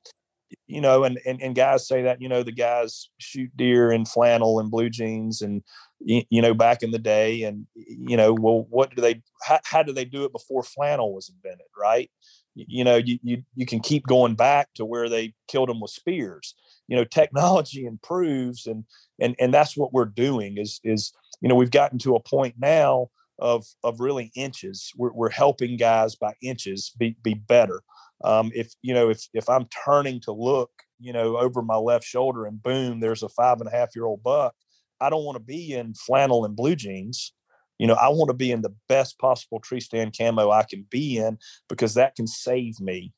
you 0.67 0.81
know, 0.81 1.05
and, 1.05 1.19
and, 1.27 1.41
and 1.43 1.55
guys 1.55 1.87
say 1.87 2.03
that, 2.03 2.21
you 2.21 2.29
know, 2.29 2.43
the 2.43 2.53
guys 2.53 3.09
shoot 3.19 3.51
deer 3.57 3.93
in 3.93 4.05
flannel 4.05 4.59
and 4.59 4.71
blue 4.71 4.91
jeans 4.91 5.43
and, 5.43 5.63
you 6.01 6.43
know, 6.43 6.55
back 6.55 6.83
in 6.83 6.91
the 6.91 6.99
day. 6.99 7.43
And, 7.43 7.67
you 7.75 8.17
know, 8.17 8.33
well, 8.33 8.67
what 8.71 8.95
do 8.95 9.03
they, 9.03 9.23
how, 9.43 9.61
how 9.65 9.83
do 9.83 9.93
they 9.93 10.05
do 10.05 10.25
it 10.25 10.33
before 10.33 10.63
flannel 10.63 11.15
was 11.15 11.31
invented? 11.31 11.67
Right. 11.79 12.11
You 12.55 12.85
know, 12.85 12.97
you, 12.97 13.19
you, 13.23 13.43
you 13.55 13.67
can 13.67 13.81
keep 13.81 14.07
going 14.07 14.35
back 14.35 14.69
to 14.75 14.85
where 14.85 15.09
they 15.09 15.35
killed 15.49 15.69
them 15.69 15.81
with 15.81 15.91
spears. 15.91 16.55
You 16.89 16.97
know, 16.97 17.05
technology 17.05 17.85
improves 17.87 18.67
and, 18.67 18.85
and, 19.21 19.37
and 19.39 19.53
that's 19.53 19.77
what 19.77 19.93
we're 19.93 20.05
doing 20.05 20.59
is, 20.59 20.81
is, 20.85 21.13
you 21.41 21.49
know, 21.49 21.55
we've 21.55 21.71
gotten 21.71 21.99
to 22.01 22.17
a 22.17 22.21
point 22.21 22.55
now 22.59 23.09
of, 23.39 23.65
of 23.83 24.01
really 24.01 24.31
inches. 24.37 24.91
We're, 24.97 25.13
we're 25.13 25.31
helping 25.31 25.77
guys 25.77 26.15
by 26.15 26.35
inches 26.43 26.93
be, 26.99 27.17
be 27.23 27.35
better 27.35 27.83
um, 28.25 28.51
if 28.55 28.73
you 28.83 28.95
know 28.95 29.11
if 29.11 29.27
if 29.35 29.49
i'm 29.49 29.67
turning 29.85 30.21
to 30.21 30.33
look 30.33 30.71
you 31.01 31.13
know 31.13 31.37
over 31.37 31.63
my 31.63 31.77
left 31.77 32.05
shoulder 32.05 32.47
and 32.47 32.63
boom 32.63 33.01
there's 33.01 33.23
a 33.23 33.29
five 33.29 33.61
and 33.61 33.69
a 33.69 33.77
half 33.77 33.91
year 33.95 34.05
old 34.05 34.23
buck 34.23 34.55
i 35.01 35.11
don't 35.11 35.25
want 35.25 35.37
to 35.37 35.43
be 35.43 35.75
in 35.75 35.95
flannel 35.95 36.45
and 36.45 36.57
blue 36.57 36.77
jeans. 36.77 37.33
You 37.79 37.87
know 37.89 37.95
i 37.95 38.09
want 38.09 38.29
to 38.29 38.35
be 38.35 38.53
in 38.53 38.63
the 38.63 38.75
best 38.89 39.19
possible 39.19 39.59
tree 39.61 39.81
stand 39.81 40.15
camo 40.17 40.51
i 40.51 40.63
can 40.63 40.87
be 40.91 41.19
in 41.19 41.39
because 41.69 41.95
that 41.95 42.15
can 42.15 42.27
save 42.27 42.81
me. 42.81 43.13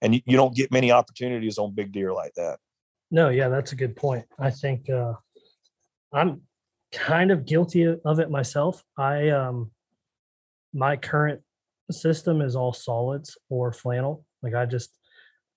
And 0.00 0.14
you, 0.14 0.20
you 0.26 0.36
don't 0.36 0.54
get 0.54 0.70
many 0.70 0.92
opportunities 0.92 1.58
on 1.58 1.74
big 1.74 1.92
deer 1.92 2.12
like 2.12 2.34
that. 2.34 2.58
No 3.10 3.28
yeah 3.28 3.48
that's 3.48 3.72
a 3.72 3.76
good 3.76 3.96
point. 3.96 4.26
I 4.38 4.50
think 4.50 4.88
uh, 4.88 5.14
i'm 6.12 6.42
kind 6.92 7.30
of 7.30 7.46
guilty 7.46 7.86
of 8.04 8.20
it 8.20 8.30
myself. 8.30 8.84
I 8.96 9.30
um 9.30 9.72
my 10.72 10.96
current 10.96 11.40
system 11.90 12.40
is 12.40 12.56
all 12.56 12.72
solids 12.72 13.36
or 13.48 13.72
flannel. 13.72 14.24
Like 14.42 14.54
I 14.54 14.66
just, 14.66 14.90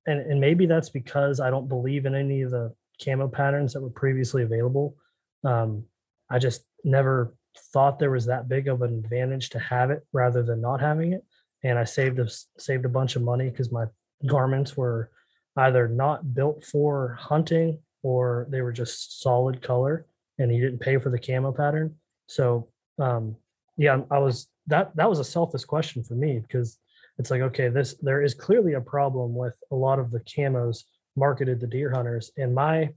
and, 0.08 0.20
and 0.20 0.40
maybe 0.40 0.66
that's 0.66 0.90
because 0.90 1.40
I 1.40 1.50
don't 1.50 1.70
believe 1.70 2.06
in 2.06 2.16
any 2.16 2.42
of 2.42 2.52
the 2.52 2.74
camo 3.04 3.28
patterns 3.28 3.74
that 3.74 3.82
were 3.82 3.90
previously 3.90 4.44
available. 4.44 4.96
Um, 5.44 5.86
I 6.30 6.40
just 6.40 6.64
never 6.84 7.36
thought 7.74 8.00
there 8.00 8.12
was 8.12 8.26
that 8.26 8.50
big 8.50 8.68
of 8.68 8.82
an 8.82 8.94
advantage 8.94 9.50
to 9.52 9.60
have 9.60 9.92
it 9.92 10.06
rather 10.14 10.44
than 10.44 10.62
not 10.62 10.82
having 10.82 11.14
it. 11.14 11.24
And 11.64 11.80
I 11.80 11.84
saved 11.84 12.20
a, 12.20 12.28
saved 12.58 12.86
a 12.86 12.90
bunch 12.90 13.16
of 13.16 13.22
money 13.22 13.50
because 13.50 13.72
my 13.72 13.86
garments 14.26 14.76
were 14.76 15.10
either 15.58 15.88
not 15.88 16.34
built 16.34 16.64
for 16.64 17.18
hunting 17.20 17.80
or 18.04 18.46
they 18.50 18.62
were 18.62 18.74
just 18.74 19.22
solid 19.22 19.62
color 19.62 20.06
and 20.38 20.54
you 20.54 20.62
didn't 20.62 20.82
pay 20.82 20.98
for 20.98 21.10
the 21.10 21.20
camo 21.20 21.52
pattern. 21.52 21.96
So 22.28 22.68
um, 23.00 23.38
yeah, 23.78 24.02
I 24.12 24.20
was 24.20 24.48
that 24.68 24.96
that 24.96 25.10
was 25.10 25.20
a 25.20 25.24
selfish 25.24 25.66
question 25.66 26.04
for 26.04 26.16
me 26.16 26.40
because 26.40 26.78
it's 27.18 27.32
like 27.32 27.42
okay 27.42 27.70
this 27.70 27.96
there 28.02 28.22
is 28.22 28.34
clearly 28.34 28.74
a 28.74 28.82
problem 28.82 29.36
with 29.36 29.56
a 29.72 29.76
lot 29.76 30.00
of 30.00 30.12
the 30.12 30.20
camos 30.22 30.84
marketed 31.16 31.60
to 31.60 31.68
deer 31.68 31.92
hunters. 31.92 32.32
And 32.38 32.54
my 32.54 32.90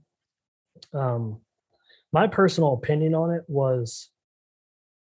um 0.93 1.41
my 2.11 2.27
personal 2.27 2.73
opinion 2.73 3.13
on 3.13 3.31
it 3.31 3.43
was 3.47 4.09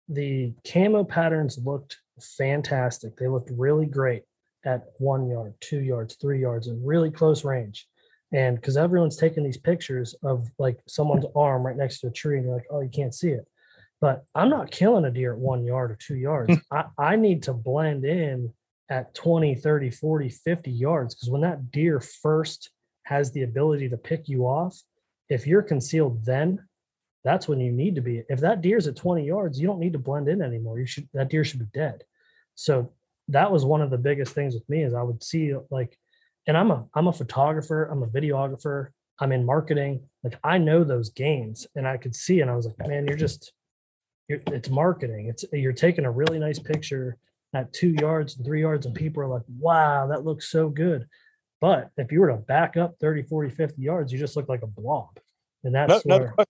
the 0.09 0.53
camo 0.71 1.05
patterns 1.05 1.59
looked 1.63 1.99
fantastic. 2.21 3.17
They 3.17 3.29
looked 3.29 3.51
really 3.51 3.87
great 3.87 4.23
at 4.65 4.85
one 4.99 5.29
yard, 5.29 5.55
two 5.61 5.81
yards, 5.81 6.17
three 6.17 6.41
yards, 6.41 6.69
in 6.69 6.85
really 6.85 7.11
close 7.11 7.45
range. 7.45 7.87
And 8.33 8.57
because 8.57 8.77
everyone's 8.77 9.17
taking 9.17 9.45
these 9.45 9.59
pictures 9.59 10.15
of 10.23 10.49
like 10.59 10.79
someone's 10.89 11.27
arm 11.37 11.65
right 11.65 11.77
next 11.77 12.01
to 12.01 12.09
a 12.09 12.11
tree, 12.11 12.37
and 12.37 12.47
you're 12.47 12.55
like, 12.55 12.67
oh, 12.71 12.81
you 12.81 12.89
can't 12.89 13.15
see 13.15 13.31
it. 13.31 13.47
But 14.05 14.27
I'm 14.35 14.51
not 14.51 14.71
killing 14.71 15.07
a 15.07 15.11
deer 15.11 15.33
at 15.33 15.39
one 15.39 15.65
yard 15.65 15.91
or 15.91 15.95
two 15.99 16.17
yards. 16.17 16.59
I, 16.71 16.85
I 16.99 17.17
need 17.17 17.45
to 17.45 17.55
blend 17.55 18.05
in 18.05 18.53
at 18.91 19.15
20, 19.15 19.55
30, 19.55 19.91
40, 19.93 20.29
50 20.29 20.71
yards. 20.71 21.15
Because 21.15 21.31
when 21.31 21.41
that 21.41 21.71
deer 21.71 22.01
first 22.01 22.69
has 23.05 23.33
the 23.33 23.45
ability 23.45 23.89
to 23.89 23.97
pick 23.97 24.29
you 24.29 24.43
off, 24.43 24.79
if 25.31 25.47
you're 25.47 25.63
concealed 25.63 26.23
then, 26.23 26.69
that's 27.25 27.49
when 27.49 27.61
you 27.61 27.73
need 27.73 27.95
to 27.95 28.03
be. 28.03 28.25
If 28.29 28.41
that 28.41 28.61
deer's 28.61 28.87
at 28.87 28.97
20 28.97 29.25
yards, 29.25 29.59
you 29.59 29.67
don't 29.67 29.81
need 29.81 29.95
to 29.95 29.99
blend 29.99 30.29
in 30.29 30.43
anymore. 30.43 30.79
You 30.79 30.87
should 30.87 31.09
that 31.15 31.31
deer 31.31 31.43
should 31.43 31.61
be 31.61 31.69
dead. 31.73 32.05
So 32.57 32.93
that 33.29 33.51
was 33.51 33.65
one 33.65 33.81
of 33.81 33.89
the 33.89 33.97
biggest 33.97 34.35
things 34.35 34.53
with 34.53 34.69
me 34.69 34.83
is 34.83 34.93
I 34.93 35.01
would 35.01 35.25
see 35.25 35.55
like, 35.71 35.99
and 36.47 36.59
I'm 36.59 36.71
a 36.71 36.85
I'm 36.93 37.07
a 37.07 37.13
photographer, 37.15 37.85
I'm 37.85 38.03
a 38.03 38.07
videographer, 38.07 38.89
I'm 39.19 39.33
in 39.33 39.47
marketing. 39.47 40.03
Like 40.23 40.39
I 40.45 40.59
know 40.59 40.85
those 40.85 41.09
games, 41.09 41.67
and 41.75 41.89
I 41.89 41.97
could 41.97 42.15
see, 42.15 42.43
and 42.43 42.51
I 42.51 42.55
was 42.55 42.67
like, 42.67 42.87
man, 42.87 43.07
you're 43.07 43.17
just, 43.17 43.55
it's 44.29 44.71
marketing. 44.71 45.27
It's 45.29 45.45
you're 45.53 45.73
taking 45.73 46.05
a 46.05 46.11
really 46.11 46.39
nice 46.39 46.59
picture 46.59 47.17
at 47.55 47.73
two 47.73 47.95
yards 48.01 48.37
and 48.37 48.45
three 48.45 48.61
yards, 48.61 48.87
and 48.87 48.95
people 48.95 49.23
are 49.23 49.29
like, 49.29 49.43
wow, 49.59 50.07
that 50.09 50.25
looks 50.25 50.49
so 50.49 50.69
good. 50.69 51.07
But 51.61 51.91
if 51.97 52.13
you 52.13 52.21
were 52.21 52.29
to 52.29 52.37
back 52.37 52.77
up 52.77 52.97
30, 53.01 53.23
40, 53.23 53.51
50 53.51 53.81
yards, 53.81 54.13
you 54.13 54.19
just 54.19 54.37
look 54.37 54.49
like 54.49 54.63
a 54.63 54.67
blob. 54.67 55.19
And 55.63 55.75
that's 55.75 56.05
no, 56.05 56.19
where, 56.19 56.35
no 56.37 56.45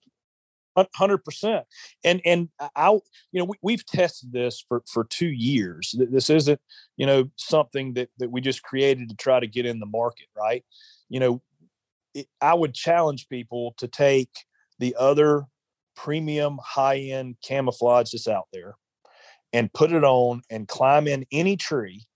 hundred 0.94 1.18
percent. 1.18 1.64
And 2.02 2.20
and 2.24 2.48
I, 2.74 2.90
you 2.90 3.00
know, 3.32 3.44
we, 3.44 3.56
we've 3.62 3.86
tested 3.86 4.32
this 4.32 4.64
for 4.66 4.82
for 4.90 5.04
two 5.04 5.28
years. 5.28 5.94
This 5.96 6.30
isn't, 6.30 6.60
you 6.96 7.06
know, 7.06 7.30
something 7.36 7.94
that 7.94 8.08
that 8.18 8.30
we 8.30 8.40
just 8.40 8.62
created 8.62 9.08
to 9.08 9.16
try 9.16 9.40
to 9.40 9.46
get 9.46 9.66
in 9.66 9.78
the 9.78 9.86
market, 9.86 10.26
right? 10.36 10.64
You 11.08 11.20
know, 11.20 11.42
it, 12.14 12.26
I 12.40 12.54
would 12.54 12.74
challenge 12.74 13.28
people 13.28 13.74
to 13.78 13.88
take 13.88 14.30
the 14.78 14.96
other 14.98 15.44
premium 15.96 16.58
high 16.62 16.98
end 16.98 17.36
camouflage 17.42 18.10
that's 18.12 18.28
out 18.28 18.48
there 18.52 18.76
and 19.52 19.72
put 19.72 19.92
it 19.92 20.04
on 20.04 20.42
and 20.50 20.68
climb 20.68 21.06
in 21.06 21.24
any 21.30 21.56
tree 21.56 22.06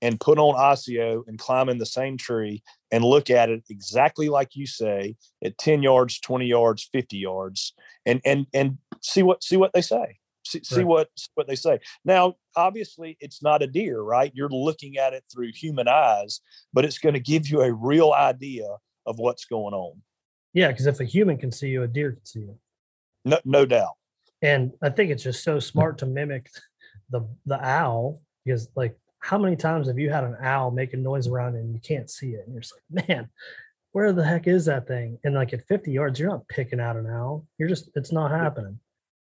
and 0.00 0.20
put 0.20 0.38
on 0.38 0.54
ASIO 0.54 1.22
and 1.26 1.38
climb 1.38 1.68
in 1.68 1.78
the 1.78 1.86
same 1.86 2.16
tree 2.16 2.62
and 2.90 3.02
look 3.02 3.30
at 3.30 3.48
it 3.48 3.64
exactly 3.70 4.28
like 4.28 4.54
you 4.54 4.66
say 4.66 5.16
at 5.42 5.56
10 5.58 5.82
yards, 5.82 6.20
20 6.20 6.46
yards, 6.46 6.88
50 6.92 7.16
yards 7.16 7.72
and 8.04 8.20
and 8.24 8.46
and 8.52 8.78
see 9.00 9.22
what 9.22 9.42
see 9.42 9.56
what 9.56 9.72
they 9.72 9.80
say. 9.80 10.18
See, 10.46 10.58
right. 10.58 10.66
see 10.66 10.84
what 10.84 11.08
what 11.34 11.48
they 11.48 11.56
say. 11.56 11.80
Now, 12.04 12.34
obviously 12.54 13.16
it's 13.18 13.42
not 13.42 13.62
a 13.62 13.66
deer, 13.66 14.00
right? 14.00 14.30
You're 14.34 14.50
looking 14.50 14.98
at 14.98 15.14
it 15.14 15.24
through 15.32 15.52
human 15.52 15.88
eyes, 15.88 16.40
but 16.72 16.84
it's 16.84 16.98
going 16.98 17.14
to 17.14 17.20
give 17.20 17.48
you 17.48 17.62
a 17.62 17.72
real 17.72 18.12
idea 18.12 18.66
of 19.06 19.18
what's 19.18 19.46
going 19.46 19.74
on. 19.74 20.02
Yeah, 20.52 20.68
because 20.68 20.86
if 20.86 21.00
a 21.00 21.04
human 21.04 21.38
can 21.38 21.50
see 21.50 21.68
you, 21.68 21.82
a 21.82 21.88
deer 21.88 22.12
can 22.12 22.24
see 22.24 22.40
you. 22.40 22.58
No, 23.24 23.38
no 23.44 23.66
doubt. 23.66 23.94
And 24.42 24.72
I 24.82 24.90
think 24.90 25.10
it's 25.10 25.22
just 25.22 25.42
so 25.42 25.58
smart 25.58 25.98
to 25.98 26.06
mimic 26.06 26.50
the 27.10 27.26
the 27.46 27.62
owl 27.64 28.20
because 28.44 28.68
like 28.76 28.96
how 29.20 29.38
many 29.38 29.56
times 29.56 29.86
have 29.86 29.98
you 29.98 30.10
had 30.10 30.24
an 30.24 30.36
owl 30.40 30.70
making 30.70 31.02
noise 31.02 31.26
around 31.26 31.54
and 31.56 31.72
you 31.72 31.80
can't 31.80 32.10
see 32.10 32.30
it? 32.30 32.44
And 32.44 32.52
you're 32.52 32.60
just 32.60 32.74
like, 32.74 33.08
man, 33.08 33.30
where 33.92 34.12
the 34.12 34.24
heck 34.24 34.46
is 34.46 34.66
that 34.66 34.86
thing? 34.86 35.18
And 35.24 35.34
like 35.34 35.54
at 35.54 35.66
50 35.66 35.90
yards, 35.90 36.20
you're 36.20 36.28
not 36.28 36.46
picking 36.48 36.80
out 36.80 36.96
an 36.96 37.06
owl. 37.06 37.46
You're 37.58 37.68
just, 37.68 37.88
it's 37.94 38.12
not 38.12 38.30
happening. 38.30 38.80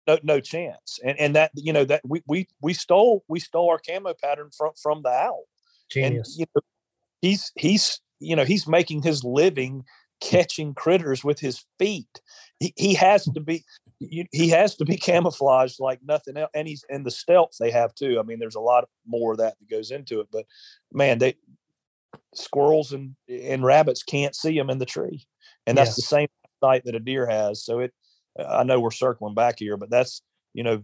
No, 0.06 0.18
no 0.22 0.40
chance. 0.40 0.98
And 1.04 1.18
and 1.20 1.36
that, 1.36 1.50
you 1.54 1.72
know, 1.72 1.84
that 1.84 2.00
we 2.08 2.22
we 2.26 2.48
we 2.62 2.72
stole 2.72 3.22
we 3.28 3.38
stole 3.38 3.68
our 3.68 3.78
camo 3.78 4.14
pattern 4.14 4.48
from 4.56 4.70
from 4.82 5.02
the 5.02 5.10
owl. 5.10 5.44
Genius. 5.90 6.38
And, 6.38 6.40
you 6.40 6.46
know, 6.54 6.62
he's 7.20 7.52
he's 7.54 8.00
you 8.20 8.36
know, 8.36 8.44
he's 8.44 8.66
making 8.66 9.02
his 9.02 9.22
living 9.24 9.80
mm. 9.82 10.30
catching 10.30 10.74
critters 10.74 11.22
with 11.22 11.40
his 11.40 11.64
feet. 11.78 12.20
He, 12.58 12.72
he 12.76 12.94
has 12.94 13.24
to 13.24 13.40
be 13.40 13.64
he 14.00 14.48
has 14.48 14.76
to 14.76 14.84
be 14.84 14.96
camouflaged 14.96 15.78
like 15.78 16.00
nothing 16.02 16.36
else 16.36 16.50
and 16.54 16.66
he's 16.66 16.84
and 16.88 17.04
the 17.04 17.10
stealth 17.10 17.56
they 17.60 17.70
have 17.70 17.94
too. 17.94 18.18
I 18.18 18.22
mean 18.22 18.38
there's 18.38 18.54
a 18.54 18.60
lot 18.60 18.88
more 19.06 19.32
of 19.32 19.38
that 19.38 19.58
that 19.58 19.70
goes 19.70 19.90
into 19.90 20.20
it 20.20 20.28
but 20.32 20.46
man 20.92 21.18
they 21.18 21.36
squirrels 22.34 22.92
and 22.92 23.14
and 23.28 23.62
rabbits 23.62 24.02
can't 24.02 24.34
see 24.34 24.56
him 24.56 24.70
in 24.70 24.78
the 24.78 24.86
tree 24.86 25.26
and 25.66 25.76
that's 25.76 25.90
yeah. 25.90 25.96
the 25.96 26.02
same 26.02 26.28
sight 26.62 26.84
that 26.84 26.94
a 26.94 27.00
deer 27.00 27.26
has. 27.26 27.64
So 27.64 27.80
it 27.80 27.92
i 28.38 28.62
know 28.62 28.80
we're 28.80 28.90
circling 28.90 29.34
back 29.34 29.58
here 29.58 29.76
but 29.76 29.90
that's 29.90 30.22
you 30.54 30.62
know 30.62 30.82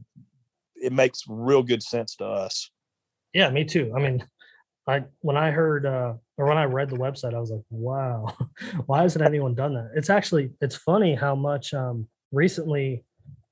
it 0.74 0.92
makes 0.92 1.22
real 1.28 1.62
good 1.62 1.82
sense 1.82 2.16
to 2.16 2.24
us. 2.24 2.70
Yeah 3.32 3.50
me 3.50 3.64
too. 3.64 3.92
I 3.96 4.00
mean 4.00 4.26
i 4.88 5.02
when 5.20 5.36
i 5.36 5.50
heard 5.50 5.84
uh 5.84 6.14
or 6.36 6.46
when 6.46 6.58
i 6.58 6.64
read 6.64 6.88
the 6.88 6.96
website 6.96 7.34
i 7.34 7.40
was 7.40 7.50
like 7.50 7.64
wow 7.70 8.32
why 8.86 9.02
hasn't 9.02 9.24
anyone 9.24 9.54
done 9.54 9.74
that? 9.74 9.90
It's 9.94 10.10
actually 10.10 10.50
it's 10.60 10.76
funny 10.76 11.14
how 11.14 11.34
much 11.34 11.72
um 11.72 12.08
recently 12.32 13.04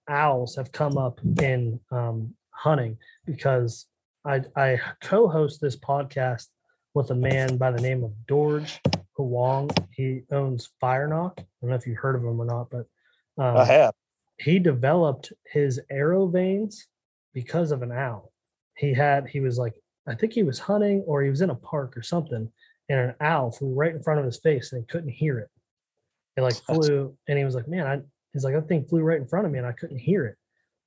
owls 0.08 0.56
have 0.56 0.72
come 0.72 0.98
up 0.98 1.20
in 1.40 1.80
um, 1.90 2.34
hunting 2.50 2.98
because 3.24 3.86
I, 4.24 4.42
I 4.56 4.80
co-host 5.02 5.60
this 5.60 5.76
podcast 5.76 6.48
with 6.94 7.10
a 7.10 7.14
man 7.14 7.56
by 7.56 7.70
the 7.70 7.80
name 7.80 8.04
of 8.04 8.12
Dorge 8.26 8.80
Huang. 9.16 9.70
He 9.90 10.22
owns 10.30 10.70
Fire 10.80 11.08
Nock. 11.08 11.34
I 11.38 11.44
don't 11.60 11.70
know 11.70 11.76
if 11.76 11.86
you've 11.86 11.98
heard 11.98 12.16
of 12.16 12.22
him 12.22 12.40
or 12.40 12.44
not, 12.44 12.70
but 12.70 12.86
um, 13.36 13.56
I 13.56 13.64
have. 13.64 13.94
He 14.38 14.58
developed 14.58 15.32
his 15.50 15.80
arrow 15.90 16.26
vanes 16.26 16.86
because 17.32 17.70
of 17.70 17.82
an 17.82 17.92
owl. 17.92 18.32
He 18.76 18.92
had 18.92 19.28
he 19.28 19.40
was 19.40 19.58
like 19.58 19.74
I 20.06 20.14
think 20.14 20.32
he 20.32 20.42
was 20.42 20.58
hunting 20.58 21.02
or 21.06 21.22
he 21.22 21.30
was 21.30 21.40
in 21.40 21.50
a 21.50 21.54
park 21.54 21.96
or 21.96 22.02
something, 22.02 22.50
and 22.88 23.00
an 23.00 23.14
owl 23.20 23.52
flew 23.52 23.72
right 23.72 23.94
in 23.94 24.02
front 24.02 24.20
of 24.20 24.26
his 24.26 24.38
face 24.38 24.72
and 24.72 24.82
he 24.82 24.86
couldn't 24.86 25.10
hear 25.10 25.38
it. 25.38 25.50
It 26.36 26.42
like 26.42 26.56
flew, 26.56 27.16
and 27.28 27.38
he 27.38 27.44
was 27.44 27.54
like, 27.54 27.68
"Man, 27.68 27.86
I 27.86 28.00
he's 28.34 28.44
like, 28.44 28.54
that 28.54 28.68
thing 28.68 28.84
flew 28.84 29.00
right 29.00 29.20
in 29.20 29.26
front 29.26 29.46
of 29.46 29.52
me 29.52 29.58
and 29.58 29.66
I 29.66 29.72
couldn't 29.72 29.98
hear 29.98 30.26
it. 30.26 30.36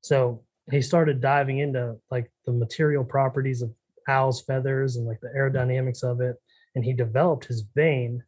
So 0.01 0.43
he 0.69 0.81
started 0.81 1.21
diving 1.21 1.59
into 1.59 1.95
like 2.11 2.29
the 2.45 2.51
material 2.51 3.03
properties 3.03 3.63
of 3.63 3.73
owl's 4.07 4.41
feathers 4.41 4.97
and 4.97 5.07
like 5.07 5.19
the 5.21 5.33
aerodynamics 5.35 6.03
of 6.03 6.21
it. 6.21 6.35
And 6.75 6.85
he 6.85 6.93
developed 6.93 7.45
his 7.45 7.63
vane 7.73 8.23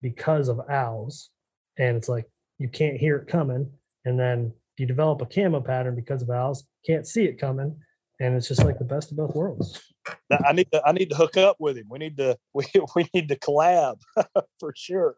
because 0.00 0.48
of 0.48 0.60
owls. 0.68 1.30
And 1.78 1.96
it's 1.96 2.08
like 2.08 2.26
you 2.58 2.68
can't 2.68 2.96
hear 2.96 3.16
it 3.18 3.28
coming. 3.28 3.70
And 4.04 4.18
then 4.18 4.52
you 4.78 4.86
develop 4.86 5.22
a 5.22 5.26
camo 5.26 5.60
pattern 5.60 5.94
because 5.94 6.22
of 6.22 6.30
owls, 6.30 6.66
can't 6.84 7.06
see 7.06 7.24
it 7.24 7.38
coming. 7.38 7.78
And 8.20 8.34
it's 8.34 8.48
just 8.48 8.64
like 8.64 8.78
the 8.78 8.84
best 8.84 9.10
of 9.10 9.16
both 9.16 9.34
worlds. 9.34 9.80
I 10.30 10.52
need 10.52 10.70
to 10.72 10.82
I 10.84 10.92
need 10.92 11.10
to 11.10 11.16
hook 11.16 11.36
up 11.36 11.56
with 11.58 11.76
him. 11.76 11.86
We 11.88 11.98
need 11.98 12.16
to 12.16 12.36
we, 12.54 12.64
we 12.94 13.08
need 13.14 13.28
to 13.28 13.38
collab 13.38 14.00
for 14.60 14.72
sure. 14.76 15.16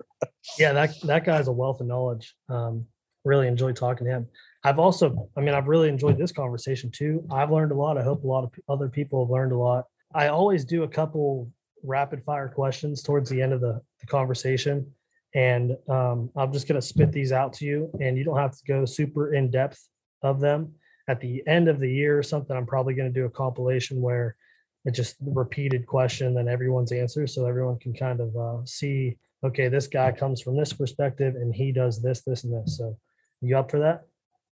Yeah, 0.59 0.73
that 0.73 1.01
that 1.03 1.25
guy's 1.25 1.49
a 1.49 1.53
wealth 1.53 1.81
of 1.81 1.87
knowledge. 1.87 2.35
Um, 2.49 2.87
really 3.25 3.49
enjoyed 3.49 3.77
talking 3.77 4.07
to 4.07 4.13
him. 4.13 4.27
I've 4.63 4.79
also, 4.79 5.29
I 5.37 5.41
mean, 5.41 5.55
I've 5.55 5.69
really 5.69 5.89
enjoyed 5.89 6.19
this 6.19 6.33
conversation 6.33 6.91
too. 6.91 7.27
I've 7.31 7.51
learned 7.51 7.73
a 7.73 7.75
lot. 7.75 7.99
I 7.99 8.03
hope 8.03 8.25
a 8.25 8.27
lot 8.27 8.45
of 8.45 8.51
other 8.69 8.89
people 8.89 9.25
have 9.25 9.31
learned 9.31 9.53
a 9.53 9.59
lot. 9.59 9.85
I 10.15 10.29
always 10.29 10.65
do 10.65 10.85
a 10.85 10.89
couple 10.89 11.51
rapid 11.83 12.25
fire 12.25 12.49
questions 12.49 13.03
towards 13.03 13.29
the 13.29 13.43
end 13.43 13.53
of 13.53 13.61
the, 13.61 13.81
the 14.01 14.07
conversation. 14.07 14.91
And 15.35 15.77
um, 15.89 16.31
I'm 16.37 16.53
just 16.53 16.69
going 16.69 16.81
to 16.81 16.87
spit 16.87 17.11
these 17.11 17.33
out 17.33 17.53
to 17.55 17.65
you, 17.65 17.91
and 18.01 18.17
you 18.17 18.23
don't 18.25 18.39
have 18.39 18.53
to 18.53 18.63
go 18.69 18.85
super 18.85 19.35
in 19.35 19.51
depth 19.51 19.85
of 20.23 20.39
them. 20.41 20.75
At 21.09 21.21
the 21.21 21.43
end 21.47 21.69
of 21.69 21.81
the 21.81 21.91
year 21.91 22.17
or 22.17 22.23
something, 22.23 22.57
I'm 22.57 22.67
probably 22.67 22.95
going 22.95 23.13
to 23.13 23.21
do 23.21 23.27
a 23.27 23.31
compilation 23.31 24.01
where 24.01 24.37
it's 24.85 24.97
just 24.97 25.17
repeated 25.21 25.87
question, 25.87 26.35
then 26.35 26.49
everyone's 26.49 26.93
answer, 26.93 27.27
so 27.27 27.47
everyone 27.47 27.79
can 27.79 27.95
kind 27.95 28.21
of 28.21 28.37
uh, 28.37 28.65
see, 28.65 29.19
okay, 29.43 29.69
this 29.69 29.89
guy 29.89 30.13
comes 30.13 30.41
from 30.41 30.57
this 30.57 30.73
perspective, 30.73 31.35
and 31.35 31.53
he 31.53 31.73
does 31.73 32.01
this, 32.01 32.23
this, 32.23 32.45
and 32.45 32.55
this. 32.55 32.79
So 32.79 32.97
you 33.41 33.57
up 33.57 33.71
for 33.71 33.81
that? 33.81 34.07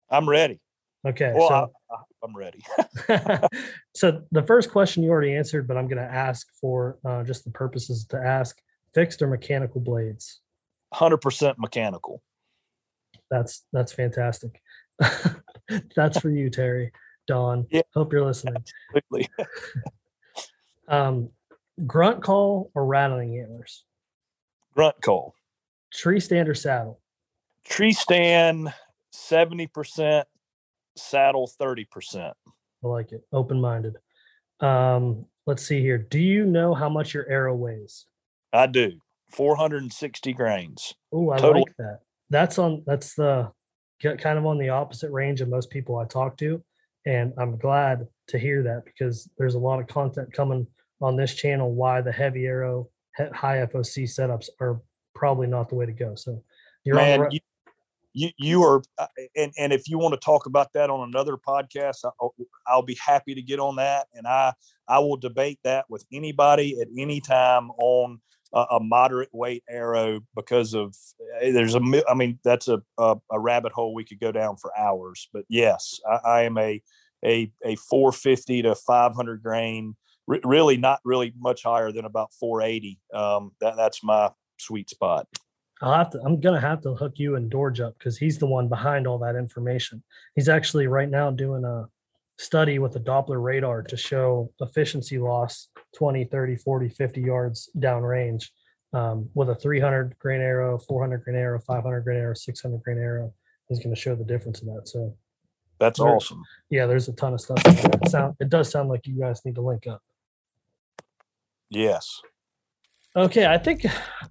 I'm 0.09 0.27
ready. 0.27 0.59
Okay. 1.05 1.33
Well, 1.35 1.49
so, 1.49 1.71
I, 1.91 2.25
am 2.25 2.35
ready. 2.35 2.61
so 3.95 4.23
the 4.31 4.43
first 4.43 4.71
question 4.71 5.03
you 5.03 5.09
already 5.09 5.35
answered, 5.35 5.67
but 5.67 5.77
I'm 5.77 5.87
going 5.87 5.97
to 5.97 6.11
ask 6.11 6.47
for 6.59 6.97
uh, 7.05 7.23
just 7.23 7.43
the 7.43 7.51
purposes 7.51 8.05
to 8.09 8.17
ask: 8.17 8.57
fixed 8.93 9.21
or 9.21 9.27
mechanical 9.27 9.81
blades? 9.81 10.41
Hundred 10.93 11.17
percent 11.17 11.59
mechanical. 11.59 12.21
That's 13.29 13.65
that's 13.73 13.91
fantastic. 13.91 14.61
that's 15.95 16.19
for 16.19 16.29
you, 16.29 16.49
Terry. 16.49 16.91
Don. 17.27 17.67
Yeah. 17.69 17.81
Hope 17.93 18.13
you're 18.13 18.25
listening. 18.25 18.55
Absolutely. 18.95 19.29
um, 20.87 21.29
grunt 21.85 22.23
call 22.23 22.71
or 22.73 22.85
rattling 22.85 23.37
antlers? 23.37 23.83
Grunt 24.73 24.95
call. 25.01 25.35
Tree 25.93 26.19
stand 26.19 26.47
or 26.47 26.55
saddle? 26.55 27.01
Tree 27.67 27.93
stand 27.93 28.73
70%, 29.13 30.23
saddle 30.95 31.51
30%. 31.59 32.33
I 32.83 32.87
like 32.87 33.11
it. 33.11 33.21
Open 33.31 33.59
minded. 33.59 33.95
Um, 34.59 35.25
let's 35.45 35.65
see 35.65 35.81
here. 35.81 35.97
Do 35.97 36.19
you 36.19 36.45
know 36.45 36.73
how 36.73 36.89
much 36.89 37.13
your 37.13 37.27
arrow 37.29 37.55
weighs? 37.55 38.05
I 38.53 38.67
do. 38.67 38.93
460 39.31 40.33
grains. 40.33 40.93
Oh, 41.11 41.31
I 41.31 41.37
Total. 41.37 41.61
like 41.61 41.75
that. 41.77 41.99
That's 42.29 42.57
on. 42.59 42.83
That's 42.85 43.13
the 43.15 43.51
kind 44.01 44.37
of 44.37 44.45
on 44.45 44.57
the 44.57 44.69
opposite 44.69 45.11
range 45.11 45.41
of 45.41 45.49
most 45.49 45.69
people 45.69 45.97
I 45.97 46.05
talk 46.05 46.37
to, 46.37 46.61
and 47.05 47.33
I'm 47.37 47.57
glad 47.57 48.07
to 48.27 48.39
hear 48.39 48.63
that 48.63 48.85
because 48.85 49.29
there's 49.37 49.55
a 49.55 49.59
lot 49.59 49.79
of 49.79 49.87
content 49.87 50.31
coming 50.33 50.67
on 51.01 51.15
this 51.15 51.33
channel. 51.33 51.73
Why 51.73 52.01
the 52.01 52.11
heavy 52.11 52.45
arrow 52.45 52.89
high 53.33 53.65
FOC 53.65 54.03
setups 54.03 54.49
are 54.59 54.81
probably 55.15 55.47
not 55.47 55.69
the 55.69 55.75
way 55.75 55.85
to 55.85 55.91
go. 55.91 56.15
So 56.15 56.43
you're 56.83 56.95
Man, 56.95 57.13
on 57.13 57.17
the 57.17 57.23
right. 57.23 57.43
You, 58.17 58.29
you, 58.37 58.63
are, 58.63 58.81
uh, 58.97 59.05
and, 59.35 59.53
and 59.59 59.71
if 59.71 59.87
you 59.87 59.99
want 59.99 60.15
to 60.15 60.19
talk 60.19 60.47
about 60.47 60.73
that 60.73 60.89
on 60.89 61.07
another 61.07 61.37
podcast, 61.37 61.97
I'll, 62.03 62.33
I'll 62.65 62.81
be 62.81 62.97
happy 62.99 63.35
to 63.35 63.43
get 63.43 63.59
on 63.59 63.75
that. 63.75 64.07
And 64.15 64.25
I, 64.25 64.53
I 64.87 64.97
will 64.97 65.17
debate 65.17 65.59
that 65.63 65.85
with 65.87 66.03
anybody 66.11 66.81
at 66.81 66.87
any 66.97 67.21
time 67.21 67.69
on 67.77 68.19
a, 68.53 68.65
a 68.71 68.79
moderate 68.79 69.29
weight 69.33 69.63
arrow 69.69 70.21
because 70.35 70.73
of 70.73 70.95
eh, 71.41 71.51
there's 71.51 71.75
a, 71.75 72.03
I 72.09 72.15
mean, 72.15 72.39
that's 72.43 72.67
a, 72.67 72.81
a, 72.97 73.17
a 73.31 73.39
rabbit 73.39 73.71
hole 73.71 73.93
we 73.93 74.03
could 74.03 74.19
go 74.19 74.31
down 74.31 74.57
for 74.57 74.75
hours, 74.75 75.29
but 75.31 75.45
yes, 75.47 75.99
I, 76.09 76.15
I 76.27 76.41
am 76.45 76.57
a, 76.57 76.81
a, 77.23 77.51
a 77.63 77.75
450 77.75 78.63
to 78.63 78.73
500 78.73 79.43
grain, 79.43 79.95
really 80.25 80.77
not 80.77 81.01
really 81.05 81.33
much 81.37 81.61
higher 81.61 81.91
than 81.91 82.05
about 82.05 82.33
480. 82.39 82.99
Um, 83.13 83.51
that 83.61 83.75
that's 83.77 84.03
my 84.03 84.31
sweet 84.57 84.89
spot. 84.89 85.27
I'll 85.81 85.93
have 85.93 86.09
to. 86.11 86.21
I'm 86.23 86.39
gonna 86.39 86.61
have 86.61 86.81
to 86.81 86.95
hook 86.95 87.13
you 87.15 87.35
and 87.35 87.49
Dorge 87.49 87.79
up 87.79 87.97
because 87.97 88.17
he's 88.17 88.37
the 88.37 88.47
one 88.47 88.67
behind 88.67 89.05
all 89.05 89.19
that 89.19 89.35
information. 89.35 90.03
He's 90.35 90.49
actually 90.49 90.87
right 90.87 91.09
now 91.09 91.29
doing 91.31 91.63
a 91.63 91.87
study 92.37 92.79
with 92.79 92.95
a 92.95 92.99
Doppler 92.99 93.41
radar 93.43 93.81
to 93.83 93.97
show 93.97 94.51
efficiency 94.59 95.17
loss 95.17 95.69
20, 95.95 96.25
30, 96.25 96.55
40, 96.55 96.89
50 96.89 97.21
yards 97.21 97.69
downrange 97.77 98.49
um, 98.93 99.29
with 99.33 99.49
a 99.49 99.55
300 99.55 100.17
grain 100.19 100.41
arrow, 100.41 100.77
400 100.77 101.23
grain 101.23 101.37
arrow, 101.37 101.59
500 101.59 102.01
grain 102.01 102.19
arrow, 102.19 102.33
600 102.33 102.83
grain 102.83 102.97
arrow. 102.97 103.33
He's 103.67 103.79
going 103.79 103.93
to 103.93 103.99
show 103.99 104.15
the 104.15 104.23
difference 104.23 104.61
in 104.61 104.67
that. 104.67 104.87
So 104.87 105.15
that's 105.79 105.99
there, 105.99 106.07
awesome. 106.07 106.43
Yeah, 106.69 106.85
there's 106.85 107.07
a 107.07 107.13
ton 107.13 107.33
of 107.33 107.41
stuff. 107.41 107.61
It, 107.65 108.09
sound, 108.09 108.35
it 108.39 108.49
does 108.49 108.69
sound 108.69 108.89
like 108.89 109.05
you 109.05 109.19
guys 109.19 109.43
need 109.43 109.55
to 109.55 109.61
link 109.61 109.87
up. 109.87 110.01
Yes. 111.69 112.21
Okay, 113.17 113.47
I 113.47 113.57
think 113.57 113.83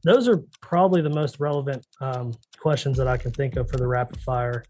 those 0.04 0.28
are 0.28 0.44
probably 0.60 1.02
the 1.02 1.10
most 1.10 1.40
relevant 1.40 1.84
um, 2.00 2.32
questions 2.60 2.96
that 2.98 3.08
I 3.08 3.16
can 3.16 3.32
think 3.32 3.56
of 3.56 3.68
for 3.68 3.78
the 3.78 3.86
rapid 3.86 4.20
fire. 4.20 4.64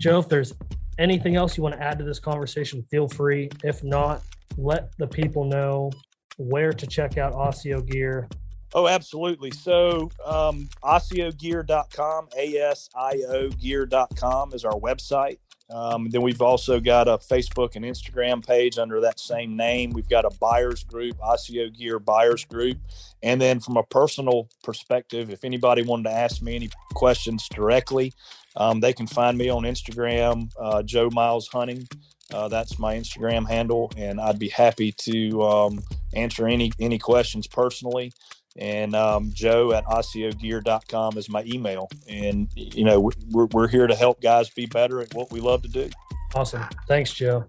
Joe, 0.00 0.18
if 0.18 0.30
there's 0.30 0.54
anything 0.98 1.36
else 1.36 1.54
you 1.54 1.62
want 1.62 1.74
to 1.74 1.82
add 1.82 1.98
to 1.98 2.04
this 2.04 2.18
conversation, 2.18 2.82
feel 2.90 3.06
free. 3.06 3.50
If 3.62 3.84
not, 3.84 4.22
let 4.56 4.96
the 4.96 5.06
people 5.06 5.44
know 5.44 5.90
where 6.38 6.72
to 6.72 6.86
check 6.86 7.18
out 7.18 7.34
Asio 7.34 7.86
Gear. 7.86 8.28
Oh, 8.72 8.88
absolutely. 8.88 9.50
So, 9.50 10.10
um, 10.24 10.66
asiogear.com, 10.82 12.28
A 12.38 12.56
S 12.56 12.88
I 12.96 13.22
O 13.28 13.50
gear.com 13.50 14.54
is 14.54 14.64
our 14.64 14.80
website. 14.80 15.36
Um, 15.70 16.08
then 16.10 16.22
we've 16.22 16.42
also 16.42 16.78
got 16.78 17.08
a 17.08 17.16
Facebook 17.16 17.74
and 17.74 17.84
Instagram 17.84 18.46
page 18.46 18.78
under 18.78 19.00
that 19.00 19.18
same 19.18 19.56
name. 19.56 19.90
We've 19.90 20.08
got 20.08 20.24
a 20.24 20.30
buyers 20.38 20.84
group, 20.84 21.16
Asio 21.18 21.74
Gear 21.74 21.98
Buyers 21.98 22.44
Group. 22.44 22.78
And 23.22 23.40
then 23.40 23.60
from 23.60 23.76
a 23.76 23.82
personal 23.82 24.48
perspective, 24.62 25.30
if 25.30 25.44
anybody 25.44 25.82
wanted 25.82 26.10
to 26.10 26.14
ask 26.14 26.42
me 26.42 26.54
any 26.56 26.68
questions 26.92 27.48
directly, 27.48 28.12
um, 28.56 28.80
they 28.80 28.92
can 28.92 29.06
find 29.06 29.38
me 29.38 29.48
on 29.48 29.62
Instagram, 29.62 30.50
uh, 30.60 30.82
Joe 30.82 31.08
Miles 31.10 31.48
Hunting. 31.48 31.88
Uh, 32.32 32.48
that's 32.48 32.78
my 32.78 32.96
Instagram 32.96 33.48
handle, 33.48 33.92
and 33.96 34.20
I'd 34.20 34.38
be 34.38 34.48
happy 34.48 34.92
to 34.92 35.42
um, 35.42 35.78
answer 36.14 36.46
any 36.46 36.72
any 36.80 36.98
questions 36.98 37.46
personally. 37.46 38.12
And 38.56 38.94
um, 38.94 39.30
Joe 39.32 39.72
at 39.72 39.84
asiogear.com 39.86 41.18
is 41.18 41.28
my 41.28 41.42
email. 41.44 41.88
And, 42.08 42.48
you 42.54 42.84
know, 42.84 43.10
we're, 43.30 43.46
we're 43.46 43.68
here 43.68 43.86
to 43.86 43.94
help 43.94 44.20
guys 44.20 44.48
be 44.50 44.66
better 44.66 45.00
at 45.00 45.12
what 45.14 45.32
we 45.32 45.40
love 45.40 45.62
to 45.62 45.68
do. 45.68 45.90
Awesome. 46.34 46.64
Thanks, 46.86 47.12
Joe. 47.12 47.46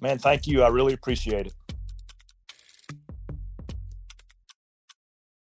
Man, 0.00 0.18
thank 0.18 0.46
you. 0.46 0.62
I 0.62 0.68
really 0.68 0.94
appreciate 0.94 1.46
it. 1.46 1.52